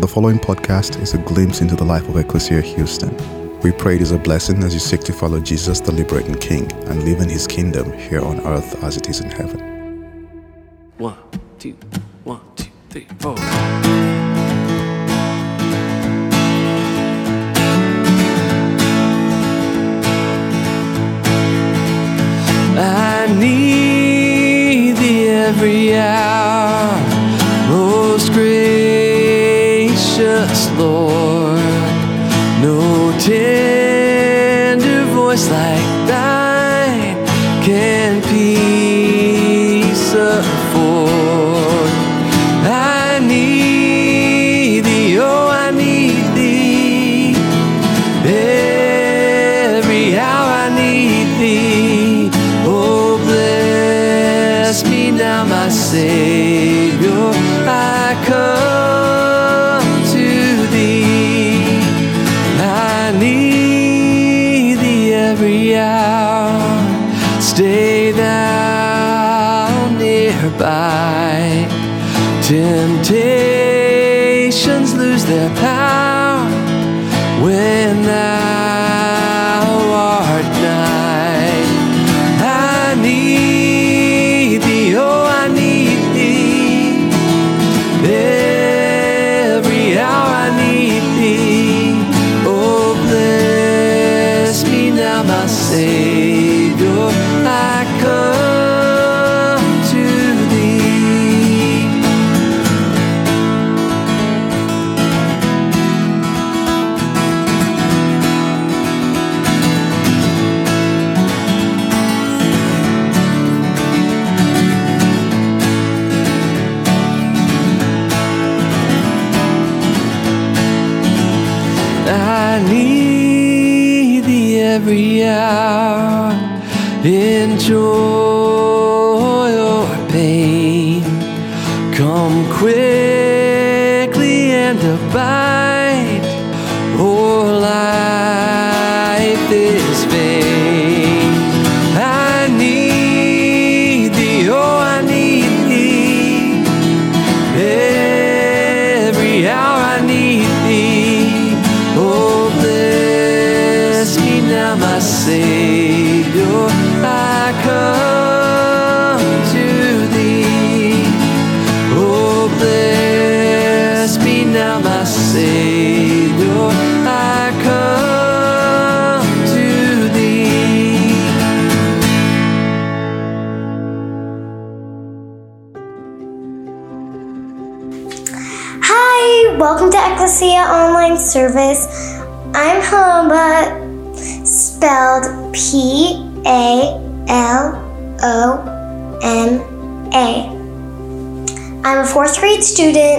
The 0.00 0.08
following 0.08 0.38
podcast 0.38 1.00
is 1.00 1.14
a 1.14 1.18
glimpse 1.18 1.60
into 1.60 1.76
the 1.76 1.84
life 1.84 2.08
of 2.08 2.16
Ecclesia 2.16 2.60
Houston. 2.60 3.14
We 3.60 3.70
pray 3.72 3.94
it 3.96 4.02
is 4.02 4.10
a 4.10 4.18
blessing 4.18 4.62
as 4.64 4.74
you 4.74 4.80
seek 4.80 5.00
to 5.02 5.12
follow 5.12 5.38
Jesus, 5.38 5.80
the 5.80 5.92
liberating 5.92 6.34
King, 6.34 6.70
and 6.88 7.04
live 7.04 7.20
in 7.20 7.28
his 7.28 7.46
kingdom 7.46 7.92
here 7.92 8.20
on 8.20 8.40
earth 8.40 8.82
as 8.82 8.96
it 8.96 9.08
is 9.08 9.20
in 9.20 9.30
heaven. 9.30 9.60
One, 10.98 11.16
two, 11.58 11.76
one, 12.24 12.40
two, 12.56 12.70
three, 12.90 13.06
four. 13.20 13.36
I 22.74 23.26
need 23.38 24.96
thee 24.96 25.28
every 25.28 25.94
hour, 25.96 26.51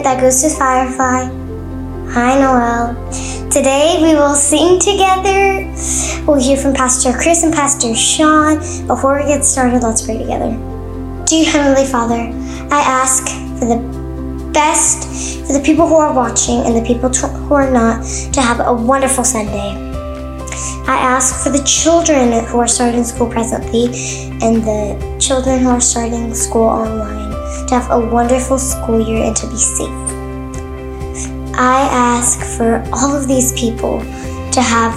that 0.03 0.19
goes 0.19 0.41
to 0.41 0.50
Firefly. 0.50 1.30
Hi, 2.12 2.38
Noel. 2.38 2.94
Today 3.50 4.00
we 4.02 4.14
will 4.14 4.36
sing 4.36 4.78
together. 4.78 5.64
We'll 6.28 6.41
hear 6.41 6.58
from 6.58 6.74
Pastor 6.74 7.14
Chris 7.14 7.44
and 7.44 7.53
Pastor 7.53 7.96
Sean. 7.96 8.58
Before 8.86 9.18
we 9.18 9.25
get 9.25 9.46
started, 9.46 9.81
let's 9.81 10.02
pray 10.02 10.18
together. 10.18 10.52
Dear 11.25 11.50
Heavenly 11.50 11.86
Father, 11.86 12.19
I 12.69 12.81
ask 12.81 13.28
for 13.58 13.66
the 13.66 14.52
best 14.53 15.47
for 15.47 15.53
the 15.53 15.63
people 15.63 15.88
who 15.88 15.96
are 15.96 16.13
watching 16.13 16.59
and 16.66 16.75
the 16.75 16.86
people 16.86 17.09
who 17.09 17.53
are 17.53 17.72
not 17.72 18.03
to 18.34 18.42
have 18.42 18.59
a 18.59 18.74
wonderful 18.74 19.24
Sunday. 19.24 19.72
I 20.86 20.97
ask 20.97 21.42
for 21.42 21.50
the 21.50 21.63
children 21.63 22.44
who 22.47 22.59
are 22.59 22.68
starting 22.68 23.06
school 23.06 23.30
presently 23.30 23.86
and 24.44 24.63
the 24.63 25.18
children 25.22 25.59
who 25.59 25.69
are 25.69 25.81
starting 25.81 26.34
school 26.34 26.63
online 26.63 27.33
to 27.68 27.75
have 27.75 27.91
a 27.91 28.00
wonderful 28.00 28.58
school 28.58 29.00
year 29.00 29.24
and 29.24 29.36
to 29.36 29.47
be 29.47 29.58
safe. 29.58 29.90
I 31.56 31.88
ask 31.91 32.40
for 32.58 32.84
all 32.91 33.16
of 33.16 33.28
these 33.28 33.53
people 33.53 34.00
to 34.52 34.62
have 34.62 34.94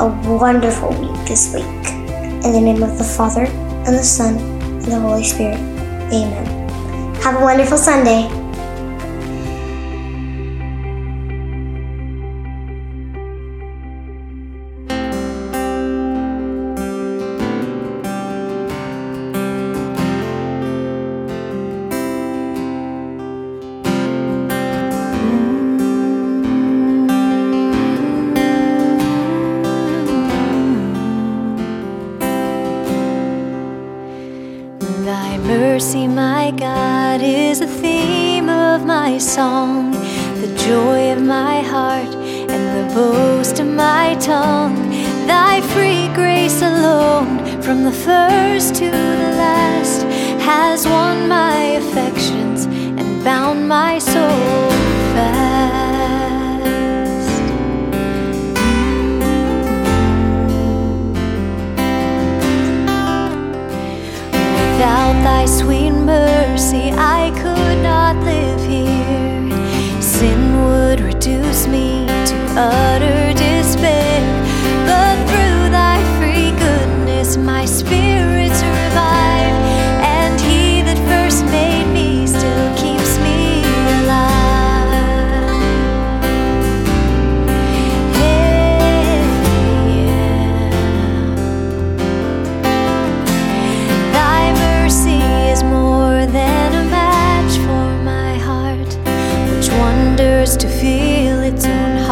a 0.00 0.06
wonderful 0.26 0.90
week 0.90 1.18
this 1.26 1.52
week. 1.54 1.64
In 2.44 2.52
the 2.52 2.60
name 2.60 2.82
of 2.82 2.96
the 2.98 3.04
Father, 3.04 3.44
and 3.44 3.96
the 3.96 4.04
Son, 4.04 4.38
and 4.38 4.82
the 4.82 5.00
Holy 5.00 5.24
Spirit. 5.24 5.58
Amen. 6.12 6.46
Have 7.20 7.40
a 7.40 7.44
wonderful 7.44 7.76
Sunday. 7.76 8.37
Utter 72.58 73.32
despair. 73.34 74.17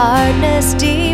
Hardness 0.07 0.73
depart. 0.75 1.06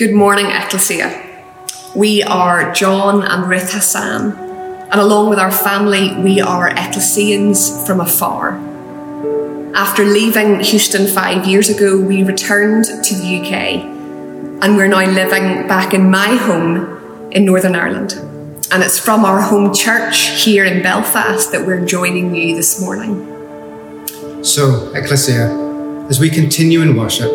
Good 0.00 0.14
morning, 0.14 0.46
Ecclesia. 0.46 1.12
We 1.94 2.22
are 2.22 2.72
John 2.72 3.22
and 3.22 3.46
Ruth 3.50 3.70
Hassan, 3.70 4.32
and 4.32 4.98
along 4.98 5.28
with 5.28 5.38
our 5.38 5.50
family, 5.50 6.16
we 6.16 6.40
are 6.40 6.70
Ecclesians 6.70 7.86
from 7.86 8.00
afar. 8.00 8.52
After 9.74 10.02
leaving 10.02 10.60
Houston 10.60 11.06
five 11.06 11.46
years 11.46 11.68
ago, 11.68 12.00
we 12.00 12.22
returned 12.22 12.86
to 12.86 13.14
the 13.14 13.40
UK, 13.40 13.52
and 14.64 14.74
we're 14.74 14.88
now 14.88 15.04
living 15.04 15.68
back 15.68 15.92
in 15.92 16.10
my 16.10 16.28
home 16.34 17.28
in 17.30 17.44
Northern 17.44 17.74
Ireland. 17.74 18.14
And 18.72 18.82
it's 18.82 18.98
from 18.98 19.26
our 19.26 19.42
home 19.42 19.74
church 19.74 20.42
here 20.42 20.64
in 20.64 20.82
Belfast 20.82 21.52
that 21.52 21.66
we're 21.66 21.84
joining 21.84 22.34
you 22.34 22.56
this 22.56 22.80
morning. 22.80 23.26
So, 24.42 24.94
Ecclesia, 24.94 25.50
as 26.08 26.18
we 26.18 26.30
continue 26.30 26.80
in 26.80 26.96
worship, 26.96 27.30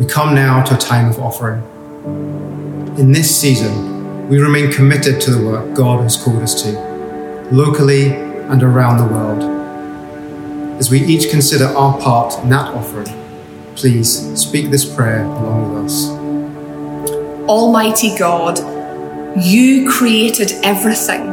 we 0.00 0.06
come 0.06 0.34
now 0.34 0.64
to 0.64 0.74
a 0.74 0.78
time 0.78 1.08
of 1.08 1.20
offering. 1.20 1.62
In 2.06 3.12
this 3.12 3.40
season, 3.40 4.28
we 4.28 4.38
remain 4.38 4.70
committed 4.72 5.20
to 5.22 5.30
the 5.30 5.44
work 5.44 5.74
God 5.74 6.02
has 6.02 6.16
called 6.16 6.42
us 6.42 6.62
to, 6.62 6.70
locally 7.50 8.14
and 8.14 8.62
around 8.62 8.98
the 8.98 9.12
world. 9.12 9.42
As 10.78 10.90
we 10.90 11.00
each 11.04 11.30
consider 11.30 11.66
our 11.66 12.00
part 12.00 12.38
in 12.42 12.48
that 12.50 12.72
offering, 12.74 13.08
please 13.74 14.40
speak 14.40 14.70
this 14.70 14.84
prayer 14.84 15.24
along 15.24 15.74
with 15.74 15.84
us. 15.86 16.08
Almighty 17.48 18.16
God, 18.16 18.58
you 19.36 19.90
created 19.90 20.52
everything 20.62 21.26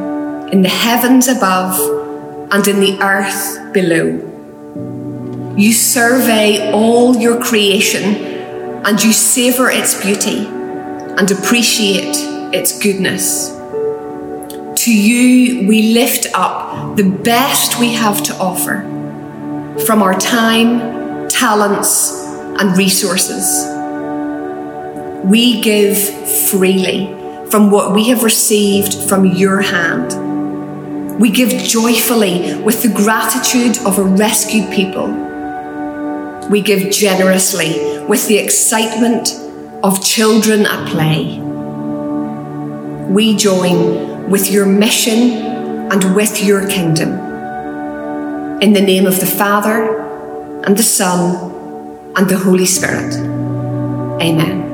in 0.52 0.64
the 0.64 0.70
heavens 0.70 1.28
above 1.28 1.80
and 2.52 2.68
in 2.68 2.80
the 2.80 3.00
earth 3.02 3.74
below. 3.74 5.56
You 5.56 5.72
survey 5.72 6.72
all 6.72 7.16
your 7.16 7.42
creation 7.44 8.16
and 8.86 9.04
you 9.04 9.14
savour 9.14 9.70
its 9.72 10.00
beauty 10.02 10.53
and 11.18 11.30
appreciate 11.32 12.16
its 12.54 12.80
goodness. 12.80 13.50
To 14.84 14.94
you, 14.94 15.68
we 15.68 15.94
lift 15.94 16.28
up 16.34 16.98
the 16.98 17.10
best 17.10 17.80
we 17.80 17.94
have 17.94 18.22
to 18.24 18.36
offer 18.36 18.82
from 19.86 20.02
our 20.02 20.14
time, 20.20 21.30
talents, 21.30 22.12
and 22.60 22.78
resources. 22.78 23.66
We 25.26 25.62
give 25.62 25.98
freely 26.50 27.08
from 27.50 27.72
what 27.72 27.94
we 27.94 28.10
have 28.10 28.24
received 28.24 29.08
from 29.08 29.26
your 29.26 29.62
hand. 29.62 31.20
We 31.20 31.30
give 31.30 31.50
joyfully 31.50 32.60
with 32.62 32.82
the 32.82 32.90
gratitude 32.90 33.78
of 33.86 34.00
a 34.00 34.04
rescued 34.04 34.72
people. 34.74 35.08
We 36.50 36.62
give 36.62 36.92
generously 36.92 38.04
with 38.08 38.28
the 38.28 38.38
excitement 38.38 39.30
of 39.84 40.04
children 40.04 40.66
at 40.66 40.90
play. 40.90 41.38
We 43.10 43.36
join 43.36 44.30
with 44.30 44.50
your 44.50 44.66
mission 44.66 45.32
and 45.92 46.16
with 46.16 46.42
your 46.42 46.66
kingdom. 46.68 47.12
In 48.62 48.72
the 48.72 48.82
name 48.82 49.06
of 49.06 49.20
the 49.20 49.26
Father, 49.26 50.00
and 50.64 50.78
the 50.78 50.84
Son, 50.84 51.52
and 52.16 52.30
the 52.30 52.38
Holy 52.38 52.66
Spirit. 52.66 53.14
Amen. 54.22 54.73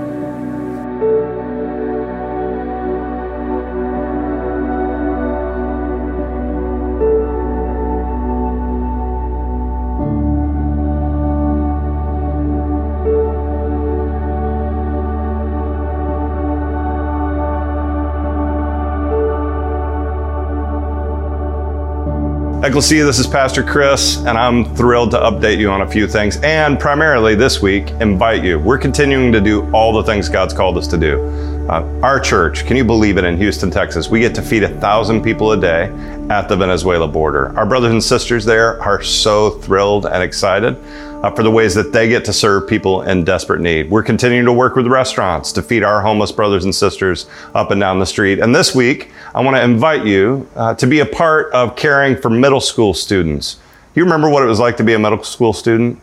Ecclesia, 22.69 23.03
this 23.03 23.17
is 23.17 23.25
Pastor 23.25 23.63
Chris, 23.63 24.17
and 24.17 24.37
I'm 24.37 24.75
thrilled 24.75 25.09
to 25.11 25.17
update 25.17 25.57
you 25.57 25.71
on 25.71 25.81
a 25.81 25.89
few 25.89 26.07
things 26.07 26.37
and 26.43 26.79
primarily 26.79 27.33
this 27.33 27.63
week, 27.63 27.89
invite 27.99 28.43
you. 28.43 28.59
We're 28.59 28.77
continuing 28.77 29.31
to 29.31 29.41
do 29.41 29.67
all 29.71 29.91
the 29.91 30.03
things 30.03 30.29
God's 30.29 30.53
called 30.53 30.77
us 30.77 30.85
to 30.89 30.97
do. 30.99 31.19
Uh, 31.67 31.99
our 32.03 32.19
church, 32.19 32.67
can 32.67 32.77
you 32.77 32.83
believe 32.83 33.17
it, 33.17 33.23
in 33.23 33.37
Houston, 33.37 33.71
Texas, 33.71 34.09
we 34.09 34.19
get 34.19 34.35
to 34.35 34.43
feed 34.43 34.61
a 34.61 34.69
thousand 34.79 35.23
people 35.23 35.51
a 35.53 35.59
day 35.59 35.85
at 36.29 36.47
the 36.47 36.55
Venezuela 36.55 37.07
border. 37.07 37.57
Our 37.57 37.65
brothers 37.65 37.91
and 37.91 38.03
sisters 38.03 38.45
there 38.45 38.79
are 38.83 39.01
so 39.01 39.49
thrilled 39.49 40.05
and 40.05 40.21
excited 40.21 40.77
uh, 41.21 41.31
for 41.31 41.43
the 41.43 41.51
ways 41.51 41.75
that 41.75 41.91
they 41.91 42.07
get 42.07 42.23
to 42.25 42.33
serve 42.33 42.67
people 42.67 43.01
in 43.01 43.23
desperate 43.23 43.59
need. 43.59 43.89
We're 43.89 44.03
continuing 44.03 44.45
to 44.45 44.53
work 44.53 44.75
with 44.75 44.87
restaurants 44.87 45.51
to 45.53 45.61
feed 45.61 45.83
our 45.83 46.01
homeless 46.01 46.31
brothers 46.31 46.63
and 46.63 46.73
sisters 46.73 47.27
up 47.53 47.71
and 47.71 47.79
down 47.79 47.99
the 47.99 48.05
street. 48.05 48.39
And 48.39 48.55
this 48.55 48.73
week, 48.73 49.11
I 49.35 49.41
want 49.41 49.57
to 49.57 49.63
invite 49.63 50.05
you 50.05 50.49
uh, 50.55 50.75
to 50.75 50.87
be 50.87 50.99
a 50.99 51.05
part 51.05 51.51
of 51.53 51.75
caring 51.75 52.15
for 52.15 52.29
middle 52.29 52.61
school 52.61 52.93
students. 52.93 53.59
You 53.95 54.03
remember 54.03 54.29
what 54.29 54.43
it 54.43 54.47
was 54.47 54.59
like 54.59 54.77
to 54.77 54.83
be 54.83 54.93
a 54.93 54.99
middle 54.99 55.23
school 55.23 55.51
student? 55.51 55.99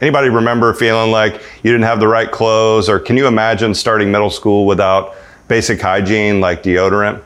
Anybody 0.00 0.28
remember 0.28 0.72
feeling 0.74 1.10
like 1.10 1.34
you 1.62 1.72
didn't 1.72 1.84
have 1.84 2.00
the 2.00 2.08
right 2.08 2.30
clothes, 2.30 2.88
or 2.88 2.98
can 2.98 3.16
you 3.16 3.26
imagine 3.26 3.74
starting 3.74 4.10
middle 4.10 4.30
school 4.30 4.66
without 4.66 5.14
basic 5.48 5.80
hygiene 5.80 6.40
like 6.40 6.62
deodorant? 6.62 7.22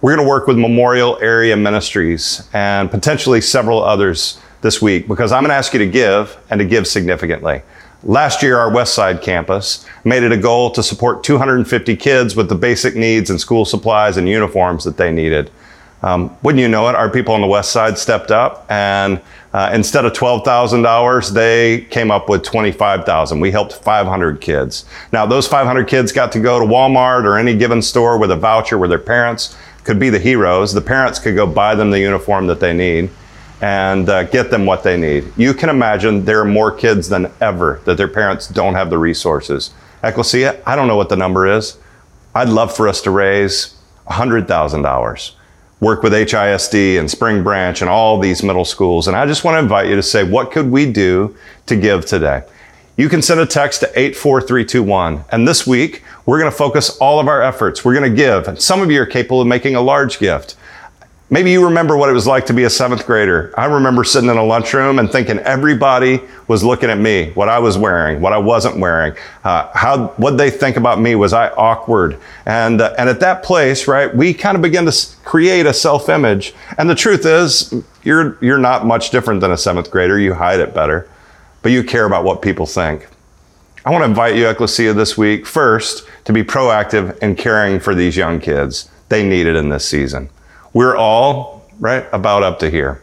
We're 0.00 0.14
going 0.14 0.26
to 0.26 0.28
work 0.28 0.46
with 0.46 0.58
Memorial 0.58 1.18
Area 1.22 1.56
Ministries 1.56 2.46
and 2.52 2.90
potentially 2.90 3.40
several 3.40 3.82
others 3.82 4.38
this 4.64 4.80
week 4.80 5.06
because 5.06 5.30
I'm 5.30 5.42
going 5.42 5.50
to 5.50 5.54
ask 5.54 5.72
you 5.74 5.78
to 5.78 5.86
give 5.86 6.36
and 6.50 6.58
to 6.58 6.64
give 6.64 6.88
significantly. 6.88 7.62
Last 8.02 8.42
year, 8.42 8.58
our 8.58 8.70
Westside 8.70 9.22
campus 9.22 9.86
made 10.04 10.22
it 10.24 10.32
a 10.32 10.36
goal 10.36 10.70
to 10.72 10.82
support 10.82 11.22
250 11.22 11.94
kids 11.96 12.34
with 12.34 12.48
the 12.48 12.54
basic 12.54 12.96
needs 12.96 13.30
and 13.30 13.40
school 13.40 13.64
supplies 13.64 14.16
and 14.16 14.28
uniforms 14.28 14.82
that 14.84 14.96
they 14.96 15.12
needed. 15.12 15.50
Um, 16.02 16.36
wouldn't 16.42 16.60
you 16.60 16.68
know 16.68 16.88
it, 16.88 16.94
our 16.94 17.08
people 17.10 17.34
on 17.34 17.40
the 17.40 17.46
West 17.46 17.72
Side 17.72 17.96
stepped 17.96 18.30
up 18.30 18.66
and 18.70 19.20
uh, 19.52 19.70
instead 19.72 20.04
of 20.04 20.12
$12,000, 20.12 21.32
they 21.32 21.82
came 21.90 22.10
up 22.10 22.28
with 22.28 22.42
$25,000. 22.42 23.40
We 23.40 23.50
helped 23.50 23.74
500 23.74 24.40
kids. 24.40 24.84
Now, 25.12 25.26
those 25.26 25.46
500 25.46 25.86
kids 25.86 26.10
got 26.10 26.32
to 26.32 26.40
go 26.40 26.58
to 26.58 26.66
Walmart 26.66 27.24
or 27.24 27.38
any 27.38 27.56
given 27.56 27.80
store 27.80 28.18
with 28.18 28.30
a 28.30 28.36
voucher 28.36 28.76
where 28.76 28.88
their 28.88 28.98
parents 28.98 29.56
could 29.84 29.98
be 30.00 30.10
the 30.10 30.18
heroes. 30.18 30.72
The 30.72 30.80
parents 30.80 31.18
could 31.18 31.36
go 31.36 31.46
buy 31.46 31.74
them 31.74 31.90
the 31.90 32.00
uniform 32.00 32.46
that 32.48 32.60
they 32.60 32.72
need 32.72 33.10
and 33.64 34.10
uh, 34.10 34.24
get 34.24 34.50
them 34.50 34.66
what 34.66 34.82
they 34.82 34.94
need. 34.94 35.24
You 35.38 35.54
can 35.54 35.70
imagine 35.70 36.26
there 36.26 36.38
are 36.38 36.44
more 36.44 36.70
kids 36.70 37.08
than 37.08 37.32
ever 37.40 37.80
that 37.86 37.96
their 37.96 38.08
parents 38.08 38.46
don't 38.46 38.74
have 38.74 38.90
the 38.90 38.98
resources. 38.98 39.72
Ecclesia, 40.02 40.60
I 40.66 40.76
don't 40.76 40.86
know 40.86 40.96
what 40.96 41.08
the 41.08 41.16
number 41.16 41.46
is. 41.46 41.78
I'd 42.34 42.50
love 42.50 42.76
for 42.76 42.88
us 42.88 43.00
to 43.02 43.10
raise 43.10 43.74
$100,000. 44.08 45.30
Work 45.80 46.02
with 46.02 46.12
HISD 46.12 47.00
and 47.00 47.10
Spring 47.10 47.42
Branch 47.42 47.80
and 47.80 47.88
all 47.88 48.20
these 48.20 48.42
middle 48.42 48.66
schools. 48.66 49.08
And 49.08 49.16
I 49.16 49.24
just 49.24 49.44
want 49.44 49.54
to 49.54 49.60
invite 49.60 49.88
you 49.88 49.96
to 49.96 50.02
say, 50.02 50.24
what 50.24 50.50
could 50.50 50.70
we 50.70 50.92
do 50.92 51.34
to 51.64 51.74
give 51.74 52.04
today? 52.04 52.42
You 52.98 53.08
can 53.08 53.22
send 53.22 53.40
a 53.40 53.46
text 53.46 53.80
to 53.80 53.86
84321. 53.98 55.24
And 55.32 55.48
this 55.48 55.66
week, 55.66 56.02
we're 56.26 56.38
going 56.38 56.50
to 56.50 56.56
focus 56.56 56.98
all 56.98 57.18
of 57.18 57.28
our 57.28 57.40
efforts. 57.40 57.82
We're 57.82 57.98
going 57.98 58.10
to 58.10 58.14
give. 58.14 58.46
And 58.46 58.60
some 58.60 58.82
of 58.82 58.90
you 58.90 59.00
are 59.00 59.06
capable 59.06 59.40
of 59.40 59.46
making 59.46 59.74
a 59.74 59.80
large 59.80 60.18
gift. 60.18 60.54
Maybe 61.30 61.50
you 61.50 61.64
remember 61.64 61.96
what 61.96 62.10
it 62.10 62.12
was 62.12 62.26
like 62.26 62.44
to 62.46 62.52
be 62.52 62.64
a 62.64 62.70
seventh 62.70 63.06
grader. 63.06 63.52
I 63.56 63.64
remember 63.64 64.04
sitting 64.04 64.28
in 64.28 64.36
a 64.36 64.44
lunchroom 64.44 64.98
and 64.98 65.10
thinking 65.10 65.38
everybody 65.38 66.20
was 66.48 66.62
looking 66.62 66.90
at 66.90 66.98
me, 66.98 67.30
what 67.30 67.48
I 67.48 67.58
was 67.58 67.78
wearing, 67.78 68.20
what 68.20 68.34
I 68.34 68.38
wasn't 68.38 68.78
wearing, 68.78 69.16
uh, 69.42 69.70
how 69.72 70.08
what 70.18 70.36
they 70.36 70.50
think 70.50 70.76
about 70.76 71.00
me. 71.00 71.14
Was 71.14 71.32
I 71.32 71.48
awkward? 71.48 72.18
And 72.44 72.82
uh, 72.82 72.94
and 72.98 73.08
at 73.08 73.20
that 73.20 73.42
place, 73.42 73.88
right, 73.88 74.14
we 74.14 74.34
kind 74.34 74.54
of 74.54 74.60
begin 74.60 74.84
to 74.84 75.06
create 75.24 75.64
a 75.64 75.72
self-image. 75.72 76.52
And 76.76 76.90
the 76.90 76.94
truth 76.94 77.24
is, 77.24 77.74
you're 78.02 78.36
you're 78.44 78.58
not 78.58 78.84
much 78.84 79.10
different 79.10 79.40
than 79.40 79.50
a 79.50 79.56
seventh 79.56 79.90
grader. 79.90 80.18
You 80.18 80.34
hide 80.34 80.60
it 80.60 80.74
better, 80.74 81.08
but 81.62 81.72
you 81.72 81.82
care 81.82 82.04
about 82.04 82.24
what 82.24 82.42
people 82.42 82.66
think. 82.66 83.08
I 83.86 83.90
want 83.90 84.02
to 84.02 84.08
invite 84.08 84.36
you, 84.36 84.46
Ecclesia, 84.46 84.92
this 84.92 85.16
week 85.16 85.46
first 85.46 86.06
to 86.26 86.34
be 86.34 86.44
proactive 86.44 87.18
in 87.18 87.34
caring 87.34 87.80
for 87.80 87.94
these 87.94 88.14
young 88.14 88.40
kids. 88.40 88.90
They 89.08 89.26
need 89.26 89.46
it 89.46 89.56
in 89.56 89.70
this 89.70 89.88
season. 89.88 90.28
We're 90.74 90.96
all, 90.96 91.62
right, 91.78 92.04
about 92.12 92.42
up 92.42 92.58
to 92.58 92.68
here. 92.68 93.00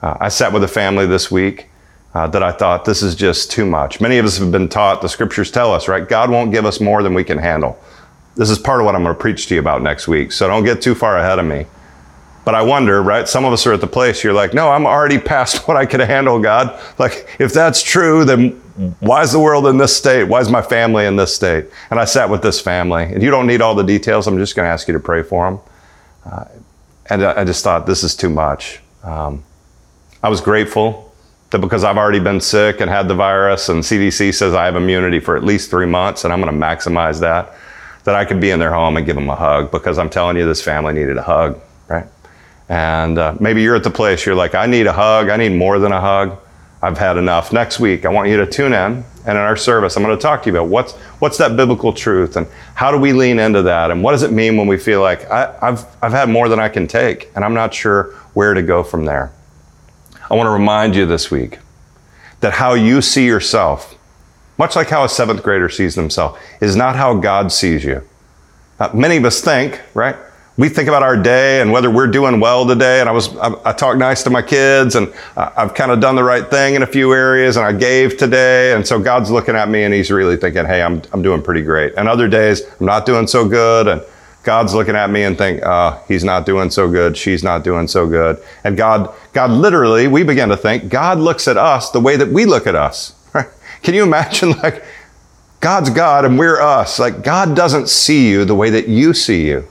Uh, 0.00 0.16
I 0.18 0.30
sat 0.30 0.54
with 0.54 0.64
a 0.64 0.68
family 0.68 1.06
this 1.06 1.30
week 1.30 1.68
uh, 2.14 2.26
that 2.28 2.42
I 2.42 2.50
thought 2.50 2.86
this 2.86 3.02
is 3.02 3.14
just 3.14 3.50
too 3.50 3.66
much. 3.66 4.00
Many 4.00 4.16
of 4.16 4.24
us 4.24 4.38
have 4.38 4.50
been 4.50 4.70
taught, 4.70 5.02
the 5.02 5.08
scriptures 5.08 5.50
tell 5.50 5.70
us, 5.70 5.86
right, 5.86 6.08
God 6.08 6.30
won't 6.30 6.50
give 6.50 6.64
us 6.64 6.80
more 6.80 7.02
than 7.02 7.12
we 7.12 7.22
can 7.22 7.36
handle. 7.36 7.78
This 8.36 8.48
is 8.48 8.58
part 8.58 8.80
of 8.80 8.86
what 8.86 8.94
I'm 8.94 9.02
going 9.02 9.14
to 9.14 9.20
preach 9.20 9.48
to 9.48 9.54
you 9.54 9.60
about 9.60 9.82
next 9.82 10.08
week, 10.08 10.32
so 10.32 10.48
don't 10.48 10.64
get 10.64 10.80
too 10.80 10.94
far 10.94 11.18
ahead 11.18 11.38
of 11.38 11.44
me. 11.44 11.66
But 12.46 12.54
I 12.54 12.62
wonder, 12.62 13.02
right? 13.02 13.28
Some 13.28 13.44
of 13.44 13.52
us 13.52 13.66
are 13.66 13.74
at 13.74 13.82
the 13.82 13.86
place 13.86 14.24
you're 14.24 14.32
like, 14.32 14.54
no, 14.54 14.70
I'm 14.70 14.86
already 14.86 15.18
past 15.18 15.58
what 15.68 15.76
I 15.76 15.84
could 15.84 16.00
handle, 16.00 16.40
God. 16.40 16.80
Like, 16.98 17.36
if 17.38 17.52
that's 17.52 17.82
true, 17.82 18.24
then 18.24 18.52
why 19.00 19.20
is 19.20 19.32
the 19.32 19.40
world 19.40 19.66
in 19.66 19.76
this 19.76 19.94
state? 19.94 20.24
Why 20.24 20.40
is 20.40 20.48
my 20.48 20.62
family 20.62 21.04
in 21.04 21.16
this 21.16 21.34
state? 21.34 21.66
And 21.90 22.00
I 22.00 22.06
sat 22.06 22.30
with 22.30 22.40
this 22.40 22.62
family, 22.62 23.04
and 23.04 23.22
you 23.22 23.30
don't 23.30 23.46
need 23.46 23.60
all 23.60 23.74
the 23.74 23.84
details. 23.84 24.26
I'm 24.26 24.38
just 24.38 24.56
going 24.56 24.64
to 24.64 24.70
ask 24.70 24.88
you 24.88 24.94
to 24.94 25.00
pray 25.00 25.22
for 25.22 25.50
them. 25.50 25.60
Uh, 26.24 26.44
and 27.10 27.24
I 27.24 27.44
just 27.44 27.64
thought, 27.64 27.86
this 27.86 28.04
is 28.04 28.14
too 28.14 28.30
much. 28.30 28.80
Um, 29.02 29.42
I 30.22 30.28
was 30.28 30.40
grateful 30.40 31.12
that 31.50 31.58
because 31.58 31.82
I've 31.82 31.96
already 31.96 32.20
been 32.20 32.40
sick 32.40 32.80
and 32.80 32.88
had 32.88 33.08
the 33.08 33.14
virus, 33.14 33.68
and 33.68 33.82
CDC 33.82 34.32
says 34.32 34.54
I 34.54 34.64
have 34.64 34.76
immunity 34.76 35.18
for 35.18 35.36
at 35.36 35.42
least 35.42 35.70
three 35.70 35.86
months, 35.86 36.24
and 36.24 36.32
I'm 36.32 36.40
going 36.40 36.52
to 36.54 36.66
maximize 36.66 37.20
that, 37.20 37.52
that 38.04 38.14
I 38.14 38.24
could 38.24 38.40
be 38.40 38.50
in 38.50 38.60
their 38.60 38.72
home 38.72 38.96
and 38.96 39.04
give 39.04 39.16
them 39.16 39.28
a 39.28 39.34
hug 39.34 39.70
because 39.70 39.98
I'm 39.98 40.08
telling 40.08 40.36
you, 40.36 40.46
this 40.46 40.62
family 40.62 40.94
needed 40.94 41.16
a 41.16 41.22
hug, 41.22 41.60
right? 41.88 42.06
And 42.68 43.18
uh, 43.18 43.36
maybe 43.40 43.62
you're 43.62 43.74
at 43.74 43.82
the 43.82 43.90
place 43.90 44.24
you're 44.24 44.36
like, 44.36 44.54
I 44.54 44.66
need 44.66 44.86
a 44.86 44.92
hug. 44.92 45.28
I 45.28 45.36
need 45.36 45.52
more 45.52 45.80
than 45.80 45.90
a 45.90 46.00
hug. 46.00 46.38
I've 46.80 46.96
had 46.96 47.16
enough. 47.16 47.52
Next 47.52 47.80
week, 47.80 48.04
I 48.04 48.08
want 48.10 48.28
you 48.28 48.36
to 48.36 48.46
tune 48.46 48.72
in, 48.72 49.04
and 49.26 49.36
in 49.36 49.36
our 49.36 49.56
service, 49.56 49.96
I'm 49.96 50.02
going 50.02 50.16
to 50.16 50.22
talk 50.22 50.42
to 50.42 50.50
you 50.50 50.56
about 50.56 50.68
what's 50.68 50.92
what's 51.20 51.38
that 51.38 51.56
biblical 51.56 51.92
truth, 51.92 52.36
and 52.36 52.46
how 52.74 52.90
do 52.90 52.98
we 52.98 53.12
lean 53.12 53.38
into 53.38 53.62
that, 53.62 53.90
and 53.90 54.02
what 54.02 54.12
does 54.12 54.22
it 54.22 54.32
mean 54.32 54.56
when 54.56 54.66
we 54.66 54.78
feel 54.78 55.00
like 55.00 55.30
I, 55.30 55.56
I've 55.60 55.84
I've 56.02 56.12
had 56.12 56.28
more 56.28 56.48
than 56.48 56.58
I 56.58 56.68
can 56.68 56.86
take, 56.86 57.30
and 57.34 57.44
I'm 57.44 57.54
not 57.54 57.74
sure 57.74 58.14
where 58.34 58.54
to 58.54 58.62
go 58.62 58.82
from 58.82 59.04
there. 59.04 59.32
I 60.30 60.34
want 60.34 60.46
to 60.46 60.52
remind 60.52 60.94
you 60.94 61.06
this 61.06 61.30
week 61.30 61.58
that 62.40 62.54
how 62.54 62.74
you 62.74 63.02
see 63.02 63.26
yourself, 63.26 63.94
much 64.58 64.76
like 64.76 64.88
how 64.88 65.04
a 65.04 65.08
seventh 65.08 65.42
grader 65.42 65.68
sees 65.68 65.94
themselves, 65.94 66.38
is 66.60 66.76
not 66.76 66.96
how 66.96 67.14
God 67.14 67.52
sees 67.52 67.84
you. 67.84 68.02
Many 68.94 69.16
of 69.16 69.24
us 69.24 69.42
think, 69.42 69.80
right? 69.92 70.16
We 70.60 70.68
think 70.68 70.88
about 70.88 71.02
our 71.02 71.16
day 71.16 71.62
and 71.62 71.72
whether 71.72 71.90
we're 71.90 72.06
doing 72.06 72.38
well 72.38 72.66
today. 72.66 73.00
And 73.00 73.08
I 73.08 73.12
was, 73.12 73.34
I, 73.38 73.54
I 73.64 73.72
talked 73.72 73.98
nice 73.98 74.22
to 74.24 74.30
my 74.30 74.42
kids 74.42 74.94
and 74.94 75.10
I've 75.34 75.72
kind 75.72 75.90
of 75.90 76.00
done 76.00 76.16
the 76.16 76.22
right 76.22 76.48
thing 76.50 76.74
in 76.74 76.82
a 76.82 76.86
few 76.86 77.14
areas 77.14 77.56
and 77.56 77.64
I 77.64 77.72
gave 77.72 78.18
today. 78.18 78.74
And 78.74 78.86
so 78.86 78.98
God's 78.98 79.30
looking 79.30 79.56
at 79.56 79.70
me 79.70 79.84
and 79.84 79.94
he's 79.94 80.10
really 80.10 80.36
thinking, 80.36 80.66
Hey, 80.66 80.82
I'm, 80.82 81.00
I'm 81.14 81.22
doing 81.22 81.40
pretty 81.42 81.62
great. 81.62 81.94
And 81.96 82.08
other 82.08 82.28
days 82.28 82.60
I'm 82.78 82.84
not 82.84 83.06
doing 83.06 83.26
so 83.26 83.48
good. 83.48 83.88
And 83.88 84.02
God's 84.42 84.74
looking 84.74 84.96
at 84.96 85.08
me 85.08 85.22
and 85.22 85.38
think, 85.38 85.62
uh, 85.62 85.98
he's 86.06 86.24
not 86.24 86.44
doing 86.44 86.70
so 86.70 86.90
good. 86.90 87.16
She's 87.16 87.42
not 87.42 87.64
doing 87.64 87.88
so 87.88 88.06
good. 88.06 88.42
And 88.62 88.76
God, 88.76 89.14
God 89.32 89.50
literally, 89.50 90.08
we 90.08 90.24
begin 90.24 90.50
to 90.50 90.58
think 90.58 90.90
God 90.90 91.18
looks 91.18 91.48
at 91.48 91.56
us 91.56 91.90
the 91.90 92.00
way 92.00 92.16
that 92.16 92.28
we 92.28 92.44
look 92.44 92.66
at 92.66 92.74
us. 92.74 93.14
Right? 93.32 93.46
Can 93.82 93.94
you 93.94 94.02
imagine 94.02 94.50
like 94.62 94.84
God's 95.60 95.88
God 95.88 96.26
and 96.26 96.38
we're 96.38 96.60
us? 96.60 96.98
Like 96.98 97.22
God 97.22 97.56
doesn't 97.56 97.88
see 97.88 98.28
you 98.28 98.44
the 98.44 98.54
way 98.54 98.68
that 98.70 98.88
you 98.88 99.14
see 99.14 99.46
you. 99.46 99.66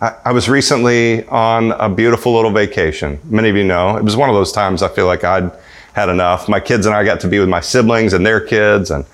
I, 0.00 0.30
was 0.30 0.48
recently 0.48 1.26
on 1.26 1.72
a 1.72 1.88
beautiful 1.88 2.32
little 2.32 2.52
vacation. 2.52 3.18
Many 3.24 3.48
of 3.48 3.56
you 3.56 3.64
know 3.64 3.96
it 3.96 4.04
was 4.04 4.16
one 4.16 4.28
of 4.28 4.34
those 4.36 4.52
times 4.52 4.80
I 4.80 4.88
feel 4.88 5.06
like 5.06 5.24
I'd 5.24 5.50
had 5.92 6.08
enough. 6.08 6.48
My 6.48 6.60
kids 6.60 6.86
and 6.86 6.94
I 6.94 7.02
got 7.02 7.18
to 7.20 7.28
be 7.28 7.40
with 7.40 7.48
my 7.48 7.60
siblings 7.60 8.12
and 8.12 8.24
their 8.24 8.40
kids, 8.40 8.92
and 8.92 9.04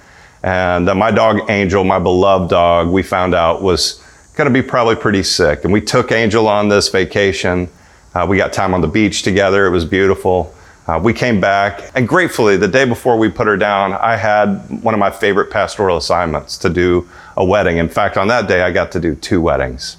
and 0.42 0.86
uh, 0.90 0.94
my 0.94 1.10
dog 1.10 1.50
Angel, 1.50 1.84
my 1.84 1.98
beloved 1.98 2.50
dog, 2.50 2.90
we 2.90 3.02
found 3.02 3.34
out 3.34 3.62
was 3.62 4.04
going 4.34 4.46
to 4.46 4.52
be 4.52 4.60
probably 4.60 4.94
pretty 4.94 5.22
sick, 5.22 5.64
and 5.64 5.72
we 5.72 5.80
took 5.80 6.12
Angel 6.12 6.46
on 6.46 6.68
this 6.68 6.90
vacation. 6.90 7.70
Uh, 8.14 8.26
we 8.28 8.36
got 8.36 8.52
time 8.52 8.74
on 8.74 8.82
the 8.82 8.88
beach 8.88 9.22
together. 9.22 9.66
It 9.66 9.70
was 9.70 9.86
beautiful. 9.86 10.54
Uh, 10.86 11.00
we 11.02 11.14
came 11.14 11.40
back, 11.40 11.80
and 11.94 12.06
gratefully, 12.06 12.58
the 12.58 12.68
day 12.68 12.84
before 12.84 13.16
we 13.16 13.30
put 13.30 13.46
her 13.46 13.56
down, 13.56 13.94
I 13.94 14.16
had 14.16 14.82
one 14.82 14.92
of 14.92 15.00
my 15.00 15.10
favorite 15.10 15.50
pastoral 15.50 15.96
assignments 15.96 16.58
to 16.58 16.68
do 16.68 17.08
a 17.38 17.44
wedding. 17.44 17.78
In 17.78 17.88
fact, 17.88 18.18
on 18.18 18.28
that 18.28 18.48
day, 18.48 18.60
I 18.60 18.70
got 18.70 18.92
to 18.92 19.00
do 19.00 19.14
two 19.14 19.40
weddings. 19.40 19.96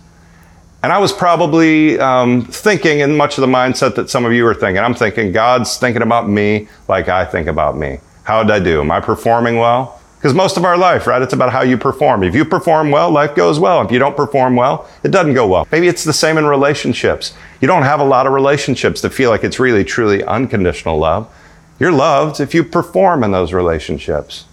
And 0.86 0.94
I 0.94 1.00
was 1.00 1.12
probably 1.12 2.00
um, 2.00 2.46
thinking 2.46 3.00
in 3.00 3.18
much 3.18 3.40
of 3.40 3.42
the 3.42 3.48
mindset 3.48 3.96
that 3.96 4.08
some 4.08 4.24
of 4.24 4.34
you 4.34 4.46
are 4.46 4.54
thinking. 4.54 4.84
I'm 4.84 4.94
thinking, 4.94 5.32
God's 5.32 5.80
thinking 5.80 6.04
about 6.04 6.30
me 6.30 6.68
like 6.88 7.10
I 7.10 7.26
think 7.26 7.48
about 7.48 7.76
me. 7.76 7.98
How 8.24 8.44
did 8.44 8.52
I 8.52 8.60
do? 8.60 8.82
Am 8.82 8.92
I 8.92 9.00
performing 9.00 9.58
well? 9.58 10.00
Because 10.18 10.36
most 10.36 10.58
of 10.58 10.64
our 10.64 10.78
life, 10.78 11.08
right, 11.08 11.24
it's 11.24 11.34
about 11.34 11.52
how 11.52 11.64
you 11.64 11.76
perform. 11.76 12.22
If 12.22 12.36
you 12.36 12.46
perform 12.46 12.92
well, 12.92 13.10
life 13.10 13.34
goes 13.34 13.60
well. 13.60 13.82
If 13.82 13.92
you 13.92 13.98
don't 13.98 14.16
perform 14.16 14.56
well, 14.56 14.88
it 15.04 15.10
doesn't 15.10 15.34
go 15.34 15.48
well. 15.48 15.68
Maybe 15.72 15.88
it's 15.88 16.04
the 16.04 16.14
same 16.14 16.38
in 16.38 16.46
relationships. 16.46 17.34
You 17.62 17.68
don't 17.68 17.82
have 17.82 18.00
a 18.00 18.06
lot 18.06 18.28
of 18.28 18.34
relationships 18.34 19.02
that 19.02 19.10
feel 19.10 19.32
like 19.32 19.44
it's 19.44 19.60
really, 19.60 19.84
truly 19.84 20.24
unconditional 20.24 21.00
love. 21.00 21.34
You're 21.80 21.94
loved 21.94 22.40
if 22.40 22.54
you 22.54 22.64
perform 22.64 23.24
in 23.24 23.32
those 23.32 23.54
relationships. 23.54 24.46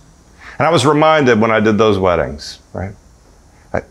And 0.59 0.67
I 0.67 0.71
was 0.71 0.87
reminded 0.87 1.43
when 1.43 1.51
I 1.51 1.61
did 1.61 1.77
those 1.77 1.99
weddings, 1.99 2.59
right? 2.73 2.95
I, 3.75 3.83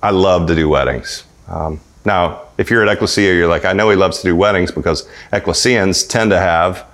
I 0.00 0.10
love 0.10 0.46
to 0.46 0.54
do 0.54 0.68
weddings. 0.68 1.24
Um, 1.48 1.80
now, 2.04 2.42
if 2.56 2.70
you're 2.70 2.82
at 2.82 2.88
Ecclesia, 2.88 3.34
you're 3.34 3.48
like, 3.48 3.64
I 3.64 3.72
know 3.72 3.90
he 3.90 3.96
loves 3.96 4.18
to 4.18 4.24
do 4.24 4.36
weddings 4.36 4.70
because 4.70 5.08
Ecclesians 5.32 6.04
tend 6.04 6.30
to 6.30 6.38
have 6.38 6.86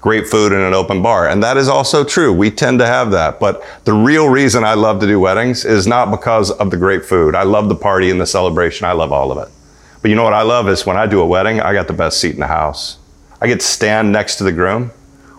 great 0.00 0.26
food 0.26 0.52
and 0.52 0.62
an 0.62 0.72
open 0.72 1.02
bar. 1.02 1.28
And 1.28 1.42
that 1.42 1.56
is 1.56 1.68
also 1.68 2.04
true. 2.04 2.32
We 2.32 2.50
tend 2.50 2.78
to 2.78 2.86
have 2.86 3.10
that. 3.10 3.38
But 3.38 3.62
the 3.84 3.92
real 3.92 4.28
reason 4.28 4.64
I 4.64 4.74
love 4.74 5.00
to 5.00 5.06
do 5.06 5.20
weddings 5.20 5.64
is 5.64 5.86
not 5.86 6.10
because 6.10 6.50
of 6.50 6.70
the 6.70 6.76
great 6.76 7.04
food. 7.04 7.34
I 7.34 7.42
love 7.42 7.68
the 7.68 7.74
party 7.74 8.10
and 8.10 8.20
the 8.20 8.26
celebration. 8.26 8.86
I 8.86 8.92
love 8.92 9.12
all 9.12 9.30
of 9.30 9.38
it. 9.38 9.52
But 10.00 10.10
you 10.10 10.14
know 10.14 10.24
what 10.24 10.32
I 10.32 10.42
love 10.42 10.68
is 10.68 10.86
when 10.86 10.96
I 10.96 11.06
do 11.06 11.20
a 11.20 11.26
wedding, 11.26 11.60
I 11.60 11.74
got 11.74 11.86
the 11.86 11.92
best 11.92 12.20
seat 12.20 12.32
in 12.32 12.40
the 12.40 12.46
house. 12.46 12.98
I 13.42 13.46
get 13.46 13.60
to 13.60 13.66
stand 13.66 14.12
next 14.12 14.36
to 14.36 14.44
the 14.44 14.52
groom. 14.52 14.90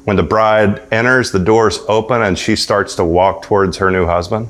When 0.03 0.15
the 0.15 0.23
bride 0.23 0.81
enters, 0.91 1.31
the 1.31 1.39
doors 1.39 1.79
open 1.87 2.21
and 2.21 2.37
she 2.37 2.55
starts 2.55 2.95
to 2.95 3.05
walk 3.05 3.43
towards 3.43 3.77
her 3.77 3.89
new 3.89 4.05
husband. 4.05 4.49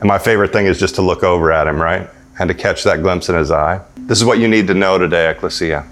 And 0.00 0.08
my 0.08 0.18
favorite 0.18 0.52
thing 0.52 0.66
is 0.66 0.78
just 0.78 0.96
to 0.96 1.02
look 1.02 1.22
over 1.22 1.52
at 1.52 1.66
him, 1.66 1.80
right? 1.80 2.08
And 2.38 2.48
to 2.48 2.54
catch 2.54 2.84
that 2.84 3.02
glimpse 3.02 3.28
in 3.28 3.34
his 3.34 3.50
eye. 3.50 3.80
This 3.96 4.18
is 4.18 4.24
what 4.24 4.38
you 4.38 4.48
need 4.48 4.66
to 4.68 4.74
know 4.74 4.98
today, 4.98 5.30
Ecclesia. 5.30 5.86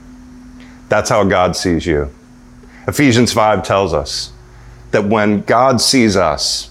That's 0.88 1.10
how 1.10 1.24
God 1.24 1.54
sees 1.54 1.86
you. 1.86 2.10
Ephesians 2.88 3.32
5 3.32 3.62
tells 3.62 3.94
us 3.94 4.32
that 4.90 5.04
when 5.04 5.42
God 5.42 5.80
sees 5.80 6.16
us, 6.16 6.70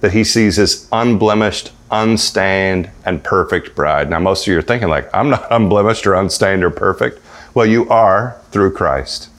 that 0.00 0.12
he 0.12 0.24
sees 0.24 0.56
his 0.56 0.88
unblemished, 0.92 1.72
unstained, 1.90 2.90
and 3.04 3.24
perfect 3.24 3.74
bride. 3.74 4.10
Now, 4.10 4.18
most 4.18 4.46
of 4.46 4.52
you 4.52 4.58
are 4.58 4.62
thinking, 4.62 4.88
like, 4.88 5.08
I'm 5.14 5.30
not 5.30 5.46
unblemished 5.50 6.06
or 6.06 6.14
unstained 6.14 6.62
or 6.62 6.70
perfect. 6.70 7.20
Well, 7.54 7.66
you 7.66 7.88
are 7.88 8.38
through 8.50 8.72
Christ. 8.72 9.30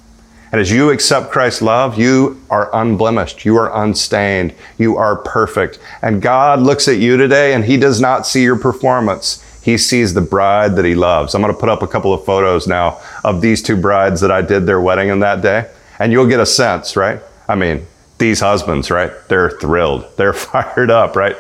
And 0.52 0.62
as 0.62 0.72
you 0.72 0.90
accept 0.90 1.32
Christ's 1.32 1.62
love, 1.62 2.00
you 2.00 2.42
are 2.50 2.74
unblemished. 2.74 3.44
You 3.44 3.58
are 3.58 3.84
unstained. 3.84 4.56
You 4.78 4.98
are 4.98 5.18
perfect. 5.18 5.78
And 6.02 6.22
God 6.22 6.62
looks 6.62 6.88
at 6.88 6.98
you 6.98 7.18
today 7.18 7.54
and 7.54 7.66
He 7.66 7.78
does 7.78 8.00
not 8.00 8.26
see 8.26 8.44
your 8.44 8.58
performance. 8.58 9.44
He 9.68 9.78
sees 9.78 10.14
the 10.14 10.22
bride 10.22 10.78
that 10.78 10.86
He 10.86 10.96
loves. 10.96 11.36
I'm 11.36 11.42
going 11.42 11.54
to 11.54 11.60
put 11.60 11.68
up 11.68 11.82
a 11.82 11.88
couple 11.88 12.14
of 12.14 12.24
photos 12.24 12.68
now 12.68 13.02
of 13.26 13.42
these 13.42 13.62
two 13.62 13.76
brides 13.76 14.22
that 14.22 14.32
I 14.32 14.42
did 14.42 14.66
their 14.66 14.80
wedding 14.80 15.10
in 15.10 15.20
that 15.20 15.42
day. 15.42 15.70
And 16.00 16.14
you'll 16.14 16.26
get 16.26 16.40
a 16.40 16.46
sense, 16.46 16.96
right? 16.96 17.20
I 17.50 17.56
mean, 17.56 17.86
these 18.18 18.40
husbands, 18.40 18.90
right? 18.90 19.12
They're 19.28 19.50
thrilled. 19.50 20.06
They're 20.16 20.32
fired 20.52 20.90
up, 20.90 21.18
right? 21.18 21.36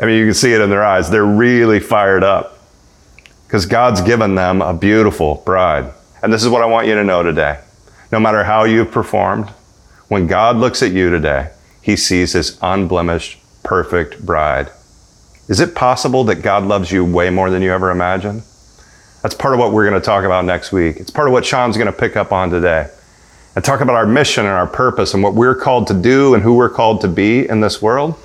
I 0.00 0.06
mean, 0.06 0.20
you 0.20 0.26
can 0.26 0.34
see 0.34 0.52
it 0.52 0.60
in 0.60 0.70
their 0.70 0.84
eyes. 0.84 1.10
They're 1.10 1.24
really 1.24 1.80
fired 1.80 2.22
up 2.22 2.60
because 3.48 3.66
God's 3.66 4.00
given 4.02 4.36
them 4.36 4.62
a 4.62 4.72
beautiful 4.72 5.42
bride. 5.44 5.92
And 6.22 6.32
this 6.32 6.44
is 6.44 6.48
what 6.48 6.62
I 6.62 6.66
want 6.66 6.86
you 6.86 6.94
to 6.94 7.02
know 7.02 7.24
today 7.24 7.58
no 8.12 8.20
matter 8.20 8.44
how 8.44 8.62
you've 8.62 8.92
performed, 8.92 9.48
when 10.06 10.28
God 10.28 10.54
looks 10.58 10.80
at 10.80 10.92
you 10.92 11.10
today, 11.10 11.50
he 11.82 11.96
sees 11.96 12.34
his 12.34 12.56
unblemished, 12.62 13.40
perfect 13.64 14.24
bride. 14.24 14.70
Is 15.48 15.60
it 15.60 15.74
possible 15.74 16.24
that 16.24 16.36
God 16.36 16.64
loves 16.64 16.90
you 16.90 17.04
way 17.04 17.30
more 17.30 17.50
than 17.50 17.62
you 17.62 17.72
ever 17.72 17.90
imagined? 17.90 18.42
That's 19.22 19.34
part 19.34 19.54
of 19.54 19.60
what 19.60 19.72
we're 19.72 19.88
going 19.88 20.00
to 20.00 20.04
talk 20.04 20.24
about 20.24 20.44
next 20.44 20.72
week. 20.72 20.96
It's 20.96 21.10
part 21.10 21.28
of 21.28 21.32
what 21.32 21.44
Sean's 21.44 21.76
going 21.76 21.86
to 21.86 21.98
pick 21.98 22.16
up 22.16 22.32
on 22.32 22.50
today. 22.50 22.88
And 23.54 23.64
talk 23.64 23.80
about 23.80 23.94
our 23.94 24.06
mission 24.06 24.46
and 24.46 24.54
our 24.54 24.66
purpose 24.66 25.14
and 25.14 25.22
what 25.22 25.34
we're 25.34 25.54
called 25.54 25.86
to 25.86 25.94
do 25.94 26.34
and 26.34 26.42
who 26.42 26.54
we're 26.54 26.70
called 26.70 27.00
to 27.02 27.08
be 27.08 27.48
in 27.48 27.60
this 27.60 27.80
world. 27.80 28.18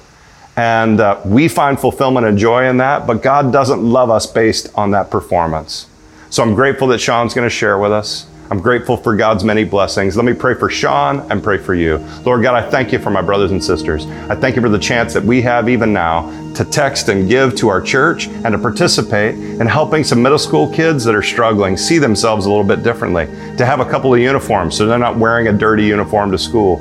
And 0.56 1.00
uh, 1.00 1.22
we 1.24 1.48
find 1.48 1.80
fulfillment 1.80 2.26
and 2.26 2.38
joy 2.38 2.68
in 2.68 2.78
that, 2.78 3.06
but 3.06 3.22
God 3.22 3.54
doesn't 3.54 3.82
love 3.82 4.10
us 4.10 4.26
based 4.26 4.70
on 4.76 4.92
that 4.92 5.10
performance. 5.12 5.88
So 6.30 6.44
I'm 6.44 6.56
grateful 6.56 6.88
that 6.90 7.00
Sean's 7.00 7.34
going 7.34 7.46
to 7.46 7.50
share 7.50 7.78
with 7.78 7.92
us. 7.92 8.28
I'm 8.52 8.60
grateful 8.60 8.98
for 8.98 9.16
God's 9.16 9.44
many 9.44 9.64
blessings. 9.64 10.16
Let 10.16 10.26
me 10.26 10.34
pray 10.34 10.56
for 10.56 10.70
Sean 10.70 11.20
and 11.32 11.44
pray 11.44 11.60
for 11.60 11.76
you. 11.76 11.98
Lord 12.26 12.42
God, 12.42 12.56
I 12.56 12.68
thank 12.68 12.92
you 12.92 12.98
for 12.98 13.12
my 13.12 13.22
brothers 13.22 13.52
and 13.52 13.64
sisters. 13.64 14.08
I 14.08 14.36
thank 14.36 14.56
you 14.56 14.62
for 14.62 14.70
the 14.70 14.80
chance 14.80 15.14
that 15.14 15.24
we 15.24 15.40
have 15.44 15.70
even 15.70 15.94
now 15.94 16.32
to 16.56 16.66
text 16.66 17.10
and 17.10 17.30
give 17.30 17.56
to 17.58 17.70
our 17.70 17.80
church 17.80 18.28
and 18.28 18.52
to 18.52 18.58
participate 18.58 19.36
in 19.36 19.68
helping 19.68 20.04
some 20.04 20.24
middle 20.24 20.40
school 20.40 20.74
kids 20.74 21.04
that 21.04 21.14
are 21.14 21.22
struggling 21.22 21.78
see 21.78 22.00
themselves 22.00 22.48
a 22.48 22.50
little 22.50 22.64
bit 22.64 22.82
differently, 22.82 23.28
to 23.56 23.66
have 23.68 23.82
a 23.82 23.86
couple 23.86 24.14
of 24.14 24.20
uniforms 24.20 24.76
so 24.76 24.88
they're 24.88 24.98
not 24.98 25.18
wearing 25.18 25.48
a 25.48 25.54
dirty 25.54 25.86
uniform 25.86 26.32
to 26.32 26.38
school, 26.38 26.78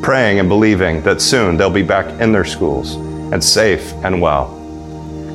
praying 0.00 0.38
and 0.38 0.48
believing 0.48 1.02
that 1.02 1.20
soon 1.20 1.56
they'll 1.56 1.70
be 1.70 1.82
back 1.82 2.06
in 2.20 2.30
their 2.30 2.44
schools 2.44 2.94
and 3.32 3.42
safe 3.42 3.92
and 4.04 4.22
well. 4.22 4.57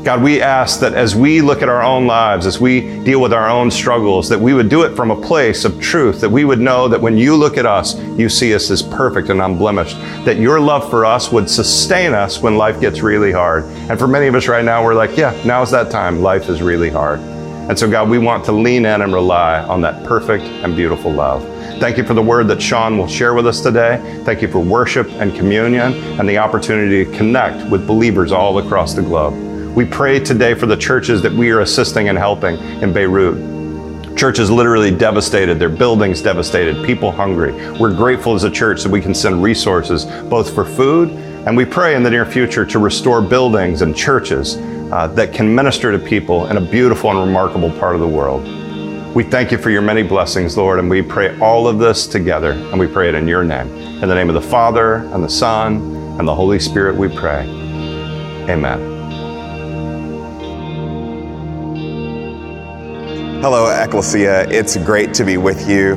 God, 0.03 0.21
we 0.21 0.41
ask 0.41 0.81
that 0.81 0.93
as 0.95 1.15
we 1.15 1.39
look 1.39 1.61
at 1.61 1.69
our 1.69 1.81
own 1.81 2.05
lives, 2.05 2.45
as 2.45 2.59
we 2.59 2.81
deal 3.05 3.21
with 3.21 3.31
our 3.31 3.49
own 3.49 3.71
struggles, 3.71 4.27
that 4.27 4.39
we 4.39 4.53
would 4.53 4.67
do 4.67 4.83
it 4.83 4.97
from 4.97 5.11
a 5.11 5.15
place 5.15 5.63
of 5.63 5.79
truth, 5.79 6.19
that 6.19 6.29
we 6.29 6.43
would 6.43 6.59
know 6.59 6.89
that 6.89 6.99
when 6.99 7.17
you 7.17 7.37
look 7.37 7.57
at 7.57 7.65
us, 7.65 7.97
you 8.17 8.27
see 8.27 8.53
us 8.53 8.69
as 8.69 8.81
perfect 8.81 9.29
and 9.29 9.41
unblemished, 9.41 9.95
that 10.25 10.35
your 10.35 10.59
love 10.59 10.89
for 10.89 11.05
us 11.05 11.31
would 11.31 11.49
sustain 11.49 12.13
us 12.13 12.41
when 12.41 12.57
life 12.57 12.81
gets 12.81 12.99
really 12.99 13.31
hard. 13.31 13.63
And 13.89 13.97
for 13.97 14.05
many 14.05 14.27
of 14.27 14.35
us 14.35 14.49
right 14.49 14.65
now, 14.65 14.83
we're 14.83 14.93
like, 14.93 15.15
yeah, 15.15 15.41
now's 15.45 15.71
that 15.71 15.89
time. 15.89 16.21
Life 16.21 16.49
is 16.49 16.61
really 16.61 16.89
hard. 16.89 17.21
And 17.21 17.79
so, 17.79 17.89
God, 17.89 18.09
we 18.09 18.17
want 18.19 18.43
to 18.43 18.51
lean 18.51 18.85
in 18.85 19.03
and 19.03 19.13
rely 19.13 19.61
on 19.63 19.79
that 19.83 20.03
perfect 20.03 20.43
and 20.43 20.75
beautiful 20.75 21.13
love. 21.13 21.43
Thank 21.79 21.97
you 21.97 22.03
for 22.03 22.13
the 22.13 22.21
word 22.21 22.49
that 22.49 22.61
Sean 22.61 22.97
will 22.97 23.07
share 23.07 23.33
with 23.33 23.47
us 23.47 23.61
today. 23.61 24.21
Thank 24.25 24.41
you 24.41 24.49
for 24.49 24.59
worship 24.59 25.07
and 25.11 25.33
communion 25.33 25.93
and 26.19 26.27
the 26.27 26.39
opportunity 26.39 27.05
to 27.05 27.17
connect 27.17 27.69
with 27.71 27.87
believers 27.87 28.33
all 28.33 28.57
across 28.57 28.93
the 28.93 29.01
globe. 29.01 29.52
We 29.75 29.85
pray 29.85 30.19
today 30.19 30.53
for 30.53 30.67
the 30.67 30.77
churches 30.77 31.21
that 31.23 31.31
we 31.31 31.49
are 31.51 31.61
assisting 31.61 32.09
and 32.09 32.17
helping 32.17 32.57
in 32.81 32.93
Beirut. 32.93 34.15
Churches 34.15 34.51
literally 34.51 34.95
devastated, 34.95 35.57
their 35.57 35.69
buildings 35.69 36.21
devastated, 36.21 36.85
people 36.85 37.11
hungry. 37.11 37.53
We're 37.79 37.95
grateful 37.95 38.35
as 38.35 38.43
a 38.43 38.51
church 38.51 38.83
that 38.83 38.89
we 38.89 39.01
can 39.01 39.15
send 39.15 39.41
resources 39.41 40.05
both 40.05 40.53
for 40.53 40.63
food 40.63 41.09
and 41.45 41.57
we 41.57 41.65
pray 41.65 41.95
in 41.95 42.03
the 42.03 42.09
near 42.09 42.25
future 42.25 42.65
to 42.65 42.79
restore 42.79 43.21
buildings 43.21 43.81
and 43.81 43.95
churches 43.95 44.55
uh, 44.93 45.07
that 45.07 45.33
can 45.33 45.53
minister 45.53 45.91
to 45.91 45.99
people 45.99 46.47
in 46.47 46.57
a 46.57 46.61
beautiful 46.61 47.09
and 47.09 47.19
remarkable 47.19 47.71
part 47.79 47.95
of 47.95 48.01
the 48.01 48.07
world. 48.07 48.43
We 49.13 49.23
thank 49.23 49.51
you 49.51 49.57
for 49.57 49.69
your 49.69 49.81
many 49.81 50.03
blessings, 50.03 50.55
Lord, 50.55 50.79
and 50.79 50.89
we 50.89 51.01
pray 51.01 51.37
all 51.39 51.67
of 51.67 51.79
this 51.79 52.07
together, 52.07 52.51
and 52.51 52.79
we 52.79 52.87
pray 52.87 53.09
it 53.09 53.15
in 53.15 53.27
your 53.27 53.43
name. 53.43 53.67
In 54.01 54.07
the 54.07 54.15
name 54.15 54.29
of 54.29 54.35
the 54.35 54.41
Father, 54.41 54.95
and 55.13 55.23
the 55.23 55.29
Son, 55.29 56.17
and 56.17 56.27
the 56.27 56.33
Holy 56.35 56.59
Spirit, 56.59 56.95
we 56.95 57.09
pray. 57.09 57.45
Amen. 58.49 58.92
Hello, 63.43 63.67
Ecclesia. 63.69 64.49
It's 64.49 64.77
great 64.77 65.13
to 65.15 65.25
be 65.25 65.35
with 65.35 65.69
you. 65.69 65.95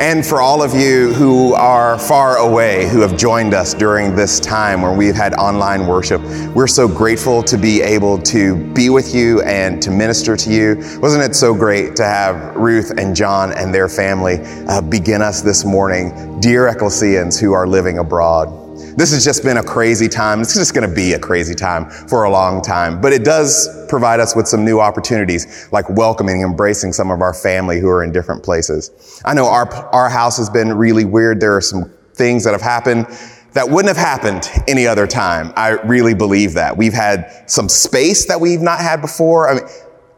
And 0.00 0.24
for 0.24 0.40
all 0.40 0.62
of 0.62 0.72
you 0.72 1.12
who 1.12 1.52
are 1.52 1.98
far 1.98 2.38
away, 2.38 2.88
who 2.88 3.02
have 3.02 3.14
joined 3.14 3.52
us 3.52 3.74
during 3.74 4.16
this 4.16 4.40
time 4.40 4.80
where 4.80 4.96
we've 4.96 5.14
had 5.14 5.34
online 5.34 5.86
worship, 5.86 6.22
we're 6.54 6.66
so 6.66 6.88
grateful 6.88 7.42
to 7.42 7.58
be 7.58 7.82
able 7.82 8.16
to 8.22 8.56
be 8.72 8.88
with 8.88 9.14
you 9.14 9.42
and 9.42 9.82
to 9.82 9.90
minister 9.90 10.34
to 10.34 10.50
you. 10.50 10.76
Wasn't 10.98 11.22
it 11.22 11.36
so 11.36 11.52
great 11.52 11.94
to 11.96 12.04
have 12.04 12.56
Ruth 12.56 12.90
and 12.96 13.14
John 13.14 13.52
and 13.52 13.74
their 13.74 13.90
family 13.90 14.38
uh, 14.66 14.80
begin 14.80 15.20
us 15.20 15.42
this 15.42 15.66
morning? 15.66 16.40
Dear 16.40 16.68
Ecclesians 16.68 17.38
who 17.38 17.52
are 17.52 17.66
living 17.66 17.98
abroad, 17.98 18.61
this 18.96 19.12
has 19.12 19.24
just 19.24 19.42
been 19.42 19.56
a 19.56 19.62
crazy 19.62 20.08
time. 20.08 20.40
It's 20.40 20.54
just 20.54 20.74
going 20.74 20.88
to 20.88 20.94
be 20.94 21.14
a 21.14 21.18
crazy 21.18 21.54
time 21.54 21.88
for 21.90 22.24
a 22.24 22.30
long 22.30 22.62
time, 22.62 23.00
but 23.00 23.12
it 23.12 23.24
does 23.24 23.86
provide 23.88 24.20
us 24.20 24.36
with 24.36 24.46
some 24.46 24.64
new 24.64 24.80
opportunities, 24.80 25.68
like 25.72 25.88
welcoming, 25.90 26.42
embracing 26.42 26.92
some 26.92 27.10
of 27.10 27.20
our 27.20 27.34
family 27.34 27.80
who 27.80 27.88
are 27.88 28.04
in 28.04 28.12
different 28.12 28.42
places. 28.42 29.22
I 29.24 29.34
know 29.34 29.46
our, 29.46 29.72
our 29.94 30.08
house 30.08 30.36
has 30.36 30.50
been 30.50 30.72
really 30.76 31.04
weird. 31.04 31.40
There 31.40 31.56
are 31.56 31.60
some 31.60 31.92
things 32.14 32.44
that 32.44 32.52
have 32.52 32.62
happened 32.62 33.06
that 33.52 33.68
wouldn't 33.68 33.94
have 33.94 34.02
happened 34.02 34.48
any 34.66 34.86
other 34.86 35.06
time. 35.06 35.52
I 35.56 35.70
really 35.82 36.14
believe 36.14 36.54
that. 36.54 36.76
We've 36.76 36.92
had 36.92 37.44
some 37.50 37.68
space 37.68 38.26
that 38.26 38.40
we've 38.40 38.62
not 38.62 38.80
had 38.80 39.00
before. 39.00 39.48
I 39.50 39.54
mean, 39.54 39.64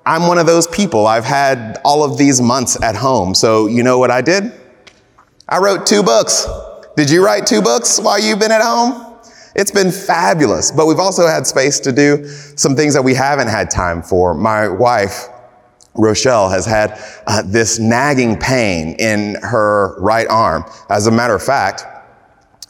I'm 0.07 0.27
one 0.27 0.39
of 0.39 0.47
those 0.47 0.67
people. 0.67 1.07
I've 1.07 1.25
had 1.25 1.81
all 1.85 2.05
of 2.05 2.19
these 2.19 2.41
months 2.41 2.81
at 2.83 2.95
home. 2.95 3.35
So 3.35 3.67
you 3.67 3.83
know 3.83 3.99
what 3.99 4.11
I 4.11 4.21
did? 4.21 4.53
I 5.49 5.59
wrote 5.59 5.87
two 5.87 6.03
books. 6.03 6.47
Did 6.97 7.11
you 7.11 7.25
write 7.25 7.45
two 7.45 7.61
books 7.61 7.99
while 7.99 8.21
you've 8.21 8.39
been 8.39 8.53
at 8.53 8.63
home? 8.63 9.17
It's 9.57 9.73
been 9.73 9.91
fabulous, 9.91 10.71
but 10.71 10.87
we've 10.87 11.01
also 11.01 11.27
had 11.27 11.47
space 11.47 11.81
to 11.81 11.93
do 11.93 12.27
some 12.27 12.77
things 12.77 12.95
that 12.95 13.03
we 13.03 13.15
haven't 13.15 13.49
had 13.49 13.69
time 13.69 14.01
for. 14.01 14.33
My 14.33 14.69
wife 14.69 15.29
Rochelle 15.97 16.49
has 16.51 16.67
had 16.67 17.01
uh, 17.27 17.43
this 17.45 17.79
nagging 17.79 18.39
pain 18.39 18.97
in 18.99 19.37
her 19.43 20.01
right 20.01 20.27
arm. 20.29 20.65
As 20.89 21.07
a 21.07 21.11
matter 21.11 21.35
of 21.35 21.43
fact, 21.43 21.85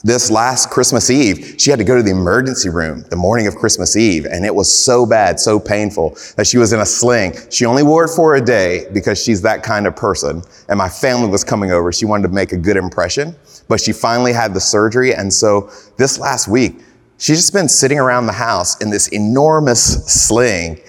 this 0.04 0.30
last 0.30 0.68
Christmas 0.68 1.08
Eve, 1.08 1.54
she 1.58 1.70
had 1.70 1.78
to 1.78 1.84
go 1.84 1.96
to 1.96 2.02
the 2.02 2.10
emergency 2.10 2.68
room 2.68 3.04
the 3.08 3.16
morning 3.16 3.46
of 3.46 3.56
Christmas 3.56 3.96
Eve, 3.96 4.26
and 4.26 4.44
it 4.44 4.54
was 4.54 4.70
so 4.70 5.06
bad, 5.06 5.40
so 5.40 5.58
painful 5.58 6.14
that 6.36 6.46
she 6.46 6.58
was 6.58 6.74
in 6.74 6.80
a 6.80 6.86
sling. 6.86 7.32
She 7.50 7.64
only 7.64 7.82
wore 7.82 8.04
it 8.04 8.10
for 8.10 8.34
a 8.34 8.40
day 8.44 8.86
because 8.92 9.22
she's 9.22 9.40
that 9.42 9.62
kind 9.62 9.86
of 9.86 9.96
person. 9.96 10.42
And 10.68 10.76
my 10.76 10.90
family 10.90 11.28
was 11.28 11.42
coming 11.42 11.70
over. 11.70 11.90
She 11.90 12.04
wanted 12.04 12.28
to 12.28 12.34
make 12.34 12.52
a 12.52 12.58
good 12.58 12.76
impression, 12.76 13.34
but 13.68 13.80
she 13.80 13.92
finally 13.92 14.32
had 14.32 14.54
the 14.54 14.60
surgery. 14.60 15.14
And 15.14 15.32
so 15.32 15.70
this 15.96 16.18
last 16.18 16.48
week, 16.48 16.80
she's 17.18 17.38
just 17.38 17.52
been 17.52 17.68
sitting 17.68 17.98
around 17.98 18.26
the 18.26 18.32
house 18.32 18.80
in 18.80 18.90
this 18.90 19.08
enormous 19.08 20.04
sling 20.06 20.80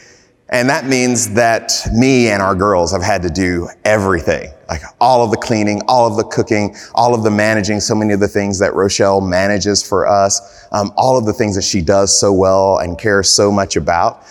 and 0.50 0.70
that 0.70 0.86
means 0.86 1.34
that 1.34 1.74
me 1.92 2.30
and 2.30 2.42
our 2.42 2.54
girls 2.54 2.92
have 2.92 3.02
had 3.02 3.24
to 3.24 3.30
do 3.30 3.68
everything, 3.84 4.52
like 4.70 4.82
all 5.02 5.24
of 5.24 5.32
the 5.32 5.38
cleaning, 5.38 5.82
all 5.88 6.06
of 6.08 6.18
the 6.18 6.24
cooking, 6.24 6.76
all 6.94 7.16
of 7.16 7.24
the 7.24 7.32
managing, 7.32 7.80
so 7.80 7.96
many 7.96 8.14
of 8.14 8.20
the 8.20 8.28
things 8.28 8.60
that 8.60 8.76
Rochelle 8.76 9.22
manages 9.22 9.82
for 9.82 10.06
us, 10.06 10.68
um, 10.72 10.94
all 10.98 11.18
of 11.18 11.26
the 11.26 11.34
things 11.34 11.56
that 11.56 11.64
she 11.64 11.82
does 11.82 12.18
so 12.18 12.32
well 12.32 12.78
and 12.78 13.00
cares 13.00 13.30
so 13.30 13.52
much 13.52 13.76
about. 13.76 14.24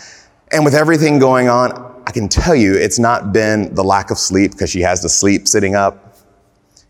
And 0.53 0.65
with 0.65 0.75
everything 0.75 1.19
going 1.19 1.49
on, 1.49 1.73
I 2.07 2.13
can 2.13 2.29
tell 2.29 2.55
you 2.55 2.75
it's 2.75 3.01
not 3.01 3.33
been 3.33 3.75
the 3.75 3.83
lack 3.83 4.13
of 4.13 4.19
sleep 4.19 4.53
because 4.53 4.71
she 4.71 4.83
has 4.83 5.01
to 5.01 5.09
sleep 5.09 5.49
sitting 5.49 5.75
up. 5.75 6.04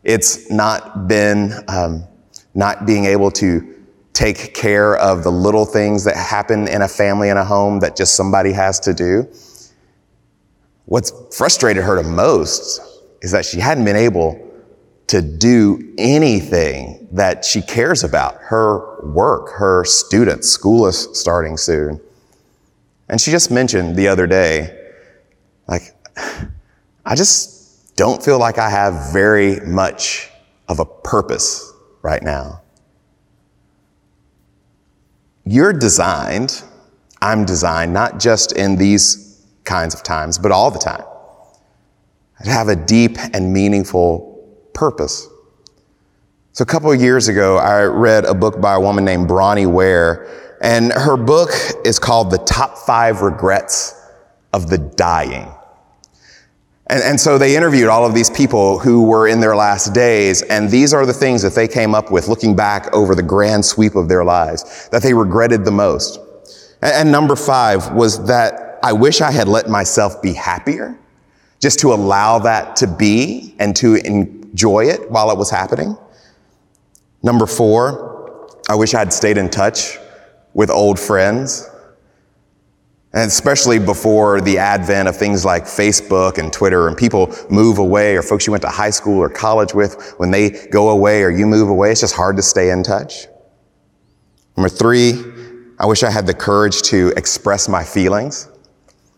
It's 0.04 0.50
not 0.50 1.08
been 1.08 1.52
um, 1.68 2.04
not 2.54 2.86
being 2.86 3.06
able 3.06 3.30
to 3.32 3.74
take 4.12 4.54
care 4.54 4.96
of 4.96 5.24
the 5.24 5.32
little 5.32 5.64
things 5.64 6.04
that 6.04 6.16
happen 6.16 6.68
in 6.68 6.82
a 6.82 6.88
family 6.88 7.30
and 7.30 7.38
a 7.38 7.44
home 7.44 7.80
that 7.80 7.96
just 7.96 8.14
somebody 8.14 8.52
has 8.52 8.78
to 8.80 8.94
do. 8.94 9.28
What's 10.84 11.12
frustrated 11.36 11.82
her 11.82 12.00
the 12.00 12.08
most 12.08 12.80
is 13.22 13.32
that 13.32 13.44
she 13.44 13.58
hadn't 13.58 13.84
been 13.84 13.96
able 13.96 14.40
to 15.08 15.20
do 15.20 15.94
anything 15.98 17.08
that 17.12 17.44
she 17.44 17.60
cares 17.62 18.04
about 18.04 18.36
her 18.40 19.02
work, 19.04 19.50
her 19.52 19.84
students. 19.84 20.48
School 20.48 20.86
is 20.86 21.08
starting 21.12 21.56
soon. 21.56 22.00
And 23.08 23.20
she 23.20 23.30
just 23.30 23.50
mentioned 23.50 23.96
the 23.96 24.08
other 24.08 24.26
day, 24.26 24.92
like, 25.66 25.94
I 27.06 27.14
just 27.14 27.53
don't 27.96 28.22
feel 28.22 28.38
like 28.38 28.58
I 28.58 28.68
have 28.68 29.12
very 29.12 29.60
much 29.60 30.30
of 30.68 30.80
a 30.80 30.84
purpose 30.84 31.72
right 32.02 32.22
now. 32.22 32.60
You're 35.44 35.72
designed, 35.72 36.62
I'm 37.20 37.44
designed, 37.44 37.92
not 37.92 38.18
just 38.18 38.52
in 38.52 38.76
these 38.76 39.44
kinds 39.64 39.94
of 39.94 40.02
times, 40.02 40.38
but 40.38 40.52
all 40.52 40.70
the 40.70 40.78
time, 40.78 41.04
to 42.42 42.50
have 42.50 42.68
a 42.68 42.76
deep 42.76 43.16
and 43.32 43.52
meaningful 43.52 44.30
purpose. 44.72 45.28
So 46.52 46.62
a 46.62 46.66
couple 46.66 46.90
of 46.90 47.00
years 47.00 47.28
ago, 47.28 47.58
I 47.58 47.82
read 47.82 48.24
a 48.24 48.34
book 48.34 48.60
by 48.60 48.74
a 48.74 48.80
woman 48.80 49.04
named 49.04 49.28
Bronnie 49.28 49.66
Ware, 49.66 50.56
and 50.60 50.92
her 50.92 51.16
book 51.16 51.50
is 51.84 51.98
called 51.98 52.30
The 52.30 52.38
Top 52.38 52.78
Five 52.78 53.22
Regrets 53.22 54.00
of 54.52 54.70
the 54.70 54.78
Dying. 54.78 55.48
And, 56.88 57.02
and, 57.02 57.18
so 57.18 57.38
they 57.38 57.56
interviewed 57.56 57.88
all 57.88 58.04
of 58.04 58.14
these 58.14 58.28
people 58.28 58.78
who 58.78 59.04
were 59.04 59.26
in 59.26 59.40
their 59.40 59.56
last 59.56 59.94
days, 59.94 60.42
and 60.42 60.70
these 60.70 60.92
are 60.92 61.06
the 61.06 61.14
things 61.14 61.40
that 61.40 61.54
they 61.54 61.66
came 61.66 61.94
up 61.94 62.10
with 62.10 62.28
looking 62.28 62.54
back 62.54 62.92
over 62.94 63.14
the 63.14 63.22
grand 63.22 63.64
sweep 63.64 63.94
of 63.94 64.06
their 64.06 64.22
lives 64.22 64.88
that 64.90 65.02
they 65.02 65.14
regretted 65.14 65.64
the 65.64 65.70
most. 65.70 66.20
And, 66.82 66.92
and 66.92 67.12
number 67.12 67.36
five 67.36 67.92
was 67.94 68.26
that 68.26 68.78
I 68.82 68.92
wish 68.92 69.22
I 69.22 69.30
had 69.30 69.48
let 69.48 69.70
myself 69.70 70.20
be 70.20 70.34
happier, 70.34 70.98
just 71.58 71.78
to 71.80 71.94
allow 71.94 72.38
that 72.40 72.76
to 72.76 72.86
be 72.86 73.54
and 73.58 73.74
to 73.76 73.94
enjoy 73.94 74.84
it 74.84 75.10
while 75.10 75.30
it 75.30 75.38
was 75.38 75.48
happening. 75.48 75.96
Number 77.22 77.46
four, 77.46 78.50
I 78.68 78.74
wish 78.74 78.92
I 78.92 78.98
had 78.98 79.12
stayed 79.12 79.38
in 79.38 79.48
touch 79.48 79.98
with 80.52 80.68
old 80.68 81.00
friends. 81.00 81.66
And 83.14 83.28
especially 83.28 83.78
before 83.78 84.40
the 84.40 84.58
advent 84.58 85.08
of 85.08 85.16
things 85.16 85.44
like 85.44 85.64
Facebook 85.64 86.36
and 86.36 86.52
Twitter 86.52 86.88
and 86.88 86.96
people 86.96 87.32
move 87.48 87.78
away 87.78 88.16
or 88.16 88.22
folks 88.22 88.44
you 88.44 88.50
went 88.50 88.62
to 88.62 88.68
high 88.68 88.90
school 88.90 89.18
or 89.18 89.28
college 89.28 89.72
with, 89.72 90.14
when 90.16 90.32
they 90.32 90.50
go 90.72 90.88
away 90.88 91.22
or 91.22 91.30
you 91.30 91.46
move 91.46 91.68
away, 91.68 91.92
it's 91.92 92.00
just 92.00 92.16
hard 92.16 92.36
to 92.36 92.42
stay 92.42 92.70
in 92.70 92.82
touch. 92.82 93.28
Number 94.56 94.68
three, 94.68 95.22
I 95.78 95.86
wish 95.86 96.02
I 96.02 96.10
had 96.10 96.26
the 96.26 96.34
courage 96.34 96.82
to 96.82 97.12
express 97.16 97.68
my 97.68 97.84
feelings. 97.84 98.48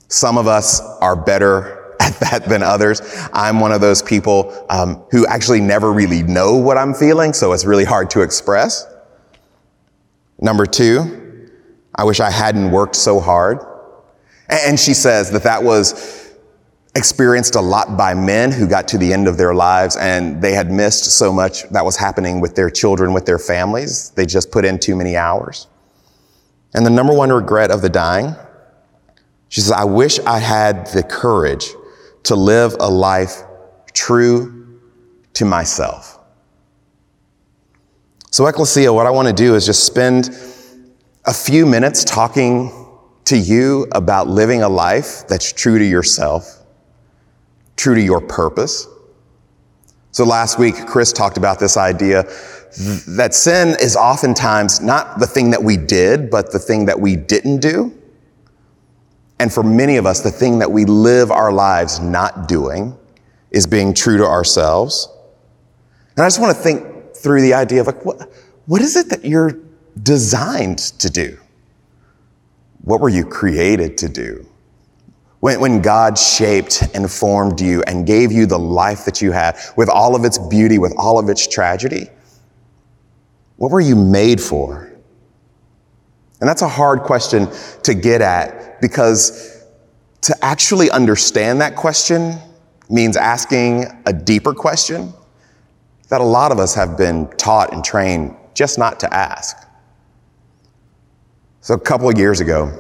Some 0.09 0.37
of 0.37 0.46
us 0.46 0.82
are 1.00 1.16
better 1.16 1.96
at 2.00 2.20
that 2.20 2.44
than 2.44 2.62
others. 2.62 3.00
I'm 3.32 3.61
one 3.61 3.72
of 3.72 3.80
those 3.80 4.02
people 4.02 4.66
um, 4.68 5.06
who 5.11 5.26
actually 5.26 5.62
never 5.62 5.90
really 5.90 6.22
know 6.22 6.54
what 6.54 6.76
I'm 6.76 6.92
feeling, 6.92 7.32
so 7.32 7.54
it's 7.54 7.64
really 7.64 7.87
hard 7.87 8.11
to 8.11 8.20
express. 8.20 8.87
Number 10.38 10.66
two, 10.66 11.50
I 11.94 12.04
wish 12.04 12.20
I 12.20 12.30
hadn't 12.30 12.70
worked 12.70 12.94
so 12.94 13.20
hard. 13.20 13.59
And 14.48 14.78
she 14.78 14.94
says 14.94 15.30
that 15.32 15.42
that 15.42 15.62
was 15.62 16.35
experienced 16.94 17.56
a 17.56 17.61
lot 17.61 17.96
by 17.96 18.14
men 18.14 18.50
who 18.50 18.66
got 18.66 18.88
to 18.88 18.98
the 18.98 19.12
end 19.12 19.28
of 19.28 19.37
their 19.37 19.54
lives 19.54 19.96
and 19.96 20.40
they 20.40 20.52
had 20.52 20.70
missed 20.70 21.04
so 21.18 21.30
much 21.32 21.68
that 21.68 21.85
was 21.85 21.96
happening 21.96 22.40
with 22.40 22.54
their 22.54 22.70
children, 22.70 23.12
with 23.12 23.26
their 23.26 23.38
families. 23.38 24.11
They 24.11 24.24
just 24.24 24.50
put 24.50 24.64
in 24.64 24.78
too 24.78 24.96
many 24.96 25.16
hours. 25.16 25.66
And 26.74 26.87
the 26.87 26.90
number 26.90 27.12
one 27.12 27.30
regret 27.30 27.70
of 27.70 27.82
the 27.82 27.90
dying, 27.90 28.35
she 29.48 29.61
says, 29.61 29.72
I 29.72 29.85
wish 29.85 30.18
I 30.20 30.38
had 30.38 30.87
the 30.88 31.02
courage 31.02 31.68
to 32.24 32.35
live 32.35 32.74
a 32.80 32.90
life 32.90 33.42
true 33.92 34.80
to 35.35 35.44
myself. 35.44 36.18
So, 38.30 38.46
Ecclesia, 38.46 38.92
what 38.92 39.06
I 39.06 39.11
want 39.11 39.28
to 39.28 39.35
do 39.35 39.54
is 39.54 39.64
just 39.64 39.85
spend 39.85 40.30
a 41.24 41.32
few 41.32 41.66
minutes 41.66 42.04
talking 42.04 42.86
to 43.27 43.37
you 43.37 43.87
about 43.93 44.29
living 44.29 44.62
a 44.62 44.69
life 44.69 45.27
that's 45.29 45.53
true 45.53 45.79
to 45.79 45.85
yourself, 45.85 46.65
true 47.77 47.95
to 47.95 48.03
your 48.03 48.21
purpose. 48.21 48.87
So 50.12 50.25
last 50.25 50.59
week, 50.59 50.75
Chris 50.87 51.12
talked 51.12 51.37
about 51.37 51.59
this 51.59 51.77
idea 51.77 52.23
that 53.09 53.35
sin 53.35 53.77
is 53.81 53.97
oftentimes 53.97 54.81
not 54.81 55.19
the 55.19 55.27
thing 55.27 55.51
that 55.51 55.62
we 55.62 55.77
did, 55.77 56.31
but 56.31 56.53
the 56.53 56.59
thing 56.59 56.87
that 56.87 56.99
we 56.99 57.17
didn't 57.17 57.59
do. 57.59 57.93
And 59.39 59.53
for 59.53 59.62
many 59.62 59.97
of 59.97 60.07
us, 60.07 60.21
the 60.21 60.31
thing 60.31 60.59
that 60.61 60.71
we 60.71 60.85
live 60.85 61.31
our 61.31 61.53
lives 61.53 62.01
not 62.01 62.49
doing 62.49 62.97
is 63.51 63.67
being 63.67 63.93
true 63.93 64.19
to 64.19 64.25
ourselves. 64.25 65.09
And 66.17 66.25
I 66.25 66.27
just 66.27 66.41
want 66.41 66.57
to 66.57 66.62
think 66.62 67.15
through 67.15 67.43
the 67.43 67.55
idea 67.55 67.81
of 67.81 67.87
like, 67.87 68.05
what, 68.05 68.31
what 68.67 68.81
is 68.81 68.97
it 68.97 69.11
that 69.11 69.25
you're 69.25 69.59
designed 70.03 70.79
to 70.79 71.11
do? 71.11 71.39
What 72.87 73.01
were 73.01 73.09
you 73.09 73.25
created 73.25 73.99
to 73.99 74.09
do? 74.09 74.46
When, 75.40 75.59
when 75.61 75.83
God 75.83 76.16
shaped 76.16 76.85
and 76.94 77.11
formed 77.11 77.61
you 77.61 77.83
and 77.83 78.07
gave 78.07 78.31
you 78.31 78.46
the 78.46 78.61
life 78.61 79.05
that 79.07 79.20
you 79.20 79.33
had 79.33 79.59
with 79.77 79.88
all 79.88 80.14
of 80.14 80.25
its 80.25 80.38
beauty, 80.38 80.79
with 80.79 80.94
all 80.96 81.18
of 81.18 81.29
its 81.29 81.49
tragedy, 81.49 82.09
what 83.57 83.72
were 83.72 83.81
you 83.81 83.96
made 83.96 84.40
for? 84.40 84.88
And 86.40 86.49
that's 86.49 86.62
a 86.62 86.68
hard 86.68 87.01
question 87.01 87.49
to 87.83 87.92
get 87.92 88.20
at 88.20 88.81
because 88.81 89.64
to 90.20 90.37
actually 90.40 90.88
understand 90.88 91.61
that 91.62 91.75
question 91.75 92.38
means 92.88 93.16
asking 93.16 93.87
a 94.07 94.12
deeper 94.12 94.55
question 94.55 95.12
that 96.09 96.20
a 96.20 96.25
lot 96.25 96.53
of 96.53 96.61
us 96.61 96.77
have 96.77 96.96
been 96.96 97.29
taught 97.37 97.72
and 97.72 97.85
trained 97.85 98.37
just 98.55 98.79
not 98.79 99.01
to 99.01 99.12
ask. 99.12 99.65
So 101.66 101.74
a 101.74 101.81
couple 101.81 102.09
of 102.09 102.16
years 102.16 102.38
ago, 102.38 102.70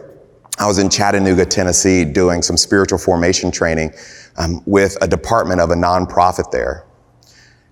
I 0.60 0.66
was 0.68 0.78
in 0.78 0.88
Chattanooga, 0.88 1.44
Tennessee, 1.44 2.04
doing 2.04 2.40
some 2.40 2.56
spiritual 2.56 3.00
formation 3.00 3.50
training 3.50 3.92
um, 4.36 4.62
with 4.64 4.96
a 5.02 5.08
department 5.08 5.60
of 5.60 5.70
a 5.70 5.74
nonprofit 5.74 6.52
there. 6.52 6.84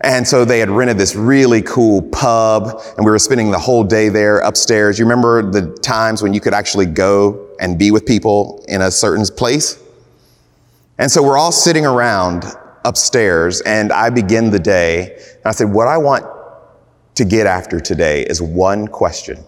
And 0.01 0.27
so 0.27 0.45
they 0.45 0.59
had 0.59 0.71
rented 0.71 0.99
this 0.99 1.15
really 1.15 1.63
cool 1.63 2.03
pub, 2.03 2.83
and 2.97 3.07
we 3.07 3.13
were 3.13 3.21
spending 3.21 3.53
the 3.53 3.61
whole 3.61 3.85
day 3.85 4.09
there 4.09 4.39
upstairs. 4.41 4.99
You 4.99 5.05
remember 5.05 5.49
the 5.53 5.77
times 5.83 6.21
when 6.21 6.35
you 6.35 6.41
could 6.41 6.53
actually 6.53 6.87
go 6.87 7.49
and 7.61 7.79
be 7.79 7.93
with 7.93 8.07
people 8.07 8.65
in 8.67 8.83
a 8.83 8.91
certain 8.91 9.25
place? 9.37 9.81
And 10.99 11.09
so 11.09 11.23
we're 11.23 11.39
all 11.39 11.53
sitting 11.53 11.87
around 11.87 12.43
upstairs, 12.85 13.61
and 13.61 13.93
I 13.93 14.11
begin 14.11 14.51
the 14.51 14.59
day, 14.59 15.15
and 15.15 15.47
I 15.47 15.53
said, 15.53 15.71
What 15.71 15.87
I 15.87 15.97
want 15.97 16.27
to 17.15 17.25
get 17.25 17.47
after 17.47 17.79
today 17.79 18.25
is 18.25 18.43
one 18.43 18.89
question. 18.89 19.45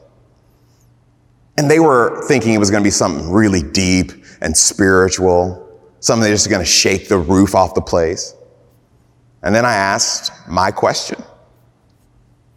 And 1.58 1.70
they 1.70 1.80
were 1.80 2.22
thinking 2.28 2.52
it 2.52 2.58
was 2.58 2.70
going 2.70 2.82
to 2.82 2.86
be 2.86 2.90
something 2.90 3.30
really 3.30 3.62
deep 3.62 4.12
and 4.42 4.56
spiritual, 4.56 5.80
something 6.00 6.28
that's 6.28 6.42
just 6.42 6.50
going 6.50 6.64
to 6.64 6.70
shake 6.70 7.08
the 7.08 7.18
roof 7.18 7.54
off 7.54 7.74
the 7.74 7.80
place. 7.80 8.34
And 9.42 9.54
then 9.54 9.64
I 9.64 9.74
asked 9.74 10.32
my 10.48 10.70
question. 10.70 11.22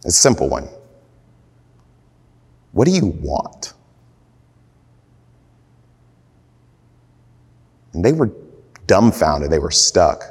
It's 0.04 0.16
a 0.16 0.20
simple 0.20 0.48
one. 0.48 0.68
What 2.72 2.86
do 2.86 2.92
you 2.92 3.06
want? 3.06 3.74
And 7.92 8.04
they 8.04 8.12
were 8.12 8.30
dumbfounded. 8.86 9.50
They 9.50 9.58
were 9.58 9.70
stuck. 9.70 10.22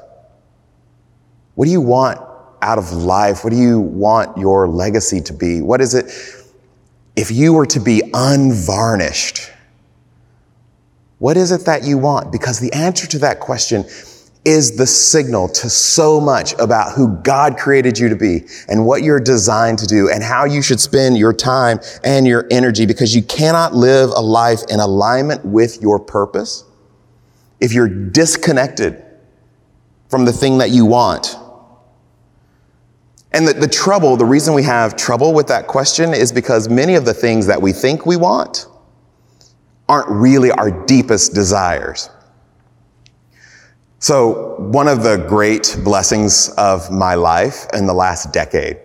What 1.56 1.66
do 1.66 1.72
you 1.72 1.82
want 1.82 2.20
out 2.62 2.78
of 2.78 2.92
life? 2.94 3.44
What 3.44 3.52
do 3.52 3.58
you 3.58 3.80
want 3.80 4.38
your 4.38 4.68
legacy 4.68 5.22
to 5.22 5.34
be? 5.34 5.62
What 5.62 5.82
is 5.82 5.94
it? 5.94 6.12
If 7.20 7.32
you 7.32 7.52
were 7.52 7.66
to 7.66 7.82
be 7.82 8.02
unvarnished, 8.14 9.52
what 11.18 11.36
is 11.36 11.52
it 11.52 11.66
that 11.66 11.84
you 11.84 11.98
want? 11.98 12.32
Because 12.32 12.62
the 12.62 12.72
answer 12.72 13.06
to 13.08 13.20
that 13.20 13.42
question 13.42 13.84
is 14.46 14.78
the 14.78 14.88
signal 14.88 15.50
to 15.50 15.70
so 15.70 16.22
much 16.22 16.54
about 16.60 16.94
who 16.94 17.18
God 17.18 17.58
created 17.58 18.00
you 18.00 18.08
to 18.08 18.16
be 18.16 18.46
and 18.70 18.86
what 18.86 19.04
you're 19.04 19.20
designed 19.20 19.80
to 19.80 19.86
do 19.86 20.10
and 20.10 20.24
how 20.24 20.46
you 20.46 20.62
should 20.62 20.80
spend 20.80 21.18
your 21.18 21.34
time 21.34 21.82
and 22.06 22.26
your 22.26 22.48
energy 22.52 22.86
because 22.86 23.14
you 23.14 23.22
cannot 23.24 23.76
live 23.76 24.12
a 24.12 24.22
life 24.22 24.62
in 24.70 24.80
alignment 24.80 25.44
with 25.44 25.82
your 25.82 26.00
purpose 26.00 26.64
if 27.60 27.74
you're 27.74 27.90
disconnected 27.90 29.04
from 30.08 30.24
the 30.24 30.32
thing 30.32 30.60
that 30.60 30.70
you 30.70 30.86
want. 30.86 31.36
And 33.32 33.48
the, 33.48 33.54
the 33.54 33.68
trouble, 33.68 34.18
the 34.18 34.26
reason 34.26 34.54
we 34.54 34.64
have 34.64 34.96
trouble 34.96 35.34
with 35.34 35.48
that 35.48 35.68
question 35.68 36.14
is 36.14 36.32
because 36.32 36.68
many 36.68 36.96
of 36.96 37.06
the 37.06 37.14
things 37.14 37.46
that 37.48 37.62
we 37.62 37.72
think 37.72 38.06
we 38.06 38.18
want 38.18 38.68
aren't 39.88 40.10
really 40.10 40.52
our 40.52 40.72
deepest 40.86 41.34
desires. 41.34 42.10
So, 44.00 44.56
one 44.58 44.88
of 44.88 45.04
the 45.04 45.18
great 45.18 45.76
blessings 45.84 46.50
of 46.58 46.90
my 46.90 47.16
life 47.16 47.68
in 47.74 47.86
the 47.86 47.94
last 47.94 48.32
decade 48.32 48.78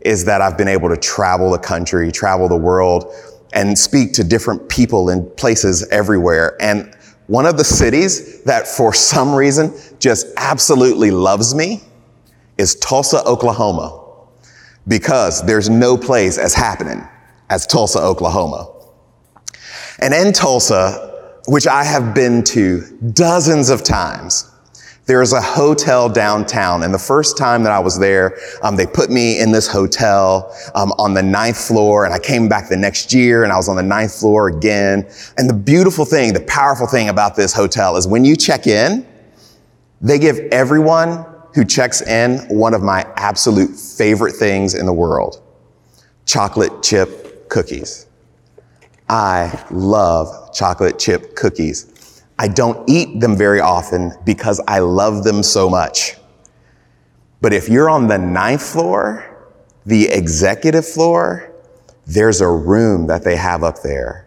is 0.00 0.24
that 0.24 0.40
I've 0.40 0.56
been 0.56 0.68
able 0.68 0.88
to 0.88 0.96
travel 0.96 1.50
the 1.50 1.58
country, 1.58 2.10
travel 2.10 2.48
the 2.48 2.56
world, 2.56 3.12
and 3.52 3.78
speak 3.78 4.14
to 4.14 4.24
different 4.24 4.68
people 4.68 5.10
in 5.10 5.28
places 5.32 5.86
everywhere. 5.88 6.56
And 6.60 6.96
one 7.26 7.44
of 7.46 7.56
the 7.56 7.64
cities 7.64 8.42
that 8.44 8.66
for 8.66 8.94
some 8.94 9.34
reason 9.34 9.74
just 9.98 10.26
absolutely 10.38 11.10
loves 11.10 11.54
me 11.54 11.82
is 12.58 12.74
Tulsa, 12.76 13.24
Oklahoma, 13.24 14.00
because 14.86 15.44
there's 15.44 15.70
no 15.70 15.96
place 15.96 16.38
as 16.38 16.54
happening 16.54 17.06
as 17.50 17.66
Tulsa, 17.66 18.00
Oklahoma. 18.00 18.72
And 20.00 20.14
in 20.14 20.32
Tulsa, 20.32 21.40
which 21.46 21.66
I 21.66 21.84
have 21.84 22.14
been 22.14 22.42
to 22.44 22.82
dozens 23.12 23.68
of 23.68 23.82
times, 23.82 24.50
there 25.06 25.20
is 25.20 25.32
a 25.32 25.40
hotel 25.40 26.08
downtown. 26.08 26.84
And 26.84 26.94
the 26.94 26.98
first 26.98 27.36
time 27.36 27.64
that 27.64 27.72
I 27.72 27.80
was 27.80 27.98
there, 27.98 28.38
um, 28.62 28.76
they 28.76 28.86
put 28.86 29.10
me 29.10 29.40
in 29.40 29.50
this 29.50 29.66
hotel 29.66 30.56
um, 30.74 30.92
on 30.92 31.12
the 31.12 31.22
ninth 31.22 31.58
floor. 31.58 32.04
And 32.04 32.14
I 32.14 32.20
came 32.20 32.48
back 32.48 32.68
the 32.68 32.76
next 32.76 33.12
year 33.12 33.42
and 33.42 33.52
I 33.52 33.56
was 33.56 33.68
on 33.68 33.76
the 33.76 33.82
ninth 33.82 34.14
floor 34.14 34.48
again. 34.48 35.08
And 35.36 35.50
the 35.50 35.54
beautiful 35.54 36.04
thing, 36.04 36.32
the 36.32 36.40
powerful 36.42 36.86
thing 36.86 37.08
about 37.08 37.34
this 37.34 37.52
hotel 37.52 37.96
is 37.96 38.06
when 38.06 38.24
you 38.24 38.36
check 38.36 38.66
in, 38.68 39.06
they 40.00 40.18
give 40.18 40.38
everyone 40.52 41.26
who 41.54 41.64
checks 41.64 42.02
in 42.02 42.38
one 42.48 42.74
of 42.74 42.82
my 42.82 43.06
absolute 43.16 43.76
favorite 43.76 44.32
things 44.32 44.74
in 44.74 44.86
the 44.86 44.92
world 44.92 45.42
chocolate 46.24 46.82
chip 46.82 47.48
cookies. 47.48 48.06
I 49.08 49.64
love 49.70 50.54
chocolate 50.54 50.98
chip 50.98 51.34
cookies. 51.36 52.22
I 52.38 52.48
don't 52.48 52.88
eat 52.88 53.20
them 53.20 53.36
very 53.36 53.60
often 53.60 54.12
because 54.24 54.60
I 54.66 54.78
love 54.78 55.24
them 55.24 55.42
so 55.42 55.68
much. 55.68 56.16
But 57.40 57.52
if 57.52 57.68
you're 57.68 57.90
on 57.90 58.06
the 58.06 58.18
ninth 58.18 58.62
floor, 58.62 59.28
the 59.84 60.08
executive 60.08 60.86
floor, 60.86 61.52
there's 62.06 62.40
a 62.40 62.48
room 62.48 63.06
that 63.08 63.24
they 63.24 63.36
have 63.36 63.64
up 63.64 63.82
there 63.82 64.26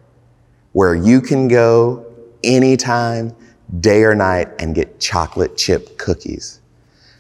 where 0.74 0.94
you 0.94 1.22
can 1.22 1.48
go 1.48 2.06
anytime, 2.44 3.34
day 3.80 4.04
or 4.04 4.14
night, 4.14 4.50
and 4.60 4.76
get 4.76 5.00
chocolate 5.00 5.58
chip 5.58 5.98
cookies. 5.98 6.62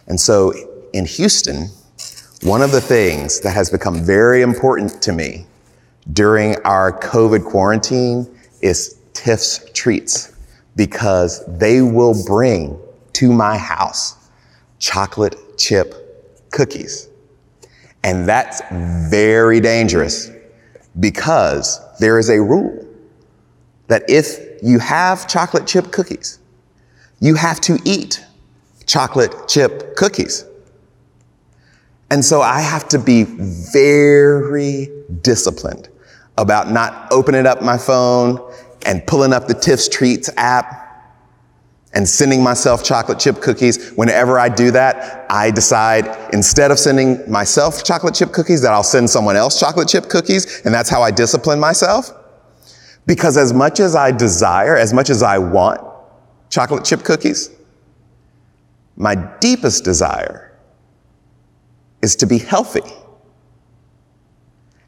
And 0.07 0.19
so 0.19 0.53
in 0.93 1.05
Houston, 1.05 1.69
one 2.41 2.61
of 2.61 2.71
the 2.71 2.81
things 2.81 3.39
that 3.41 3.51
has 3.51 3.69
become 3.69 4.03
very 4.03 4.41
important 4.41 5.01
to 5.03 5.13
me 5.13 5.45
during 6.13 6.55
our 6.63 6.97
COVID 6.99 7.43
quarantine 7.43 8.27
is 8.61 8.99
Tiff's 9.13 9.69
treats 9.73 10.35
because 10.75 11.43
they 11.47 11.81
will 11.81 12.25
bring 12.25 12.79
to 13.13 13.31
my 13.31 13.57
house 13.57 14.29
chocolate 14.79 15.35
chip 15.57 16.49
cookies. 16.51 17.09
And 18.03 18.27
that's 18.27 18.61
very 19.09 19.59
dangerous 19.59 20.29
because 20.99 21.79
there 21.99 22.19
is 22.19 22.29
a 22.29 22.39
rule 22.39 22.85
that 23.87 24.03
if 24.09 24.61
you 24.61 24.79
have 24.79 25.27
chocolate 25.27 25.65
chip 25.65 25.91
cookies, 25.91 26.39
you 27.19 27.35
have 27.35 27.59
to 27.61 27.79
eat 27.85 28.23
chocolate 28.85 29.47
chip 29.47 29.95
cookies. 29.95 30.45
And 32.11 32.23
so 32.23 32.41
I 32.41 32.61
have 32.61 32.87
to 32.89 32.99
be 32.99 33.23
very 33.23 34.89
disciplined 35.21 35.89
about 36.37 36.69
not 36.69 37.11
opening 37.11 37.47
up 37.47 37.61
my 37.61 37.77
phone 37.77 38.39
and 38.85 39.05
pulling 39.07 39.33
up 39.33 39.47
the 39.47 39.53
Tiff's 39.53 39.89
Treats 39.89 40.29
app 40.37 40.85
and 41.93 42.07
sending 42.07 42.43
myself 42.43 42.83
chocolate 42.83 43.19
chip 43.19 43.41
cookies. 43.41 43.91
Whenever 43.91 44.37
I 44.37 44.49
do 44.49 44.69
that, 44.71 45.25
I 45.31 45.49
decide 45.49 46.33
instead 46.33 46.69
of 46.69 46.77
sending 46.77 47.29
myself 47.31 47.83
chocolate 47.83 48.13
chip 48.13 48.33
cookies 48.33 48.61
that 48.61 48.73
I'll 48.73 48.83
send 48.83 49.09
someone 49.09 49.37
else 49.37 49.59
chocolate 49.59 49.87
chip 49.87 50.09
cookies. 50.09 50.61
And 50.65 50.73
that's 50.73 50.89
how 50.89 51.01
I 51.01 51.11
discipline 51.11 51.59
myself. 51.59 52.11
Because 53.07 53.37
as 53.37 53.53
much 53.53 53.79
as 53.79 53.95
I 53.95 54.11
desire, 54.11 54.75
as 54.75 54.93
much 54.93 55.09
as 55.09 55.23
I 55.23 55.37
want 55.37 55.79
chocolate 56.49 56.83
chip 56.83 57.03
cookies, 57.03 57.49
my 58.95 59.15
deepest 59.39 59.83
desire 59.83 60.57
is 62.01 62.15
to 62.17 62.25
be 62.25 62.37
healthy. 62.37 62.81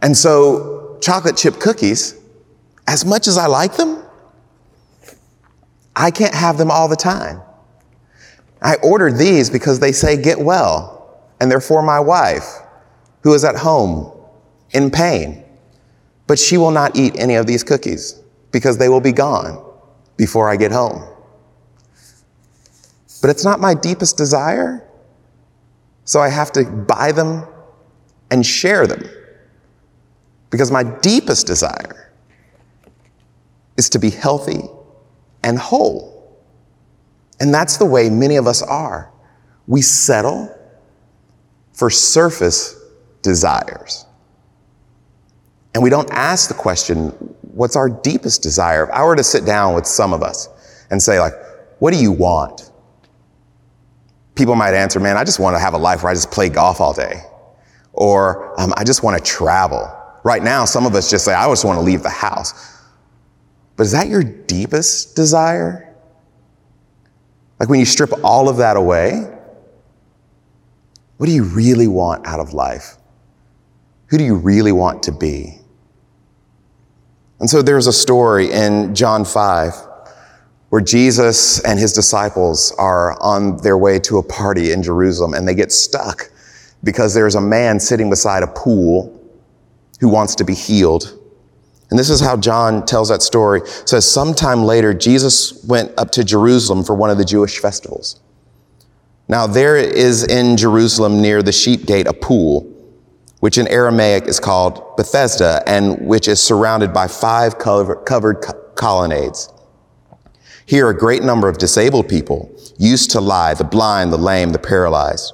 And 0.02 0.16
so, 0.16 0.98
chocolate 1.02 1.36
chip 1.36 1.60
cookies, 1.60 2.16
as 2.88 3.04
much 3.04 3.28
as 3.28 3.38
I 3.38 3.48
like 3.48 3.76
them, 3.76 4.04
I 5.96 6.12
can't 6.12 6.34
have 6.34 6.58
them 6.58 6.72
all 6.72 6.88
the 6.88 6.96
time. 6.96 7.42
I 8.62 8.76
ordered 8.84 9.18
these 9.18 9.50
because 9.50 9.80
they 9.80 9.92
say 9.92 10.22
get 10.22 10.40
well, 10.40 11.22
and 11.40 11.52
they're 11.52 11.60
for 11.60 11.82
my 11.82 12.00
wife, 12.00 12.46
who 13.24 13.34
is 13.34 13.44
at 13.44 13.56
home 13.56 14.12
in 14.72 14.92
pain. 14.92 15.44
But 16.28 16.40
she 16.40 16.58
will 16.58 16.72
not 16.72 16.96
eat 16.96 17.18
any 17.18 17.36
of 17.36 17.48
these 17.48 17.64
cookies 17.64 18.22
because 18.52 18.78
they 18.78 18.90
will 18.90 19.02
be 19.02 19.12
gone 19.12 19.64
before 20.18 20.50
I 20.50 20.56
get 20.56 20.72
home 20.72 21.17
but 23.22 23.30
it's 23.30 23.44
not 23.44 23.60
my 23.60 23.74
deepest 23.74 24.18
desire. 24.18 24.88
So 26.06 26.20
I 26.20 26.30
have 26.30 26.52
to 26.54 26.64
buy 26.64 27.12
them 27.12 27.46
and 28.32 28.46
share 28.46 28.88
them. 28.88 29.04
Because 30.50 30.72
my 30.72 30.84
deepest 30.84 31.46
desire 31.46 32.14
is 33.76 33.90
to 33.90 34.00
be 34.00 34.10
healthy 34.10 34.62
and 35.44 35.60
whole. 35.60 36.38
And 37.40 37.54
that's 37.54 37.78
the 37.78 37.86
way 37.86 38.10
many 38.10 38.38
of 38.38 38.48
us 38.48 38.62
are. 38.62 39.12
We 39.68 39.82
settle 39.82 40.54
for 41.74 41.90
surface 41.90 42.76
desires. 43.22 44.06
And 45.74 45.84
we 45.84 45.90
don't 45.90 46.10
ask 46.12 46.48
the 46.48 46.56
question, 46.56 47.10
what's 47.42 47.76
our 47.76 47.90
deepest 47.90 48.42
desire? 48.42 48.86
If 48.86 48.90
I 48.90 49.04
were 49.04 49.16
to 49.16 49.24
sit 49.24 49.46
down 49.46 49.76
with 49.76 49.86
some 49.86 50.14
of 50.14 50.24
us 50.24 50.50
and 50.90 51.02
say, 51.02 51.20
like, 51.20 51.34
what 51.80 51.94
do 51.94 52.00
you 52.00 52.12
want? 52.12 52.67
People 54.38 54.56
might 54.56 54.74
answer, 54.74 55.00
man, 55.00 55.18
I 55.18 55.24
just 55.24 55.40
want 55.40 55.56
to 55.56 55.60
have 55.60 55.74
a 55.74 55.78
life 55.78 56.04
where 56.04 56.12
I 56.12 56.14
just 56.14 56.32
play 56.32 56.50
golf 56.50 56.80
all 56.80 56.94
day. 56.94 57.22
Or 57.94 58.60
um, 58.60 58.74
I 58.78 58.84
just 58.84 59.04
want 59.04 59.18
to 59.18 59.24
travel. 59.24 59.92
Right 60.24 60.44
now, 60.44 60.66
some 60.66 60.86
of 60.86 60.94
us 60.96 61.10
just 61.10 61.26
say, 61.26 61.34
I 61.34 61.48
just 61.50 61.66
want 61.66 61.78
to 61.78 61.82
leave 61.82 62.04
the 62.04 62.10
house. 62.10 62.54
But 63.76 63.84
is 63.84 63.92
that 63.92 64.08
your 64.08 64.24
deepest 64.24 65.16
desire? 65.16 65.96
Like 67.60 67.70
when 67.70 67.80
you 67.80 67.86
strip 67.86 68.12
all 68.24 68.50
of 68.50 68.58
that 68.58 68.78
away, 68.78 69.34
what 71.18 71.26
do 71.26 71.32
you 71.32 71.44
really 71.44 71.88
want 71.88 72.26
out 72.28 72.40
of 72.40 72.54
life? 72.54 72.98
Who 74.08 74.18
do 74.18 74.24
you 74.24 74.36
really 74.36 74.72
want 74.72 75.04
to 75.04 75.12
be? 75.12 75.58
And 77.40 77.50
so 77.50 77.62
there's 77.62 77.88
a 77.88 77.94
story 77.94 78.52
in 78.52 78.96
John 78.96 79.26
5 79.26 79.87
where 80.70 80.82
Jesus 80.82 81.64
and 81.64 81.80
his 81.80 81.94
disciples 81.94 82.74
are 82.78 83.20
on 83.22 83.58
their 83.58 83.78
way 83.78 84.00
to 84.00 84.18
a 84.18 84.24
party 84.24 84.72
in 84.72 84.84
Jerusalem 84.84 85.34
and 85.34 85.48
they 85.48 85.56
get 85.56 85.72
stuck 85.72 86.30
because 86.84 87.14
there's 87.14 87.36
a 87.36 87.42
man 87.42 87.80
sitting 87.80 88.10
beside 88.10 88.44
a 88.44 88.48
pool 88.48 89.14
who 90.00 90.10
wants 90.10 90.36
to 90.36 90.44
be 90.44 90.54
healed. 90.54 91.18
And 91.90 91.98
this 91.98 92.10
is 92.10 92.20
how 92.20 92.36
John 92.36 92.86
tells 92.86 93.10
that 93.10 93.22
story. 93.22 93.62
It 93.62 93.90
says, 93.90 94.10
sometime 94.10 94.64
later, 94.64 94.94
Jesus 94.94 95.64
went 95.64 95.92
up 95.98 96.12
to 96.12 96.24
Jerusalem 96.24 96.84
for 96.84 96.96
one 96.96 97.10
of 97.10 97.18
the 97.18 97.26
Jewish 97.26 97.60
festivals. 97.60 98.20
Now, 99.30 99.48
there 99.48 99.78
is 99.78 100.26
in 100.26 100.58
Jerusalem 100.58 101.22
near 101.22 101.42
the 101.42 101.52
sheep 101.52 101.86
gate 101.86 102.08
a 102.08 102.14
pool, 102.14 102.62
which 103.40 103.58
in 103.58 103.68
Aramaic 103.68 104.26
is 104.26 104.40
called 104.40 104.98
Bethesda, 104.98 105.64
and 105.66 106.08
which 106.08 106.28
is 106.28 106.42
surrounded 106.42 106.94
by 106.94 107.08
five 107.08 107.58
covered 107.58 108.46
colonnades. 108.76 109.50
Here, 110.68 110.90
a 110.90 110.98
great 110.98 111.24
number 111.24 111.48
of 111.48 111.58
disabled 111.58 112.10
people 112.10 112.54
used 112.78 113.12
to 113.12 113.22
lie 113.22 113.54
the 113.54 113.64
blind, 113.64 114.12
the 114.12 114.18
lame, 114.18 114.52
the 114.52 114.60
paralyzed. 114.60 115.34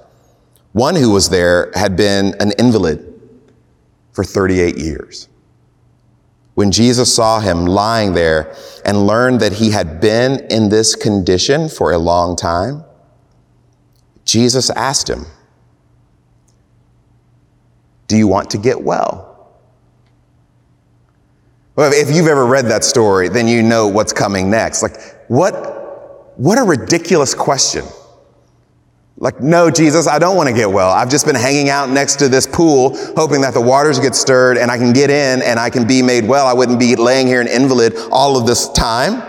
One 0.73 0.95
who 0.95 1.09
was 1.09 1.29
there 1.29 1.71
had 1.73 1.97
been 1.97 2.35
an 2.39 2.51
invalid 2.59 3.19
for 4.11 4.23
38 4.23 4.77
years. 4.77 5.27
When 6.53 6.71
Jesus 6.71 7.13
saw 7.13 7.39
him 7.39 7.65
lying 7.65 8.13
there 8.13 8.55
and 8.85 9.07
learned 9.07 9.39
that 9.39 9.53
he 9.53 9.71
had 9.71 9.99
been 9.99 10.45
in 10.51 10.69
this 10.69 10.93
condition 10.93 11.67
for 11.67 11.91
a 11.91 11.97
long 11.97 12.35
time, 12.35 12.83
Jesus 14.25 14.69
asked 14.69 15.09
him, 15.09 15.25
Do 18.07 18.15
you 18.15 18.27
want 18.27 18.51
to 18.51 18.59
get 18.59 18.83
well? 18.83 19.32
Well, 21.75 21.91
if 21.91 22.15
you've 22.15 22.27
ever 22.27 22.45
read 22.45 22.65
that 22.65 22.83
story, 22.83 23.29
then 23.29 23.47
you 23.47 23.63
know 23.63 23.87
what's 23.87 24.13
coming 24.13 24.49
next. 24.49 24.83
Like, 24.83 24.99
what, 25.27 26.37
what 26.37 26.59
a 26.59 26.63
ridiculous 26.63 27.33
question. 27.33 27.83
Like, 29.17 29.41
no, 29.41 29.71
Jesus, 29.71 30.07
I 30.07 30.19
don't 30.19 30.35
want 30.35 30.49
to 30.49 30.55
get 30.55 30.69
well. 30.69 30.89
I've 30.91 31.09
just 31.09 31.25
been 31.25 31.35
hanging 31.35 31.69
out 31.69 31.89
next 31.89 32.17
to 32.17 32.29
this 32.29 32.45
pool, 32.45 32.95
hoping 33.15 33.41
that 33.41 33.53
the 33.53 33.61
waters 33.61 33.99
get 33.99 34.15
stirred 34.15 34.57
and 34.57 34.69
I 34.69 34.77
can 34.77 34.93
get 34.93 35.09
in 35.09 35.41
and 35.41 35.59
I 35.59 35.69
can 35.69 35.87
be 35.87 36.01
made 36.01 36.27
well. 36.27 36.45
I 36.45 36.53
wouldn't 36.53 36.79
be 36.79 36.95
laying 36.95 37.27
here 37.27 37.41
an 37.41 37.47
invalid 37.47 37.93
all 38.11 38.37
of 38.37 38.45
this 38.45 38.69
time. 38.69 39.21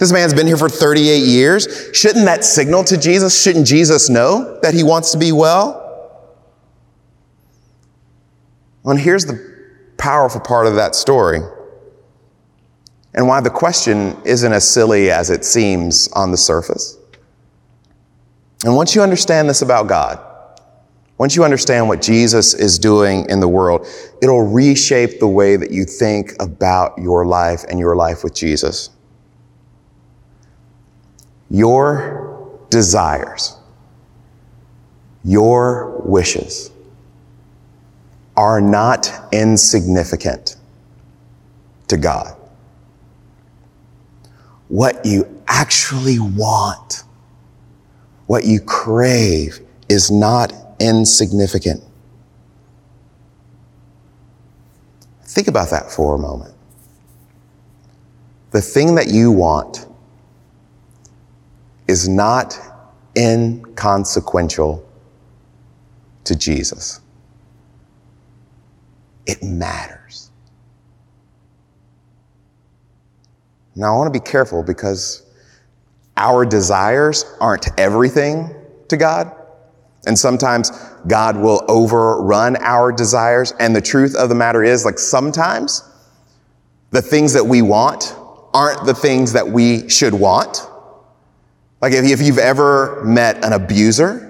This 0.00 0.12
man's 0.12 0.34
been 0.34 0.46
here 0.46 0.56
for 0.56 0.68
38 0.68 1.22
years. 1.22 1.90
Shouldn't 1.92 2.24
that 2.24 2.44
signal 2.44 2.84
to 2.84 2.96
Jesus? 2.96 3.40
Shouldn't 3.40 3.66
Jesus 3.66 4.08
know 4.08 4.58
that 4.62 4.74
he 4.74 4.82
wants 4.82 5.12
to 5.12 5.18
be 5.18 5.32
well? 5.32 5.82
Well, 8.82 8.92
and 8.92 9.00
here's 9.00 9.26
the 9.26 9.54
powerful 9.96 10.40
part 10.40 10.66
of 10.66 10.74
that 10.76 10.94
story 10.94 11.40
and 13.16 13.26
why 13.26 13.40
the 13.40 13.50
question 13.50 14.16
isn't 14.24 14.52
as 14.52 14.68
silly 14.68 15.10
as 15.10 15.30
it 15.30 15.44
seems 15.44 16.08
on 16.08 16.30
the 16.30 16.36
surface. 16.36 16.98
And 18.64 18.76
once 18.76 18.94
you 18.94 19.02
understand 19.02 19.48
this 19.48 19.62
about 19.62 19.88
God, 19.88 20.20
once 21.18 21.34
you 21.34 21.44
understand 21.44 21.88
what 21.88 22.02
Jesus 22.02 22.52
is 22.52 22.78
doing 22.78 23.26
in 23.30 23.40
the 23.40 23.48
world, 23.48 23.86
it'll 24.22 24.46
reshape 24.46 25.18
the 25.18 25.26
way 25.26 25.56
that 25.56 25.70
you 25.70 25.84
think 25.84 26.32
about 26.40 26.98
your 26.98 27.24
life 27.24 27.64
and 27.70 27.78
your 27.78 27.96
life 27.96 28.22
with 28.22 28.34
Jesus. 28.34 28.90
Your 31.48 32.60
desires, 32.68 33.56
your 35.24 36.02
wishes 36.04 36.70
are 38.36 38.60
not 38.60 39.10
insignificant 39.32 40.56
to 41.88 41.96
God. 41.96 42.35
What 44.68 45.04
you 45.04 45.42
actually 45.48 46.18
want 46.18 47.04
what 48.26 48.44
you 48.44 48.60
crave 48.60 49.60
is 49.88 50.10
not 50.10 50.52
insignificant. 50.80 51.82
Think 55.22 55.48
about 55.48 55.70
that 55.70 55.90
for 55.90 56.14
a 56.14 56.18
moment. 56.18 56.54
The 58.50 58.60
thing 58.60 58.94
that 58.96 59.08
you 59.08 59.30
want 59.30 59.86
is 61.86 62.08
not 62.08 62.58
inconsequential 63.16 64.84
to 66.24 66.36
Jesus. 66.36 67.00
It 69.26 69.42
matters. 69.42 70.05
Now, 73.76 73.94
I 73.94 73.98
want 73.98 74.12
to 74.12 74.18
be 74.18 74.24
careful 74.24 74.62
because 74.62 75.22
our 76.16 76.46
desires 76.46 77.26
aren't 77.40 77.68
everything 77.78 78.54
to 78.88 78.96
God. 78.96 79.30
And 80.06 80.18
sometimes 80.18 80.70
God 81.06 81.36
will 81.36 81.62
overrun 81.68 82.56
our 82.56 82.90
desires. 82.90 83.52
And 83.60 83.76
the 83.76 83.82
truth 83.82 84.14
of 84.16 84.30
the 84.30 84.34
matter 84.34 84.62
is, 84.62 84.84
like, 84.84 84.98
sometimes 84.98 85.82
the 86.90 87.02
things 87.02 87.34
that 87.34 87.44
we 87.44 87.60
want 87.60 88.16
aren't 88.54 88.86
the 88.86 88.94
things 88.94 89.32
that 89.32 89.46
we 89.46 89.88
should 89.90 90.14
want. 90.14 90.66
Like, 91.82 91.92
if 91.92 92.22
you've 92.22 92.38
ever 92.38 93.04
met 93.04 93.44
an 93.44 93.52
abuser, 93.52 94.25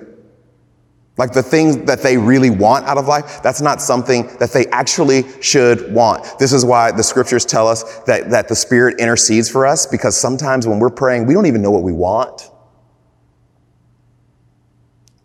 like 1.18 1.32
the 1.32 1.42
things 1.42 1.78
that 1.86 2.02
they 2.02 2.18
really 2.18 2.50
want 2.50 2.84
out 2.86 2.98
of 2.98 3.06
life, 3.06 3.42
that's 3.42 3.62
not 3.62 3.80
something 3.80 4.26
that 4.38 4.52
they 4.52 4.66
actually 4.66 5.24
should 5.40 5.92
want. 5.92 6.38
This 6.38 6.52
is 6.52 6.64
why 6.64 6.92
the 6.92 7.02
scriptures 7.02 7.46
tell 7.46 7.66
us 7.66 8.00
that, 8.00 8.30
that 8.30 8.48
the 8.48 8.56
Spirit 8.56 9.00
intercedes 9.00 9.48
for 9.48 9.66
us 9.66 9.86
because 9.86 10.16
sometimes 10.16 10.66
when 10.66 10.78
we're 10.78 10.90
praying, 10.90 11.26
we 11.26 11.32
don't 11.32 11.46
even 11.46 11.62
know 11.62 11.70
what 11.70 11.82
we 11.82 11.92
want. 11.92 12.50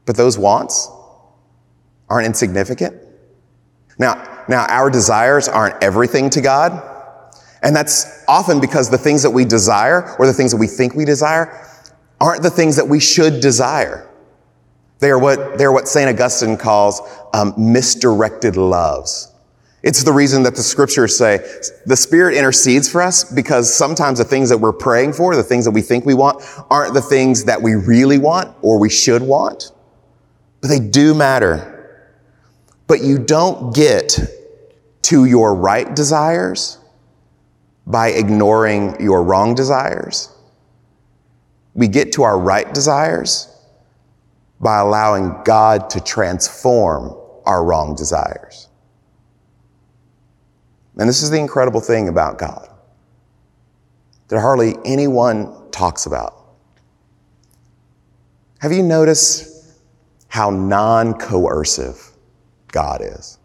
But 0.06 0.16
those 0.16 0.38
wants 0.38 0.90
aren't 2.10 2.26
insignificant. 2.26 2.96
Now, 4.00 4.46
now 4.48 4.66
our 4.68 4.90
desires 4.90 5.48
aren't 5.48 5.82
everything 5.84 6.30
to 6.32 6.42
God. 6.42 6.88
And 7.64 7.76
that's 7.76 8.24
often 8.28 8.60
because 8.60 8.90
the 8.90 8.98
things 8.98 9.24
that 9.24 9.30
we 9.30 9.46
desire 9.46 10.16
or 10.18 10.26
the 10.26 10.34
things 10.34 10.52
that 10.52 10.58
we 10.58 10.68
think 10.68 10.96
we 10.96 11.06
desire 11.06 11.68
aren't 12.20 12.44
the 12.44 12.50
things 12.50 12.76
that 12.78 12.88
we 12.88 13.00
should 13.00 13.42
desire. 13.42 14.11
They 15.02 15.10
are 15.10 15.18
what, 15.18 15.58
they 15.58 15.66
are 15.66 15.72
what 15.72 15.88
St. 15.88 16.08
Augustine 16.08 16.56
calls 16.58 17.02
um, 17.34 17.54
misdirected 17.58 18.56
loves. 18.56 19.34
It's 19.82 20.04
the 20.04 20.14
reason 20.14 20.44
that 20.44 20.56
the 20.56 20.62
scriptures 20.62 21.18
say 21.18 21.40
the 21.88 21.98
Spirit 21.98 22.38
intercedes 22.38 22.88
for 22.88 23.02
us 23.02 23.24
because 23.24 23.76
sometimes 23.76 24.20
the 24.20 24.24
things 24.24 24.50
that 24.50 24.60
we're 24.60 24.72
praying 24.72 25.14
for, 25.14 25.36
the 25.36 25.42
things 25.42 25.66
that 25.66 25.72
we 25.72 25.82
think 25.82 26.06
we 26.06 26.14
want, 26.14 26.44
aren't 26.70 26.94
the 26.94 27.02
things 27.02 27.46
that 27.46 27.64
we 27.64 27.74
really 27.74 28.20
want 28.20 28.56
or 28.62 28.80
we 28.80 28.92
should 28.92 29.24
want. 29.24 29.72
But 30.62 30.68
they 30.68 30.80
do 30.80 31.16
matter. 31.16 32.08
But 32.86 33.02
you 33.02 33.18
don't 33.18 33.74
get 33.74 34.20
to 35.04 35.26
your 35.26 35.56
right 35.56 35.96
desires 35.96 36.78
by 37.88 38.10
ignoring 38.10 39.02
your 39.02 39.24
wrong 39.24 39.56
desires. 39.56 40.32
We 41.74 41.88
get 41.88 42.14
to 42.14 42.24
our 42.24 42.38
right 42.38 42.72
desires 42.72 43.51
by 44.62 44.78
allowing 44.78 45.42
God 45.44 45.90
to 45.90 46.00
transform 46.00 47.18
our 47.46 47.66
wrong 47.66 47.96
desires. 47.96 48.70
And 50.98 51.10
this 51.10 51.24
is 51.24 51.32
the 51.32 51.40
incredible 51.40 51.82
thing 51.82 52.08
about 52.08 52.38
God 52.38 52.70
that 54.28 54.40
hardly 54.40 54.76
anyone 54.86 55.70
talks 55.72 56.06
about. 56.06 56.36
Have 58.60 58.72
you 58.72 58.84
noticed 58.84 59.74
how 60.28 60.52
non 60.52 61.16
coercive 61.16 62.12
God 62.68 63.02
is? 63.02 63.40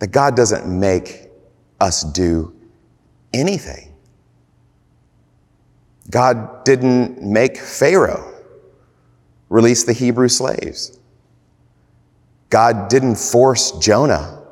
That 0.00 0.08
God 0.08 0.36
doesn't 0.36 0.66
make 0.68 1.28
us 1.80 2.02
do 2.02 2.54
anything. 3.32 3.94
God 6.10 6.64
didn't 6.64 7.22
make 7.22 7.56
Pharaoh 7.56 8.27
release 9.48 9.84
the 9.84 9.92
Hebrew 9.92 10.28
slaves. 10.28 10.98
God 12.50 12.88
didn't 12.88 13.16
force 13.16 13.72
Jonah 13.72 14.42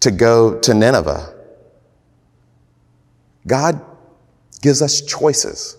to 0.00 0.10
go 0.10 0.58
to 0.60 0.74
Nineveh. 0.74 1.34
God 3.46 3.80
gives 4.62 4.82
us 4.82 5.00
choices. 5.00 5.76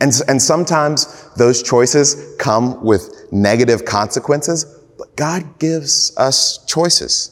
And, 0.00 0.12
and 0.28 0.42
sometimes 0.42 1.30
those 1.34 1.62
choices 1.62 2.34
come 2.38 2.82
with 2.84 3.28
negative 3.32 3.84
consequences, 3.84 4.64
but 4.98 5.16
God 5.16 5.58
gives 5.58 6.14
us 6.16 6.64
choices. 6.66 7.30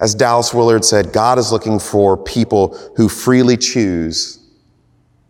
As 0.00 0.14
Dallas 0.14 0.52
Willard 0.52 0.84
said, 0.84 1.12
God 1.12 1.38
is 1.38 1.52
looking 1.52 1.78
for 1.78 2.16
people 2.16 2.76
who 2.96 3.08
freely 3.08 3.56
choose 3.56 4.40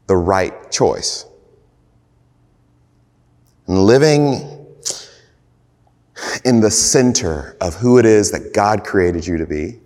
the 0.07 0.16
right 0.16 0.72
choice. 0.72 1.27
And 3.66 3.84
living 3.86 4.50
in 6.44 6.60
the 6.60 6.70
center 6.70 7.56
of 7.60 7.74
who 7.74 7.98
it 7.98 8.04
is 8.04 8.30
that 8.32 8.52
God 8.52 8.84
created 8.84 9.26
you 9.26 9.38
to 9.38 9.46
be 9.46 9.80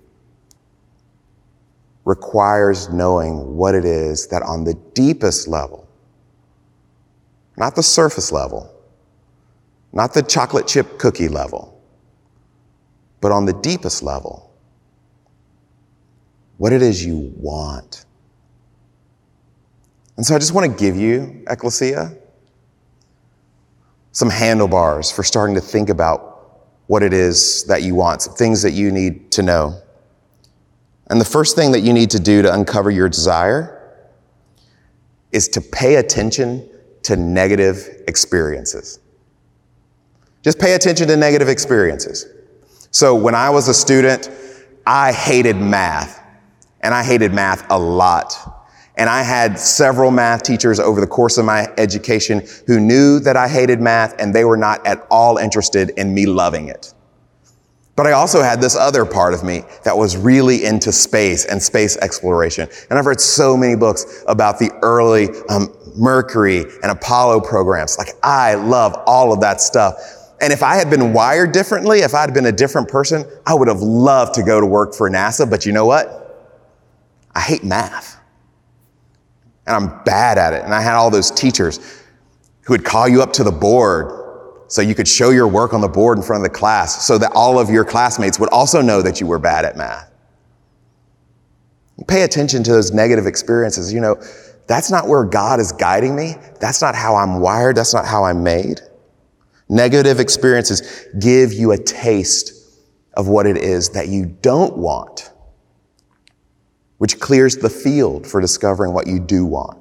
requires 2.04 2.88
knowing 2.88 3.56
what 3.56 3.74
it 3.74 3.84
is 3.84 4.28
that 4.28 4.42
on 4.42 4.64
the 4.64 4.74
deepest 4.94 5.46
level, 5.46 5.86
not 7.56 7.76
the 7.76 7.82
surface 7.82 8.32
level, 8.32 8.72
not 9.92 10.14
the 10.14 10.22
chocolate 10.22 10.66
chip 10.66 10.98
cookie 10.98 11.28
level, 11.28 11.80
but 13.20 13.30
on 13.30 13.44
the 13.44 13.52
deepest 13.52 14.02
level, 14.02 14.50
what 16.56 16.72
it 16.72 16.82
is 16.82 17.04
you 17.04 17.32
want. 17.36 18.06
And 20.16 20.24
so 20.26 20.34
I 20.34 20.38
just 20.38 20.52
want 20.52 20.70
to 20.70 20.76
give 20.76 20.96
you, 20.96 21.44
Ecclesia, 21.48 22.16
some 24.18 24.30
handlebars 24.30 25.12
for 25.12 25.22
starting 25.22 25.54
to 25.54 25.60
think 25.60 25.88
about 25.88 26.64
what 26.88 27.04
it 27.04 27.12
is 27.12 27.62
that 27.66 27.84
you 27.84 27.94
want, 27.94 28.20
some 28.20 28.34
things 28.34 28.62
that 28.62 28.72
you 28.72 28.90
need 28.90 29.30
to 29.30 29.42
know. 29.44 29.80
And 31.08 31.20
the 31.20 31.24
first 31.24 31.54
thing 31.54 31.70
that 31.70 31.82
you 31.82 31.92
need 31.92 32.10
to 32.10 32.18
do 32.18 32.42
to 32.42 32.52
uncover 32.52 32.90
your 32.90 33.08
desire 33.08 33.96
is 35.30 35.46
to 35.50 35.60
pay 35.60 35.94
attention 35.94 36.68
to 37.04 37.14
negative 37.14 37.88
experiences. 38.08 38.98
Just 40.42 40.58
pay 40.58 40.74
attention 40.74 41.06
to 41.06 41.16
negative 41.16 41.48
experiences. 41.48 42.26
So 42.90 43.14
when 43.14 43.36
I 43.36 43.50
was 43.50 43.68
a 43.68 43.74
student, 43.74 44.32
I 44.84 45.12
hated 45.12 45.54
math 45.54 46.20
and 46.80 46.92
I 46.92 47.04
hated 47.04 47.32
math 47.32 47.70
a 47.70 47.78
lot. 47.78 48.57
And 48.99 49.09
I 49.09 49.22
had 49.22 49.61
several 49.61 50.11
math 50.11 50.42
teachers 50.42 50.80
over 50.80 51.01
the 51.01 51.07
course 51.07 51.38
of 51.38 51.44
my 51.44 51.72
education 51.78 52.42
who 52.66 52.80
knew 52.80 53.20
that 53.20 53.36
I 53.36 53.46
hated 53.46 53.80
math 53.80 54.20
and 54.20 54.34
they 54.34 54.44
were 54.44 54.57
not 54.57 54.84
at 54.84 55.07
all 55.09 55.38
interested 55.38 55.90
in 55.90 56.12
me 56.12 56.26
loving 56.26 56.66
it. 56.68 56.92
But 57.94 58.09
I 58.09 58.12
also 58.12 58.42
had 58.42 58.61
this 58.61 58.76
other 58.76 59.05
part 59.05 59.34
of 59.34 59.44
me 59.44 59.62
that 59.84 59.96
was 59.96 60.16
really 60.16 60.64
into 60.64 60.90
space 60.90 61.44
and 61.44 61.62
space 61.62 61.96
exploration. 61.96 62.68
And 62.90 62.99
I've 62.99 63.07
read 63.07 63.20
so 63.20 63.57
many 63.57 63.76
books 63.76 64.24
about 64.26 64.59
the 64.59 64.70
early 64.82 65.28
um, 65.49 65.72
Mercury 65.96 66.64
and 66.82 66.90
Apollo 66.90 67.40
programs. 67.40 67.99
Like 67.99 68.11
I 68.24 68.55
love 68.55 69.01
all 69.07 69.32
of 69.32 69.40
that 69.40 69.61
stuff. 69.61 69.94
And 70.40 70.53
if 70.53 70.62
I 70.62 70.74
had 70.74 70.90
been 70.90 71.12
wired 71.12 71.53
differently, 71.53 72.01
if 72.01 72.14
I 72.14 72.20
had 72.20 72.34
been 72.34 72.46
a 72.46 72.53
different 72.53 72.88
person, 72.88 73.24
I 73.46 73.55
would 73.55 73.68
have 73.68 73.80
loved 73.80 74.34
to 74.34 74.42
go 74.42 74.61
to 74.61 74.66
work 74.66 74.94
for 74.94 75.09
NASA. 75.09 75.49
But 75.49 75.66
you 75.66 75.72
know 75.72 75.86
what? 75.86 76.24
I 77.34 77.40
hate 77.40 77.62
math 77.62 78.18
and 79.68 79.76
I'm 79.76 80.02
bad 80.04 80.38
at 80.38 80.52
it. 80.52 80.64
And 80.64 80.74
I 80.74 80.80
had 80.80 80.94
all 80.94 81.10
those 81.10 81.30
teachers 81.30 81.78
who 82.62 82.72
would 82.74 82.84
call 82.84 83.08
you 83.08 83.22
up 83.22 83.32
to 83.34 83.44
the 83.44 83.52
board 83.52 84.14
so 84.68 84.82
you 84.82 84.94
could 84.94 85.08
show 85.08 85.30
your 85.30 85.48
work 85.48 85.72
on 85.72 85.80
the 85.80 85.88
board 85.88 86.18
in 86.18 86.24
front 86.24 86.44
of 86.44 86.52
the 86.52 86.58
class 86.58 87.06
so 87.06 87.16
that 87.18 87.32
all 87.34 87.58
of 87.58 87.70
your 87.70 87.84
classmates 87.84 88.38
would 88.38 88.50
also 88.50 88.82
know 88.82 89.00
that 89.00 89.20
you 89.20 89.26
were 89.26 89.38
bad 89.38 89.64
at 89.64 89.76
math. 89.76 90.10
Pay 92.06 92.22
attention 92.22 92.62
to 92.64 92.72
those 92.72 92.92
negative 92.92 93.26
experiences. 93.26 93.92
You 93.92 94.00
know, 94.00 94.22
that's 94.66 94.90
not 94.90 95.08
where 95.08 95.24
God 95.24 95.60
is 95.60 95.72
guiding 95.72 96.14
me. 96.14 96.34
That's 96.60 96.82
not 96.82 96.94
how 96.94 97.16
I'm 97.16 97.40
wired. 97.40 97.76
That's 97.76 97.94
not 97.94 98.04
how 98.04 98.24
I'm 98.24 98.42
made. 98.42 98.82
Negative 99.68 100.20
experiences 100.20 101.06
give 101.18 101.52
you 101.52 101.72
a 101.72 101.78
taste 101.78 102.52
of 103.14 103.28
what 103.28 103.46
it 103.46 103.56
is 103.56 103.90
that 103.90 104.08
you 104.08 104.26
don't 104.26 104.76
want 104.76 105.32
which 106.99 107.18
clears 107.18 107.57
the 107.57 107.70
field 107.70 108.26
for 108.26 108.40
discovering 108.40 108.92
what 108.92 109.07
you 109.07 109.18
do 109.18 109.46
want. 109.46 109.78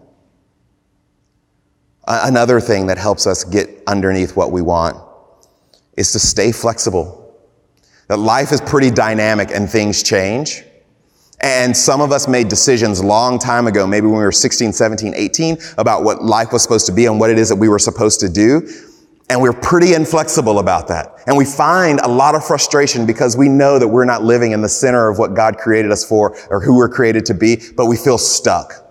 Another 2.07 2.61
thing 2.61 2.87
that 2.87 2.97
helps 2.97 3.27
us 3.27 3.43
get 3.43 3.83
underneath 3.85 4.35
what 4.35 4.51
we 4.51 4.61
want 4.61 4.97
is 5.97 6.13
to 6.13 6.19
stay 6.19 6.51
flexible. 6.51 7.35
That 8.07 8.17
life 8.17 8.53
is 8.53 8.61
pretty 8.61 8.91
dynamic 8.91 9.51
and 9.51 9.69
things 9.69 10.01
change. 10.03 10.63
And 11.41 11.75
some 11.75 12.01
of 12.01 12.11
us 12.11 12.27
made 12.27 12.47
decisions 12.47 13.03
long 13.03 13.37
time 13.37 13.67
ago, 13.67 13.85
maybe 13.85 14.07
when 14.07 14.17
we 14.17 14.23
were 14.23 14.31
16, 14.31 14.73
17, 14.73 15.13
18, 15.15 15.57
about 15.77 16.03
what 16.03 16.23
life 16.23 16.53
was 16.53 16.63
supposed 16.63 16.85
to 16.85 16.91
be 16.91 17.05
and 17.05 17.19
what 17.19 17.29
it 17.29 17.37
is 17.37 17.49
that 17.49 17.57
we 17.57 17.67
were 17.67 17.77
supposed 17.77 18.19
to 18.21 18.29
do. 18.29 18.67
And 19.29 19.41
we're 19.41 19.53
pretty 19.53 19.93
inflexible 19.93 20.59
about 20.59 20.87
that. 20.87 21.21
And 21.27 21.35
we 21.35 21.43
find 21.43 21.99
a 21.99 22.07
lot 22.07 22.33
of 22.33 22.45
frustration 22.45 23.05
because 23.05 23.35
we 23.35 23.49
know 23.49 23.77
that 23.77 23.87
we're 23.87 24.05
not 24.05 24.23
living 24.23 24.53
in 24.53 24.61
the 24.61 24.69
center 24.69 25.09
of 25.09 25.19
what 25.19 25.33
God 25.33 25.57
created 25.57 25.91
us 25.91 26.05
for 26.05 26.37
or 26.49 26.61
who 26.61 26.77
we're 26.77 26.89
created 26.89 27.25
to 27.25 27.33
be, 27.33 27.57
but 27.75 27.87
we 27.87 27.97
feel 27.97 28.17
stuck. 28.17 28.87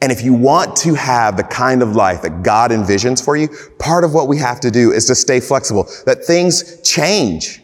And 0.00 0.10
if 0.10 0.22
you 0.22 0.34
want 0.34 0.74
to 0.78 0.94
have 0.94 1.36
the 1.36 1.44
kind 1.44 1.80
of 1.80 1.94
life 1.94 2.22
that 2.22 2.42
God 2.42 2.72
envisions 2.72 3.24
for 3.24 3.36
you, 3.36 3.48
part 3.78 4.02
of 4.02 4.14
what 4.14 4.26
we 4.26 4.38
have 4.38 4.58
to 4.60 4.70
do 4.70 4.90
is 4.90 5.06
to 5.06 5.14
stay 5.14 5.38
flexible, 5.38 5.86
that 6.06 6.24
things 6.24 6.80
change. 6.82 7.61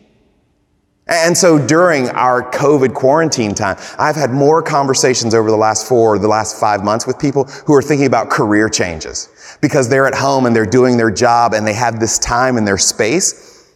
And 1.09 1.37
so 1.37 1.59
during 1.59 2.11
our 2.11 2.43
COVID 2.51 2.93
quarantine 2.93 3.55
time, 3.55 3.79
I've 3.99 4.17
had 4.17 4.31
more 4.31 4.63
conversations 4.63 5.35
over 5.35 5.51
the 5.51 5.57
last 5.57 5.89
four, 5.89 6.15
or 6.15 6.19
the 6.19 6.29
last 6.29 6.61
five 6.61 6.85
months 6.85 7.07
with 7.07 7.19
people 7.19 7.45
who 7.67 7.75
are 7.75 7.81
thinking 7.81 8.07
about 8.07 8.29
career 8.29 8.69
changes 8.69 9.31
because 9.63 9.89
they're 9.89 10.07
at 10.07 10.15
home 10.15 10.45
and 10.45 10.55
they're 10.55 10.67
doing 10.67 10.99
their 10.99 11.11
job 11.11 11.55
and 11.55 11.67
they 11.67 11.73
have 11.73 11.99
this 11.99 12.19
time 12.19 12.59
and 12.59 12.69
their 12.69 12.77
space 12.77 13.73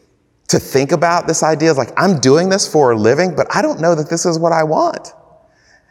to 0.49 0.59
think 0.59 0.93
about 0.93 1.27
this 1.27 1.43
idea 1.43 1.71
of 1.71 1.79
like, 1.79 1.93
I'm 1.97 2.21
doing 2.21 2.51
this 2.51 2.71
for 2.71 2.91
a 2.91 2.97
living, 2.97 3.35
but 3.35 3.47
I 3.55 3.63
don't 3.63 3.81
know 3.81 3.95
that 3.95 4.11
this 4.11 4.27
is 4.27 4.39
what 4.39 4.53
I 4.53 4.65
want. 4.65 5.15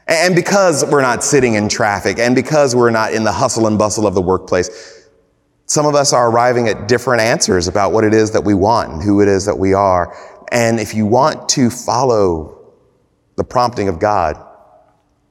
And 0.08 0.36
because 0.36 0.86
we're 0.86 1.02
not 1.02 1.24
sitting 1.24 1.56
in 1.56 1.70
traffic 1.70 2.20
and 2.20 2.36
because 2.36 2.76
we're 2.76 2.92
not 2.92 3.14
in 3.14 3.24
the 3.24 3.32
hustle 3.32 3.66
and 3.66 3.80
bustle 3.80 4.06
of 4.06 4.14
the 4.14 4.22
workplace, 4.22 5.01
some 5.72 5.86
of 5.86 5.96
us 5.96 6.12
are 6.12 6.30
arriving 6.30 6.68
at 6.68 6.90
different 6.90 7.22
answers 7.22 7.70
about 7.70 7.94
what 7.94 8.04
it 8.04 8.14
is 8.14 8.32
that 8.32 8.44
we 8.44 8.54
want 8.54 8.92
and 8.92 9.02
who 9.02 9.22
it 9.22 9.30
is 9.30 9.46
that 9.46 9.58
we 9.58 9.74
are. 9.74 10.14
And 10.52 10.82
if 10.82 10.94
you 10.94 11.06
want 11.06 11.48
to 11.52 11.70
follow 11.70 12.74
the 13.38 13.46
prompting 13.46 13.88
of 13.88 13.98
God, 13.98 14.36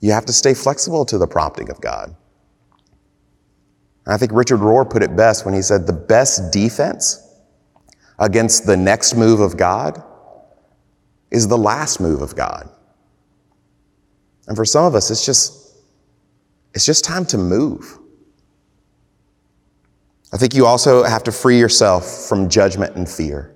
you 0.01 0.13
have 0.13 0.25
to 0.25 0.33
stay 0.33 0.55
flexible 0.55 1.05
to 1.05 1.19
the 1.19 1.27
prompting 1.27 1.69
of 1.69 1.79
God. 1.83 2.17
And 4.07 4.15
I 4.15 4.17
think 4.17 4.33
Richard 4.33 4.61
Rohr 4.61 4.89
put 4.89 5.03
it 5.03 5.15
best 5.15 5.45
when 5.45 5.53
he 5.53 5.61
said 5.61 5.87
the 5.87 5.93
best 5.93 6.51
defense 6.51 7.23
against 8.19 8.65
the 8.65 8.79
next 8.79 9.17
move 9.17 9.41
of 9.41 9.59
God 9.59 10.03
is 11.31 11.49
the 11.49 11.59
last 11.59 12.01
move 12.01 12.23
of 12.23 12.35
God. 12.35 12.67
And 14.49 14.57
for 14.57 14.65
some 14.65 14.87
of 14.87 14.95
us, 14.95 15.11
it's 15.11 15.27
just, 15.27 15.77
it's 16.73 16.87
just 16.87 17.05
time 17.05 17.27
to 17.27 17.37
move. 17.37 18.00
I 20.33 20.37
think 20.37 20.55
you 20.55 20.67
also 20.67 21.03
have 21.03 21.25
to 21.25 21.33
free 21.33 21.59
yourself 21.59 22.29
from 22.29 22.49
judgment 22.49 22.95
and 22.97 23.09
fear. 23.09 23.55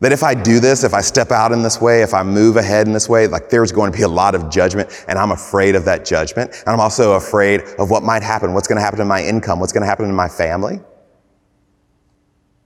That 0.00 0.12
if 0.12 0.22
I 0.22 0.34
do 0.34 0.60
this, 0.60 0.84
if 0.84 0.92
I 0.92 1.00
step 1.00 1.30
out 1.30 1.52
in 1.52 1.62
this 1.62 1.80
way, 1.80 2.02
if 2.02 2.12
I 2.12 2.22
move 2.22 2.56
ahead 2.56 2.86
in 2.86 2.92
this 2.92 3.08
way, 3.08 3.26
like 3.26 3.48
there's 3.48 3.72
going 3.72 3.90
to 3.90 3.96
be 3.96 4.04
a 4.04 4.08
lot 4.08 4.34
of 4.34 4.50
judgment 4.50 4.90
and 5.08 5.18
I'm 5.18 5.30
afraid 5.30 5.74
of 5.74 5.86
that 5.86 6.04
judgment. 6.04 6.50
And 6.50 6.68
I'm 6.68 6.80
also 6.80 7.12
afraid 7.14 7.62
of 7.78 7.90
what 7.90 8.02
might 8.02 8.22
happen, 8.22 8.52
what's 8.52 8.68
going 8.68 8.76
to 8.76 8.82
happen 8.82 8.98
to 8.98 9.06
my 9.06 9.24
income, 9.24 9.58
what's 9.58 9.72
going 9.72 9.80
to 9.82 9.86
happen 9.86 10.06
to 10.06 10.12
my 10.12 10.28
family. 10.28 10.80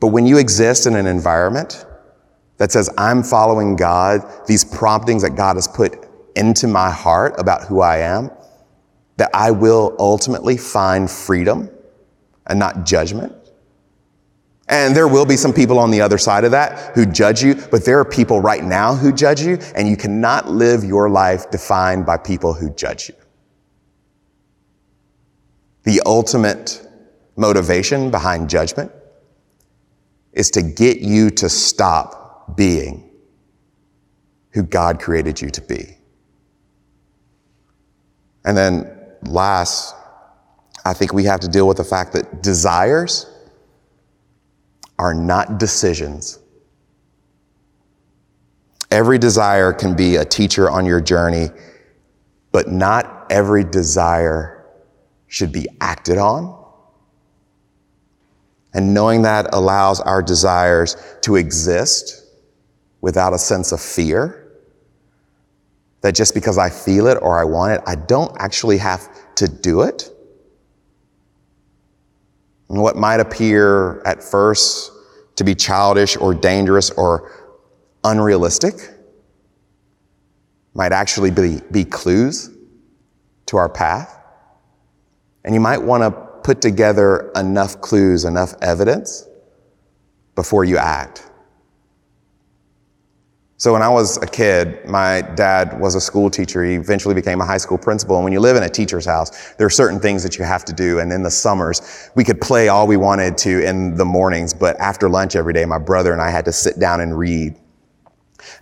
But 0.01 0.09
when 0.09 0.27
you 0.27 0.39
exist 0.39 0.87
in 0.87 0.97
an 0.97 1.07
environment 1.07 1.87
that 2.57 2.73
says, 2.73 2.91
I'm 2.99 3.23
following 3.23 3.77
God, 3.77 4.23
these 4.49 4.65
promptings 4.65 5.23
that 5.23 5.37
God 5.37 5.55
has 5.55 5.69
put 5.69 6.09
into 6.35 6.67
my 6.67 6.91
heart 6.91 7.35
about 7.39 7.63
who 7.63 7.81
I 7.81 7.99
am, 7.99 8.31
that 9.19 9.31
I 9.35 9.53
will 9.53 9.95
ultimately 10.01 10.57
find 10.57 11.09
freedom 11.09 11.71
and 12.51 12.59
not 12.59 12.85
judgment 12.85 13.35
and 14.71 14.95
there 14.95 15.09
will 15.09 15.27
be 15.27 15.37
some 15.37 15.53
people 15.53 15.81
on 15.81 15.91
the 15.91 16.01
other 16.01 16.17
side 16.17 16.45
of 16.45 16.53
that 16.53 16.95
who 16.95 17.05
judge 17.05 17.43
you, 17.43 17.57
but 17.73 17.85
there 17.85 17.99
are 17.99 18.05
people 18.05 18.41
right 18.41 18.63
now 18.63 18.95
who 18.95 19.13
judge 19.13 19.43
you, 19.43 19.59
and 19.75 19.89
you 19.89 19.97
cannot 19.97 20.49
live 20.49 20.85
your 20.85 21.11
life 21.11 21.51
defined 21.51 22.07
by 22.07 22.17
people 22.17 22.55
who 22.55 22.71
judge 22.71 23.09
you. 23.09 23.17
The 25.83 26.01
ultimate 26.07 26.87
motivation 27.35 28.13
behind 28.13 28.49
judgment 28.49 28.93
is 30.33 30.53
to 30.53 30.63
get 30.63 31.01
you 31.01 31.31
to 31.31 31.49
stop 31.49 32.57
being 32.57 33.11
who 34.51 34.63
God 34.63 35.01
created 35.01 35.41
you 35.41 35.51
to 35.51 35.61
be. 35.63 35.97
And 38.45 38.57
then 38.57 38.89
last, 39.23 39.97
I 40.85 40.93
think 40.93 41.13
we 41.13 41.25
have 41.25 41.41
to 41.41 41.49
deal 41.49 41.69
with 41.69 41.77
the 41.77 41.85
fact 41.85 42.13
that 42.13 42.43
desires 42.43 43.27
are 44.99 45.15
not 45.15 45.59
decisions. 45.59 46.39
Every 48.91 49.19
desire 49.19 49.73
can 49.73 49.95
be 49.95 50.17
a 50.17 50.25
teacher 50.25 50.69
on 50.69 50.85
your 50.85 51.01
journey, 51.01 51.49
but 52.53 52.71
not 52.71 53.27
every 53.31 53.65
desire 53.65 54.67
should 55.29 55.53
be 55.53 55.67
acted 55.81 56.19
on. 56.19 56.57
And 58.75 58.95
knowing 58.95 59.23
that 59.23 59.55
allows 59.55 60.01
our 60.01 60.23
desires 60.23 60.97
to 61.23 61.37
exist 61.37 62.21
without 63.01 63.33
a 63.33 63.39
sense 63.39 63.73
of 63.73 63.81
fear. 63.81 64.37
That 66.03 66.15
just 66.15 66.35
because 66.35 66.57
I 66.59 66.71
feel 66.71 67.07
it 67.07 67.19
or 67.21 67.39
I 67.39 67.45
want 67.45 67.75
it, 67.75 67.83
I 67.87 67.95
don't 67.95 68.35
actually 68.39 68.79
have 68.79 69.35
to 69.37 69.49
do 69.49 69.83
it. 69.83 70.11
What 72.71 72.97
might 72.97 73.19
appear 73.19 74.01
at 74.03 74.23
first 74.23 74.93
to 75.35 75.43
be 75.43 75.57
childish 75.57 76.17
or 76.17 76.35
dangerous 76.35 76.91
or 76.91 77.33
unrealistic 78.05 78.75
might 80.73 80.93
actually 80.93 81.33
be, 81.33 81.61
be 81.73 81.85
clues 81.85 82.49
to 83.47 83.57
our 83.57 83.69
path. 83.69 84.17
And 85.45 85.53
you 85.53 85.61
might 85.61 85.83
want 85.83 86.05
to 86.05 86.13
put 86.13 86.61
together 86.61 87.33
enough 87.35 87.81
clues, 87.81 88.25
enough 88.25 88.55
evidence 88.63 89.27
before 90.37 90.65
you 90.65 90.77
act. 90.77 91.29
So 93.61 93.75
when 93.75 93.83
I 93.83 93.91
was 93.91 94.17
a 94.23 94.27
kid, 94.27 94.89
my 94.89 95.21
dad 95.21 95.79
was 95.79 95.95
a 95.95 96.01
school 96.01 96.31
teacher. 96.31 96.65
He 96.65 96.77
eventually 96.77 97.15
became 97.15 97.43
a 97.43 97.45
high 97.45 97.59
school 97.59 97.77
principal. 97.77 98.17
And 98.17 98.25
when 98.25 98.33
you 98.33 98.41
live 98.41 98.57
in 98.57 98.63
a 98.63 98.71
teacher's 98.71 99.05
house, 99.05 99.53
there 99.59 99.67
are 99.67 99.71
certain 99.71 100.01
things 100.01 100.23
that 100.23 100.39
you 100.39 100.47
have 100.47 100.65
to 100.65 100.73
do. 100.73 100.99
And 100.99 101.13
in 101.13 101.23
the 101.23 101.31
summers, 101.31 102.09
we 102.15 102.25
could 102.25 102.41
play 102.41 102.69
all 102.69 102.87
we 102.87 102.97
wanted 102.97 103.37
to 103.37 103.63
in 103.63 103.97
the 103.97 104.05
mornings, 104.07 104.55
but 104.55 104.81
after 104.81 105.11
lunch 105.11 105.37
every 105.37 105.53
day, 105.53 105.67
my 105.67 105.77
brother 105.77 106.15
and 106.15 106.23
I 106.23 106.31
had 106.31 106.47
to 106.47 106.53
sit 106.53 106.79
down 106.79 107.03
and 107.03 107.19
read. 107.19 107.55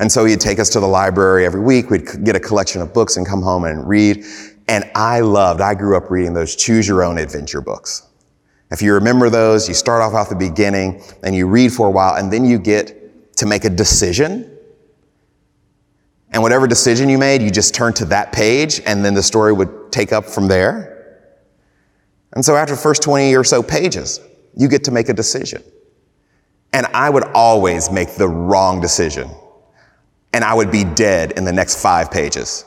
And 0.01 0.11
so 0.11 0.25
he'd 0.25 0.41
take 0.41 0.59
us 0.59 0.69
to 0.71 0.81
the 0.81 0.89
library 0.89 1.47
every 1.47 1.61
week. 1.61 1.91
We'd 1.91 2.25
get 2.25 2.35
a 2.35 2.41
collection 2.41 2.83
of 2.83 2.93
books 2.93 3.17
and 3.17 3.25
come 3.25 3.41
home 3.41 3.67
and 3.67 3.89
read. 3.89 4.25
And 4.67 4.91
I 4.97 5.21
loved, 5.21 5.61
I 5.61 5.75
grew 5.75 5.97
up 5.97 6.11
reading 6.11 6.35
those 6.35 6.57
choose 6.57 6.89
your 6.89 7.05
own 7.05 7.19
adventure 7.19 7.61
books. 7.61 8.03
If 8.73 8.83
you 8.83 8.95
remember 8.95 9.31
those, 9.31 9.69
you 9.69 9.75
start 9.75 10.03
off 10.03 10.15
at 10.15 10.29
the 10.29 10.35
beginning 10.35 11.05
and 11.23 11.37
you 11.37 11.47
read 11.47 11.73
for 11.73 11.87
a 11.87 11.91
while 11.93 12.17
and 12.17 12.33
then 12.33 12.45
you 12.45 12.59
get 12.59 13.37
to 13.37 13.47
make 13.47 13.65
a 13.65 13.71
decision. 13.71 14.58
And 16.31 16.43
whatever 16.43 16.67
decision 16.67 17.09
you 17.09 17.19
made, 17.19 17.43
you 17.43 17.51
just 17.51 17.75
turn 17.75 17.95
to 17.95 18.05
that 18.07 18.33
page 18.33 18.81
and 18.85 19.05
then 19.05 19.15
the 19.15 19.23
story 19.23 19.53
would 19.53 19.91
take 19.91 20.13
up 20.13 20.27
from 20.27 20.47
there. 20.47 21.29
And 22.33 22.45
so 22.45 22.55
after 22.55 22.75
the 22.75 22.81
first 22.81 23.03
20 23.03 23.35
or 23.35 23.45
so 23.45 23.63
pages, 23.63 24.21
you 24.55 24.69
get 24.69 24.85
to 24.85 24.91
make 24.91 25.09
a 25.09 25.15
decision. 25.15 25.63
And 26.73 26.87
I 26.87 27.09
would 27.09 27.25
always 27.35 27.91
make 27.91 28.15
the 28.17 28.29
wrong 28.29 28.81
decision. 28.81 29.31
And 30.33 30.45
I 30.45 30.53
would 30.53 30.71
be 30.71 30.85
dead 30.85 31.33
in 31.33 31.45
the 31.45 31.53
next 31.53 31.81
five 31.81 32.11
pages. 32.11 32.65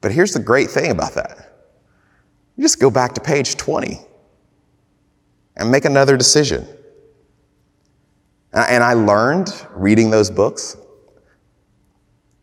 But 0.00 0.10
here's 0.10 0.32
the 0.32 0.40
great 0.40 0.70
thing 0.70 0.90
about 0.90 1.14
that. 1.14 1.52
You 2.56 2.64
just 2.64 2.80
go 2.80 2.90
back 2.90 3.14
to 3.14 3.20
page 3.20 3.56
20 3.56 4.00
and 5.56 5.70
make 5.70 5.84
another 5.84 6.16
decision. 6.16 6.66
And 8.52 8.82
I 8.82 8.94
learned 8.94 9.50
reading 9.70 10.10
those 10.10 10.30
books 10.30 10.76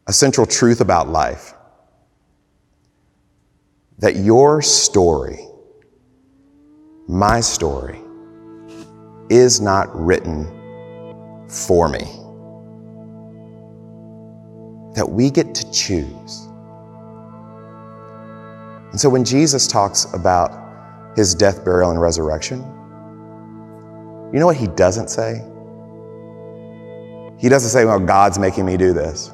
a 0.08 0.14
central 0.14 0.46
truth 0.46 0.82
about 0.82 1.08
life 1.10 1.54
that 4.00 4.18
your 4.18 4.62
story, 4.62 5.40
my 7.08 7.40
story, 7.40 8.00
is 9.30 9.62
not 9.62 9.88
written 9.96 10.46
for 11.48 11.88
me. 11.88 12.04
That 14.96 15.08
we 15.10 15.30
get 15.30 15.56
to 15.56 15.72
choose. 15.72 16.48
And 18.92 19.00
so 19.00 19.10
when 19.10 19.24
Jesus 19.24 19.68
talks 19.68 20.06
about 20.14 20.52
his 21.16 21.34
death, 21.34 21.64
burial, 21.64 21.92
and 21.92 22.02
resurrection, 22.02 22.60
you 24.34 24.40
know 24.40 24.46
what 24.46 24.58
he 24.58 24.68
doesn't 24.68 25.10
say? 25.10 25.36
He 27.40 27.50
doesn't 27.50 27.70
say, 27.70 27.86
well, 27.86 28.00
God's 28.00 28.38
making 28.38 28.66
me 28.66 28.78
do 28.78 28.94
this. 28.94 29.33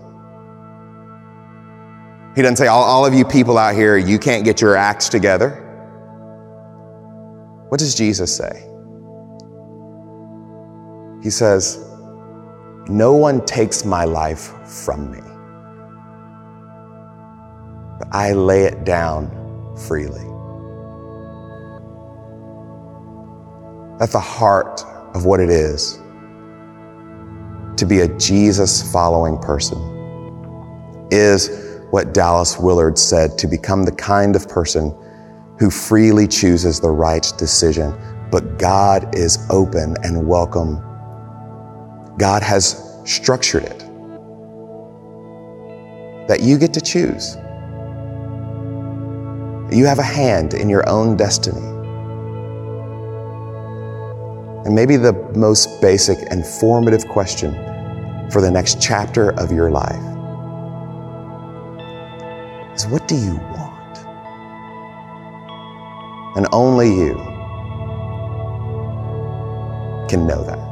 He 2.40 2.44
doesn't 2.44 2.56
say, 2.56 2.68
all, 2.68 2.84
all 2.84 3.06
of 3.06 3.14
you 3.14 3.26
people 3.26 3.58
out 3.58 3.76
here, 3.76 3.98
you 3.98 4.18
can't 4.18 4.46
get 4.46 4.62
your 4.62 4.78
acts 4.78 5.10
together. 5.10 5.50
What 7.68 7.82
does 7.82 7.94
Jesus 7.94 8.34
say? 8.34 8.66
He 11.22 11.30
says, 11.30 11.86
No 12.88 13.12
one 13.12 13.46
takes 13.46 13.84
my 13.84 14.06
life 14.06 14.54
from 14.66 15.12
me, 15.12 15.20
but 18.00 18.08
I 18.14 18.32
lay 18.32 18.64
it 18.64 18.86
down 18.86 19.76
freely. 19.76 20.24
At 24.02 24.12
the 24.12 24.22
heart 24.22 24.82
of 25.14 25.26
what 25.26 25.42
it 25.42 25.50
is 25.50 26.00
to 27.76 27.86
be 27.86 28.00
a 28.00 28.08
Jesus 28.18 28.90
following 28.94 29.38
person 29.40 29.78
is 31.12 31.69
what 31.92 32.14
Dallas 32.14 32.58
Willard 32.60 32.98
said 32.98 33.38
to 33.40 33.48
become 33.48 33.84
the 33.84 33.92
kind 33.92 34.36
of 34.36 34.48
person 34.48 34.96
who 35.58 35.70
freely 35.70 36.28
chooses 36.28 36.80
the 36.80 36.90
right 36.90 37.32
decision, 37.38 37.94
but 38.32 38.58
God 38.60 39.16
is 39.16 39.46
open 39.50 39.96
and 40.04 40.28
welcome. 40.28 40.76
God 42.18 42.44
has 42.44 43.02
structured 43.06 43.64
it 43.64 43.80
that 46.28 46.42
you 46.42 46.60
get 46.60 46.74
to 46.76 46.82
choose. 46.82 47.36
You 49.76 49.86
have 49.86 49.98
a 49.98 50.04
hand 50.04 50.54
in 50.54 50.70
your 50.70 50.88
own 50.88 51.18
destiny. 51.18 51.66
And 54.66 54.76
maybe 54.76 54.96
the 54.98 55.14
most 55.36 55.82
basic 55.82 56.20
and 56.32 56.46
formative 56.46 57.08
question 57.08 57.52
for 58.30 58.42
the 58.42 58.52
next 58.52 58.80
chapter 58.80 59.32
of 59.40 59.52
your 59.52 59.72
life 59.72 60.19
is 62.80 62.88
what 62.88 63.08
do 63.08 63.16
you 63.16 63.36
want? 63.36 63.98
And 66.38 66.48
only 66.54 66.88
you 66.88 67.16
can 70.08 70.26
know 70.26 70.44
that. 70.44 70.70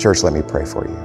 Church, 0.00 0.22
let 0.22 0.32
me 0.32 0.42
pray 0.42 0.64
for 0.64 0.86
you. 0.86 0.96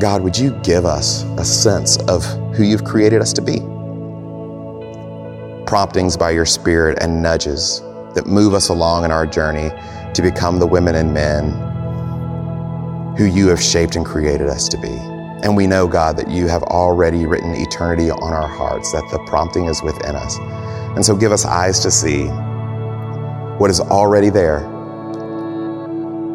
God, 0.00 0.22
would 0.22 0.36
you 0.36 0.50
give 0.62 0.84
us 0.84 1.22
a 1.38 1.44
sense 1.44 1.98
of 2.08 2.24
who 2.54 2.64
you've 2.64 2.84
created 2.84 3.20
us 3.20 3.32
to 3.34 3.42
be? 3.42 3.58
Promptings 5.66 6.16
by 6.16 6.30
your 6.30 6.46
Spirit 6.46 6.98
and 7.00 7.22
nudges 7.22 7.80
that 8.14 8.26
move 8.26 8.54
us 8.54 8.68
along 8.70 9.04
in 9.04 9.12
our 9.12 9.26
journey 9.26 9.70
to 10.14 10.22
become 10.22 10.58
the 10.58 10.66
women 10.66 10.96
and 10.96 11.14
men 11.14 11.52
who 13.16 13.24
you 13.24 13.48
have 13.48 13.62
shaped 13.62 13.94
and 13.94 14.04
created 14.04 14.48
us 14.48 14.68
to 14.68 14.78
be. 14.78 15.11
And 15.42 15.56
we 15.56 15.66
know, 15.66 15.88
God, 15.88 16.16
that 16.18 16.30
you 16.30 16.46
have 16.46 16.62
already 16.64 17.26
written 17.26 17.54
eternity 17.54 18.10
on 18.10 18.32
our 18.32 18.46
hearts, 18.46 18.92
that 18.92 19.08
the 19.10 19.18
prompting 19.26 19.64
is 19.64 19.82
within 19.82 20.14
us. 20.14 20.38
And 20.94 21.04
so 21.04 21.16
give 21.16 21.32
us 21.32 21.44
eyes 21.44 21.80
to 21.80 21.90
see 21.90 22.26
what 23.58 23.70
is 23.70 23.80
already 23.80 24.30
there 24.30 24.60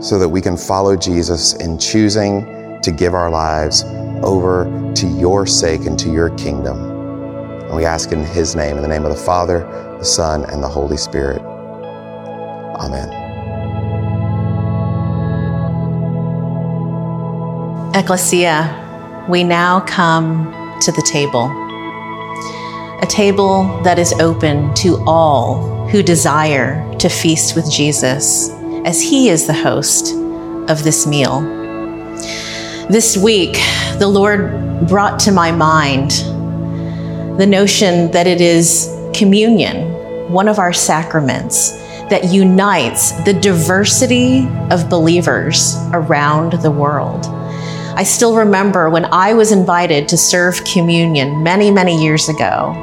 so 0.02 0.20
that 0.20 0.30
we 0.30 0.42
can 0.42 0.58
follow 0.58 0.96
Jesus 0.96 1.54
in 1.56 1.80
choosing 1.80 2.82
to 2.82 2.92
give 2.92 3.14
our 3.14 3.30
lives 3.30 3.84
over 4.24 4.66
to 4.96 5.08
your 5.08 5.48
sake 5.48 5.86
and 5.86 5.98
to 6.00 6.12
your 6.12 6.30
kingdom. 6.32 6.78
And 7.66 7.76
we 7.76 7.86
ask 7.86 8.12
in 8.12 8.24
his 8.24 8.56
name, 8.56 8.78
in 8.78 8.82
the 8.82 8.88
name 8.88 9.06
of 9.06 9.12
the 9.12 9.24
Father, 9.24 9.60
the 10.00 10.06
Son, 10.06 10.44
and 10.50 10.62
the 10.64 10.68
Holy 10.68 10.98
Spirit. 10.98 11.42
Amen. 12.80 13.10
Ecclesia, 17.96 18.87
we 19.28 19.44
now 19.44 19.82
come 19.82 20.80
to 20.80 20.92
the 20.92 21.02
table. 21.02 21.46
A 23.02 23.06
table 23.06 23.82
that 23.84 24.00
is 24.00 24.14
open 24.14 24.74
to 24.76 25.04
all 25.06 25.88
who 25.90 26.02
desire 26.02 26.82
to 26.98 27.10
feast 27.10 27.56
with 27.56 27.70
Jesus, 27.70 28.50
as 28.86 29.02
he 29.02 29.30
is 29.30 29.46
the 29.46 29.54
host 29.54 30.14
of 30.70 30.84
this 30.84 31.06
meal. 31.06 31.42
This 32.90 33.18
week, 33.18 33.58
the 34.00 34.08
Lord 34.08 34.88
brought 34.88 35.20
to 35.22 35.32
my 35.34 35.52
mind 35.52 36.12
the 37.38 37.46
notion 37.46 38.10
that 38.12 38.28
it 38.28 38.40
is 38.40 38.90
communion, 39.14 40.32
one 40.32 40.48
of 40.48 40.58
our 40.58 40.72
sacraments, 40.72 41.72
that 42.10 42.32
unites 42.32 43.12
the 43.24 43.34
diversity 43.34 44.48
of 44.72 44.90
believers 44.90 45.76
around 45.92 46.54
the 46.62 46.72
world. 46.72 47.26
I 47.98 48.04
still 48.04 48.36
remember 48.36 48.92
when 48.92 49.06
I 49.06 49.34
was 49.34 49.52
invited 49.52 50.08
to 50.10 50.18
serve 50.18 50.64
communion 50.66 51.42
many, 51.42 51.72
many 51.72 52.00
years 52.00 52.30
ago. 52.30 52.74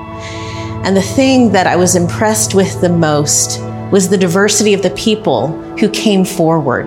And 0.83 0.97
the 0.97 1.03
thing 1.03 1.53
that 1.53 1.69
I 1.69 1.77
was 1.77 1.95
impressed 1.95 2.57
with 2.57 2.81
the 2.81 2.89
most 2.89 3.61
was 3.93 4.09
the 4.09 4.19
diversity 4.19 4.75
of 4.75 4.83
the 4.83 4.91
people 4.91 5.53
who 5.79 5.89
came 5.89 6.25
forward 6.25 6.87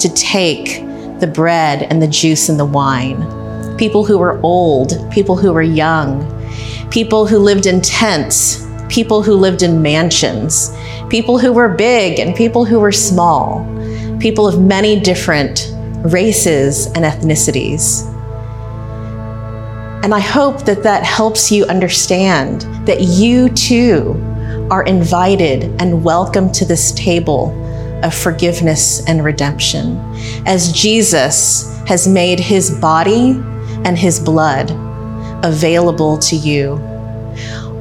to 0.00 0.14
take 0.14 0.84
the 1.18 1.32
bread 1.34 1.84
and 1.84 2.02
the 2.02 2.08
juice 2.08 2.50
and 2.50 2.60
the 2.60 2.66
wine. 2.66 3.16
People 3.78 4.04
who 4.04 4.18
were 4.18 4.38
old, 4.42 5.10
people 5.10 5.34
who 5.34 5.54
were 5.54 5.62
young, 5.62 6.28
people 6.90 7.26
who 7.26 7.38
lived 7.38 7.64
in 7.64 7.80
tents, 7.80 8.66
people 8.90 9.22
who 9.22 9.32
lived 9.32 9.62
in 9.62 9.80
mansions, 9.80 10.76
people 11.08 11.38
who 11.38 11.54
were 11.54 11.70
big 11.70 12.18
and 12.18 12.36
people 12.36 12.66
who 12.66 12.78
were 12.78 12.92
small, 12.92 13.64
people 14.20 14.46
of 14.46 14.60
many 14.60 15.00
different 15.00 15.71
races, 16.04 16.86
and 16.86 17.04
ethnicities. 17.04 18.08
And 20.04 20.12
I 20.12 20.20
hope 20.20 20.64
that 20.64 20.82
that 20.82 21.04
helps 21.04 21.52
you 21.52 21.64
understand 21.66 22.62
that 22.86 23.02
you 23.02 23.48
too 23.50 24.20
are 24.70 24.82
invited 24.82 25.64
and 25.80 26.02
welcome 26.02 26.50
to 26.52 26.64
this 26.64 26.92
table 26.92 27.52
of 28.02 28.12
forgiveness 28.12 29.06
and 29.06 29.24
redemption, 29.24 29.96
as 30.44 30.72
Jesus 30.72 31.78
has 31.86 32.08
made 32.08 32.40
his 32.40 32.70
body 32.80 33.40
and 33.84 33.96
his 33.96 34.18
blood 34.18 34.72
available 35.44 36.18
to 36.18 36.34
you. 36.36 36.80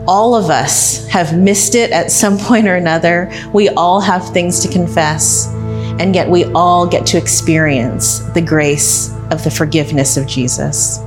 All 0.08 0.36
of 0.36 0.50
us 0.50 1.08
have 1.08 1.38
missed 1.38 1.74
it 1.74 1.92
at 1.92 2.12
some 2.12 2.38
point 2.40 2.68
or 2.68 2.76
another. 2.76 3.32
We 3.52 3.70
all 3.70 4.00
have 4.00 4.30
things 4.30 4.60
to 4.60 4.68
confess 4.68 5.52
and 6.00 6.16
yet 6.16 6.30
we 6.30 6.46
all 6.54 6.88
get 6.88 7.06
to 7.08 7.18
experience 7.18 8.20
the 8.34 8.42
grace 8.42 9.14
of 9.32 9.44
the 9.44 9.52
forgiveness 9.52 10.18
of 10.18 10.28
Jesus. 10.28 11.00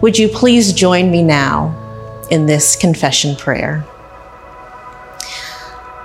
Would 0.00 0.18
you 0.18 0.28
please 0.28 0.72
join 0.72 1.10
me 1.10 1.22
now 1.22 1.74
in 2.30 2.46
this 2.46 2.76
confession 2.76 3.36
prayer? 3.36 3.84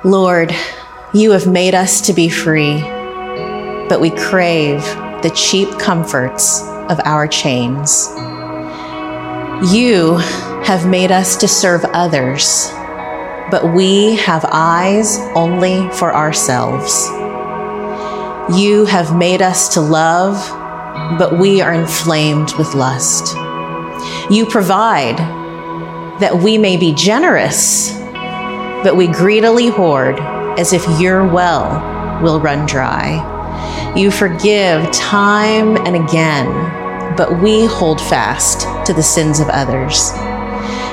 Lord, 0.03 0.55
you 1.13 1.31
have 1.31 1.47
made 1.47 1.73
us 1.73 2.01
to 2.01 2.13
be 2.13 2.29
free. 2.29 2.81
but 3.89 4.01
we 4.01 4.09
crave 4.11 4.81
the 5.23 5.31
cheap 5.35 5.69
comforts 5.79 6.61
of 6.89 6.99
our 7.05 7.27
chains. 7.27 8.07
You 9.73 10.17
have 10.63 10.85
made 10.85 11.11
us 11.11 11.37
to 11.37 11.47
serve 11.47 11.85
others, 11.85 12.69
but 13.49 13.73
we 13.73 14.15
have 14.17 14.45
eyes 14.51 15.17
only 15.35 15.89
for 15.91 16.13
ourselves. 16.13 17.07
You 18.55 18.85
have 18.85 19.13
made 19.13 19.41
us 19.41 19.67
to 19.73 19.81
love, 19.81 20.37
but 21.19 21.37
we 21.37 21.59
are 21.59 21.73
inflamed 21.73 22.53
with 22.53 22.75
lust. 22.75 23.35
You 24.31 24.45
provide 24.45 25.17
that 26.21 26.37
we 26.41 26.57
may 26.57 26.77
be 26.77 26.93
generous, 26.93 27.91
but 28.83 28.95
we 28.95 29.07
greedily 29.07 29.67
hoard 29.67 30.17
as 30.57 30.71
if 30.71 30.87
your 30.97 31.27
well 31.27 32.21
will 32.23 32.39
run 32.39 32.65
dry. 32.65 33.93
You 33.97 34.11
forgive 34.11 34.89
time 34.93 35.75
and 35.85 35.97
again, 35.97 37.15
but 37.17 37.41
we 37.41 37.65
hold 37.65 37.99
fast 37.99 38.61
to 38.85 38.93
the 38.93 39.03
sins 39.03 39.41
of 39.41 39.49
others. 39.49 40.13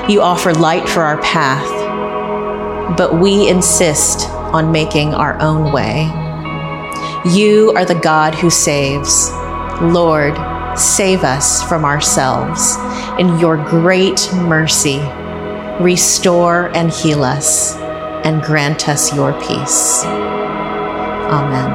You 0.09 0.21
offer 0.21 0.53
light 0.53 0.89
for 0.89 1.03
our 1.03 1.21
path, 1.21 2.97
but 2.97 3.17
we 3.21 3.47
insist 3.47 4.27
on 4.29 4.73
making 4.73 5.13
our 5.13 5.39
own 5.39 5.71
way. 5.71 6.24
You 7.33 7.73
are 7.75 7.85
the 7.85 7.95
God 7.95 8.35
who 8.35 8.51
saves. 8.51 9.31
Lord, 9.81 10.37
save 10.77 11.23
us 11.23 11.67
from 11.67 11.83
ourselves. 11.83 12.75
In 13.17 13.39
your 13.39 13.57
great 13.57 14.29
mercy, 14.31 14.99
restore 15.79 16.69
and 16.75 16.91
heal 16.91 17.23
us, 17.23 17.75
and 18.23 18.43
grant 18.43 18.87
us 18.87 19.11
your 19.15 19.33
peace. 19.41 20.05
Amen. 21.33 21.71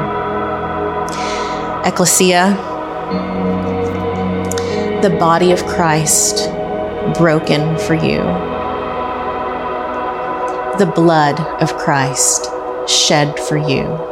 Ecclesia, 1.84 2.54
the 5.02 5.10
body 5.18 5.50
of 5.50 5.66
Christ 5.66 6.48
broken 7.18 7.76
for 7.76 7.94
you, 7.94 8.22
the 10.78 10.92
blood 10.94 11.40
of 11.60 11.76
Christ 11.76 12.48
shed 12.86 13.36
for 13.36 13.56
you 13.56 14.09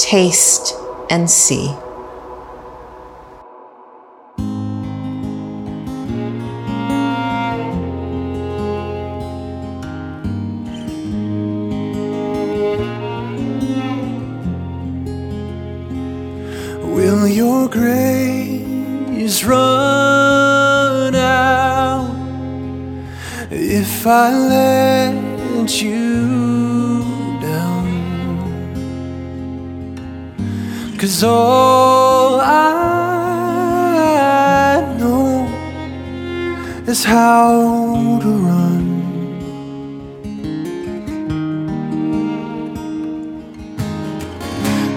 taste 0.00 0.74
and 1.10 1.30
see. 1.30 1.68
Will 16.82 17.28
your 17.28 17.68
grace 17.68 19.44
run 19.44 21.14
out 21.14 22.10
if 23.50 24.06
I 24.06 24.30
let 24.36 25.82
you 25.82 25.99
Cause 31.00 31.24
all 31.24 32.38
I 32.42 32.84
know 34.98 35.48
is 36.86 37.04
how 37.04 38.20
to 38.20 38.28
run. 38.28 38.84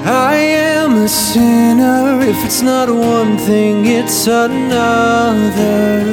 I 0.06 0.36
am 0.36 0.98
a 0.98 1.08
sinner. 1.08 2.20
If 2.20 2.44
it's 2.44 2.62
not 2.62 2.90
one 2.90 3.38
thing, 3.38 3.86
it's 3.86 4.28
another. 4.28 6.04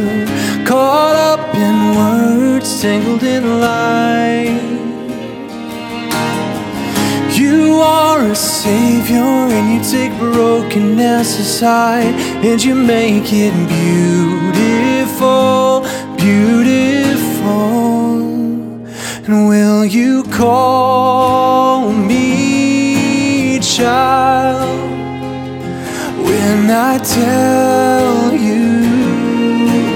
Caught 0.64 1.16
up 1.16 1.52
in 1.52 1.96
words, 1.96 2.80
tangled 2.80 3.24
in 3.24 3.60
lies. 3.60 4.69
You 7.80 7.86
are 7.86 8.20
a 8.26 8.34
savior, 8.34 9.30
and 9.56 9.72
you 9.72 9.80
take 9.90 10.12
brokenness 10.18 11.38
aside, 11.38 12.14
and 12.44 12.62
you 12.62 12.74
make 12.74 13.32
it 13.32 13.54
beautiful, 13.80 15.80
beautiful. 16.18 18.20
And 19.24 19.48
will 19.48 19.86
you 19.86 20.24
call 20.24 21.90
me 21.90 23.58
child 23.60 24.78
when 26.22 26.70
I 26.70 26.98
tell 26.98 28.34
you 28.34 28.84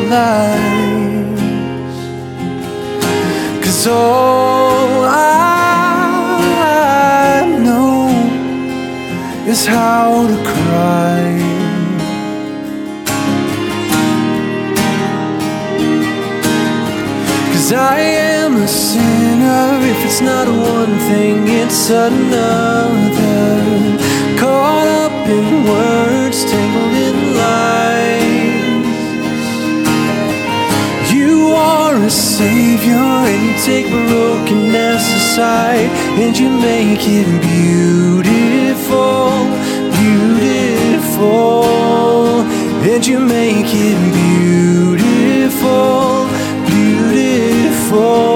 lies? 0.09 1.41
Cause 3.63 3.87
all 3.87 5.04
is 9.55 9.67
how 9.67 10.27
to 10.27 10.37
cry. 10.53 11.23
Cause 17.53 17.73
I 17.73 17.99
am 18.35 18.53
a 18.57 18.67
sinner. 18.67 19.67
If 19.93 19.99
it's 20.07 20.21
not 20.21 20.49
one 20.49 20.95
thing, 21.11 21.47
it's 21.47 21.89
another. 21.91 23.55
Caught 24.43 24.89
up 25.05 25.17
in 25.37 25.47
words, 25.73 26.39
tangled 26.51 26.97
in 27.09 27.17
lies. 27.43 28.87
You 31.15 31.35
are 31.53 31.95
a 31.95 32.11
savior, 32.11 33.09
and 33.31 33.41
you 33.47 33.55
take 33.71 33.87
brokenness 34.09 35.05
aside, 35.21 35.91
and 36.23 36.37
you 36.41 36.51
make 36.51 37.05
it 37.21 37.29
beautiful, 37.51 39.44
beautiful, 41.15 42.43
and 42.83 43.07
you 43.07 43.21
make 43.21 43.67
it 43.69 43.99
beautiful, 44.93 46.27
beautiful. 46.67 48.35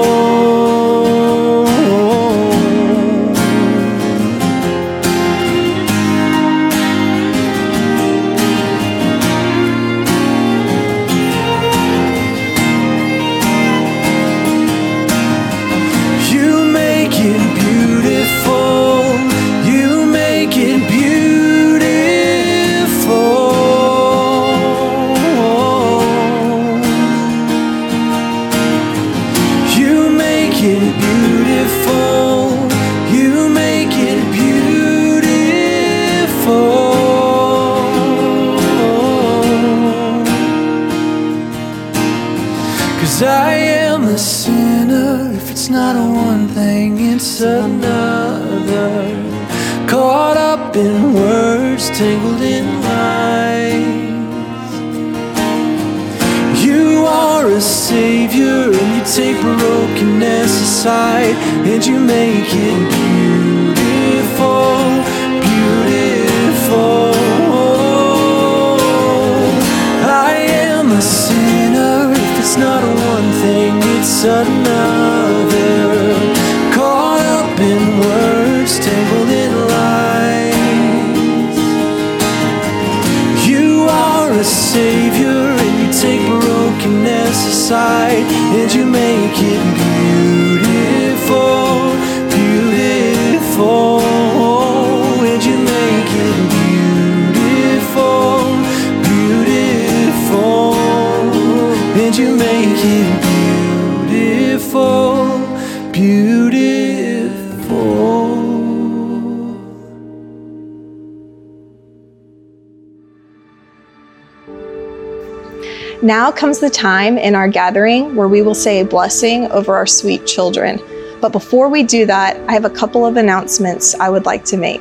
Now 116.29 116.35
comes 116.35 116.59
the 116.59 116.69
time 116.69 117.17
in 117.17 117.33
our 117.33 117.47
gathering 117.47 118.15
where 118.15 118.27
we 118.27 118.43
will 118.43 118.53
say 118.53 118.81
a 118.81 118.85
blessing 118.85 119.51
over 119.51 119.73
our 119.73 119.87
sweet 119.87 120.27
children. 120.27 120.79
But 121.21 121.31
before 121.31 121.69
we 121.69 121.81
do 121.81 122.05
that, 122.05 122.39
I 122.47 122.53
have 122.53 122.65
a 122.65 122.69
couple 122.69 123.03
of 123.03 123.17
announcements 123.17 123.95
I 123.95 124.11
would 124.11 124.27
like 124.27 124.45
to 124.45 124.55
make. 124.55 124.79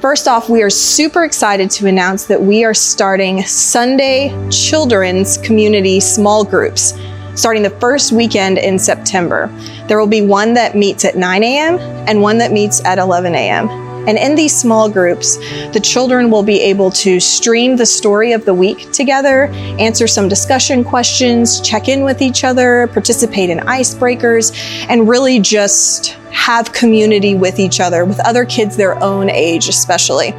First 0.00 0.26
off, 0.26 0.48
we 0.48 0.62
are 0.62 0.70
super 0.70 1.22
excited 1.22 1.70
to 1.72 1.86
announce 1.86 2.24
that 2.28 2.40
we 2.40 2.64
are 2.64 2.72
starting 2.72 3.42
Sunday 3.42 4.32
children's 4.50 5.36
community 5.36 6.00
small 6.00 6.46
groups 6.46 6.94
starting 7.34 7.62
the 7.62 7.78
first 7.78 8.12
weekend 8.12 8.56
in 8.56 8.78
September. 8.78 9.48
There 9.86 9.98
will 9.98 10.06
be 10.06 10.22
one 10.22 10.54
that 10.54 10.76
meets 10.76 11.04
at 11.04 11.16
9 11.16 11.42
a.m. 11.42 11.78
and 12.08 12.22
one 12.22 12.38
that 12.38 12.52
meets 12.52 12.82
at 12.86 12.98
11 12.98 13.34
a.m. 13.34 13.83
And 14.06 14.18
in 14.18 14.34
these 14.34 14.56
small 14.56 14.88
groups, 14.88 15.36
the 15.72 15.80
children 15.82 16.30
will 16.30 16.42
be 16.42 16.60
able 16.60 16.90
to 16.90 17.20
stream 17.20 17.76
the 17.76 17.86
story 17.86 18.32
of 18.32 18.44
the 18.44 18.54
week 18.54 18.90
together, 18.92 19.46
answer 19.78 20.06
some 20.06 20.28
discussion 20.28 20.84
questions, 20.84 21.60
check 21.60 21.88
in 21.88 22.04
with 22.04 22.20
each 22.22 22.44
other, 22.44 22.88
participate 22.88 23.50
in 23.50 23.58
icebreakers, 23.58 24.54
and 24.88 25.08
really 25.08 25.40
just 25.40 26.16
have 26.34 26.72
community 26.72 27.34
with 27.34 27.58
each 27.60 27.80
other, 27.80 28.04
with 28.04 28.18
other 28.26 28.44
kids 28.44 28.76
their 28.76 29.02
own 29.02 29.30
age, 29.30 29.68
especially. 29.68 30.34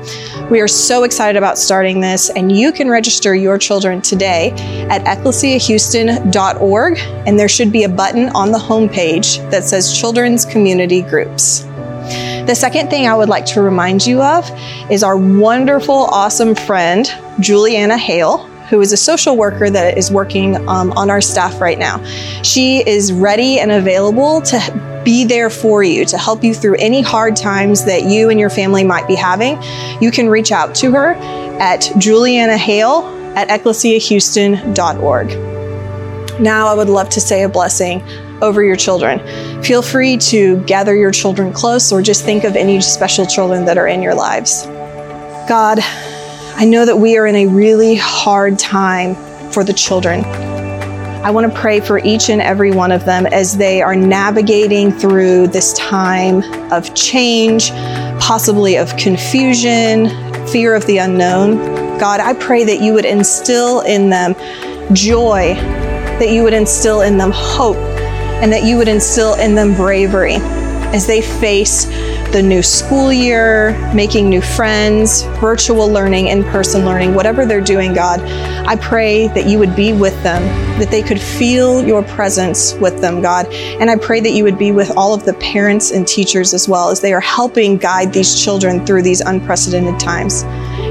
We 0.52 0.60
are 0.60 0.68
so 0.68 1.04
excited 1.04 1.38
about 1.38 1.58
starting 1.58 2.02
this, 2.02 2.30
and 2.30 2.52
you 2.52 2.72
can 2.72 2.90
register 2.90 3.34
your 3.34 3.58
children 3.58 4.02
today 4.02 4.52
at 4.90 5.04
ecclesiahouston.org, 5.06 6.98
and 7.00 7.40
there 7.40 7.48
should 7.48 7.72
be 7.72 7.84
a 7.86 7.90
button 7.90 8.30
on 8.30 8.52
the 8.52 8.60
homepage 8.60 9.50
that 9.50 9.64
says 9.64 9.98
Children's 9.98 10.46
Community 10.46 11.02
Groups. 11.02 11.66
The 12.46 12.56
second 12.56 12.90
thing 12.92 13.08
I 13.08 13.16
would 13.16 13.28
like 13.28 13.46
to 13.48 13.62
remind 13.62 14.06
you 14.06 14.22
of 14.22 14.48
is 14.92 15.02
our 15.02 15.18
wonderful, 15.18 15.96
awesome 15.96 16.54
friend, 16.54 17.12
Juliana 17.40 17.98
Hale, 17.98 18.38
who 18.70 18.82
is 18.82 18.92
a 18.92 18.98
social 18.98 19.36
worker 19.36 19.68
that 19.68 19.98
is 19.98 20.12
working 20.12 20.56
um, 20.70 20.92
on 20.92 21.10
our 21.10 21.22
staff 21.22 21.60
right 21.60 21.80
now. 21.80 22.04
She 22.44 22.88
is 22.88 23.12
ready 23.12 23.60
and 23.60 23.72
available 23.72 24.42
to 24.42 25.02
be 25.04 25.26
there 25.26 25.50
for 25.50 25.82
you, 25.82 26.06
to 26.06 26.20
help 26.20 26.44
you 26.44 26.54
through 26.54 26.76
any 26.76 27.02
hard 27.02 27.36
times 27.36 27.86
that 27.86 28.04
you 28.04 28.30
and 28.30 28.40
your 28.40 28.52
family 28.52 28.84
might 28.84 29.08
be 29.08 29.16
having. 29.16 29.58
You 30.00 30.12
can 30.12 30.30
reach 30.30 30.52
out 30.52 30.76
to 30.76 30.92
her 30.92 31.14
at 31.60 31.92
Juliana 31.98 32.58
Hale 32.58 33.06
at 33.36 33.50
ecclesiahouston.org. 33.50 35.30
Now, 36.40 36.68
I 36.68 36.74
would 36.76 36.90
love 36.90 37.10
to 37.10 37.22
say 37.22 37.44
a 37.44 37.50
blessing 37.50 38.04
over 38.42 38.64
your 38.64 38.76
children. 38.76 39.20
Feel 39.64 39.82
free 39.82 40.18
to 40.18 40.58
gather 40.64 40.96
your 40.96 41.12
children 41.12 41.52
close 41.54 41.92
or 41.92 42.02
just 42.02 42.24
think 42.24 42.44
of 42.44 42.56
any 42.56 42.82
special 42.82 43.26
children 43.26 43.66
that 43.66 43.78
are 43.78 43.88
in 43.88 44.02
your 44.02 44.16
lives. 44.16 44.66
God, 45.48 45.80
I 46.58 46.66
know 46.66 46.86
that 46.86 46.98
we 46.98 47.18
are 47.18 47.28
in 47.28 47.36
a 47.36 47.48
really 47.48 47.96
hard 47.96 48.58
time 48.58 49.16
for 49.52 49.64
the 49.64 49.74
children. 49.74 50.24
I 51.26 51.32
want 51.32 51.52
to 51.52 51.60
pray 51.60 51.80
for 51.80 51.98
each 52.00 52.30
and 52.30 52.40
every 52.40 52.72
one 52.72 52.92
of 52.92 53.06
them 53.06 53.26
as 53.26 53.58
they 53.58 53.82
are 53.82 53.96
navigating 53.96 54.92
through 54.92 55.48
this 55.48 55.74
time 55.74 56.44
of 56.72 56.94
change, 56.94 57.72
possibly 58.20 58.78
of 58.78 58.96
confusion, 58.96 60.10
fear 60.48 60.76
of 60.76 60.86
the 60.86 61.00
unknown. 61.00 61.58
God, 61.98 62.20
I 62.20 62.34
pray 62.34 62.64
that 62.66 62.80
you 62.80 62.94
would 62.94 63.06
instill 63.06 63.82
in 63.82 64.10
them 64.12 64.36
joy, 64.94 65.56
that 66.20 66.30
you 66.30 66.44
would 66.44 66.54
instill 66.54 67.02
in 67.02 67.18
them 67.18 67.32
hope, 67.34 67.95
and 68.42 68.52
that 68.52 68.64
you 68.64 68.78
would 68.78 68.88
instill 68.88 69.36
in 69.36 69.56
them 69.56 69.76
bravery 69.76 70.38
as 70.96 71.08
they 71.08 71.22
face 71.22 71.86
the 72.32 72.42
new 72.42 72.62
school 72.62 73.12
year, 73.12 73.78
making 73.94 74.30
new 74.30 74.42
friends, 74.42 75.24
virtual 75.40 75.88
learning, 75.90 76.28
in 76.28 76.44
person 76.46 76.86
learning, 76.86 77.14
whatever 77.14 77.46
they're 77.46 77.62
doing, 77.62 77.94
God, 77.94 78.22
I 78.68 78.76
pray 78.78 79.28
that 79.30 79.46
you 79.46 79.60
would 79.60 79.76
be 79.76 79.94
with 79.94 80.22
them, 80.24 80.42
that 80.80 80.92
they 80.92 81.02
could 81.02 81.20
feel 81.20 81.86
your 81.86 82.04
presence 82.04 82.74
with 82.76 83.00
them, 83.02 83.22
God. 83.22 83.48
And 83.54 83.90
I 83.90 83.96
pray 83.96 84.20
that 84.22 84.32
you 84.32 84.44
would 84.44 84.58
be 84.58 84.72
with 84.72 84.92
all 84.98 85.14
of 85.14 85.26
the 85.26 85.34
parents 85.36 85.92
and 85.92 86.08
teachers 86.08 86.54
as 86.54 86.68
well 86.68 86.90
as 86.90 87.02
they 87.02 87.14
are 87.14 87.22
helping 87.22 87.78
guide 87.78 88.12
these 88.12 88.42
children 88.42 88.86
through 88.86 89.04
these 89.04 89.22
unprecedented 89.22 90.00
times. 90.00 90.44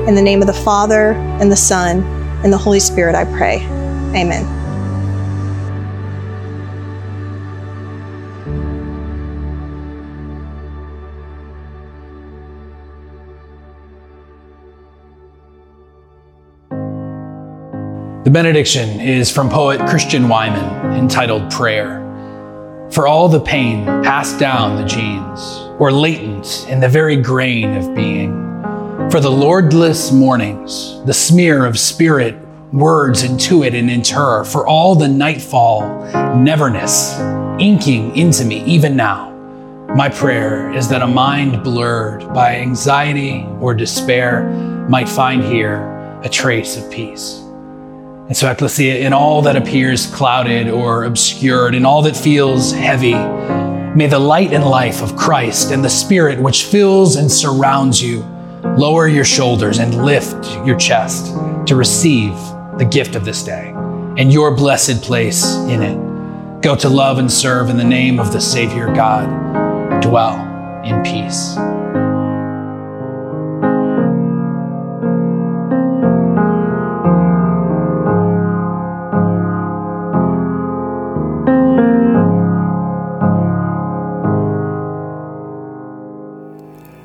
In 0.09 0.15
the 0.15 0.23
name 0.23 0.41
of 0.41 0.47
the 0.47 0.53
Father, 0.53 1.13
and 1.41 1.51
the 1.51 1.57
Son, 1.57 2.03
and 2.43 2.53
the 2.53 2.59
Holy 2.59 2.81
Spirit, 2.81 3.15
I 3.15 3.25
pray. 3.25 3.65
Amen. 4.15 4.64
The 18.25 18.31
benediction 18.31 19.03
is 19.03 19.31
from 19.31 19.51
poet 19.51 19.87
Christian 19.87 20.23
Wiman 20.29 20.97
entitled 20.97 21.51
Prayer. 21.51 22.01
For 22.91 23.07
all 23.07 23.29
the 23.29 23.39
pain 23.39 23.85
passed 24.03 24.39
down 24.39 24.77
the 24.77 24.89
genes, 24.89 25.41
or 25.79 25.93
latent 25.93 26.67
in 26.71 26.81
the 26.81 26.89
very 26.89 27.17
grain 27.17 27.75
of 27.77 27.95
being, 27.95 28.33
for 29.11 29.21
the 29.21 29.31
lordless 29.31 30.11
mornings, 30.11 31.05
the 31.05 31.13
smear 31.13 31.67
of 31.67 31.79
spirit, 31.79 32.35
words 32.73 33.23
intuit 33.23 33.79
and 33.79 33.91
inter, 33.91 34.43
for 34.45 34.67
all 34.67 34.95
the 34.95 35.07
nightfall 35.07 35.83
neverness 36.35 37.21
inking 37.61 38.17
into 38.17 38.47
me 38.47 38.65
even 38.65 38.97
now. 38.97 39.33
My 39.95 40.09
prayer 40.09 40.73
is 40.73 40.89
that 40.89 41.03
a 41.03 41.07
mind 41.07 41.63
blurred 41.63 42.33
by 42.33 42.57
anxiety 42.57 43.47
or 43.61 43.75
despair 43.75 44.49
might 44.89 45.11
find 45.11 45.45
here 45.45 46.21
a 46.25 46.29
trace 46.31 46.79
of 46.79 46.91
peace. 46.91 47.44
And 48.27 48.35
so, 48.35 48.51
Ecclesia, 48.51 48.97
in 48.99 49.13
all 49.13 49.43
that 49.43 49.55
appears 49.55 50.07
clouded 50.07 50.69
or 50.69 51.05
obscured, 51.05 51.75
in 51.75 51.85
all 51.85 52.01
that 52.03 52.17
feels 52.17 52.73
heavy, 52.73 53.13
may 53.95 54.07
the 54.07 54.19
light 54.19 54.53
and 54.53 54.65
life 54.65 55.03
of 55.03 55.15
Christ 55.15 55.73
and 55.73 55.85
the 55.85 55.91
Spirit 55.91 56.41
which 56.41 56.65
fills 56.65 57.17
and 57.17 57.31
surrounds 57.31 58.03
you 58.03 58.21
lower 58.79 59.09
your 59.09 59.27
shoulders 59.27 59.79
and 59.79 60.05
lift 60.07 60.47
your 60.67 60.77
chest 60.79 61.35
to 61.67 61.77
receive 61.77 62.35
the 62.79 62.89
gift 62.91 63.15
of 63.15 63.27
this 63.27 63.45
day 63.45 63.73
and 64.17 64.33
your 64.33 64.57
blessed 64.57 65.03
place 65.03 65.57
in 65.57 65.83
it. 65.83 66.63
Go 66.63 66.75
to 66.77 66.89
love 66.89 67.19
and 67.19 67.31
serve 67.31 67.69
in 67.69 67.77
the 67.77 67.85
name 67.85 68.19
of 68.19 68.33
the 68.33 68.41
Savior 68.41 68.87
God. 68.87 70.01
Dwell 70.01 70.37
in 70.83 71.03
peace. 71.03 71.57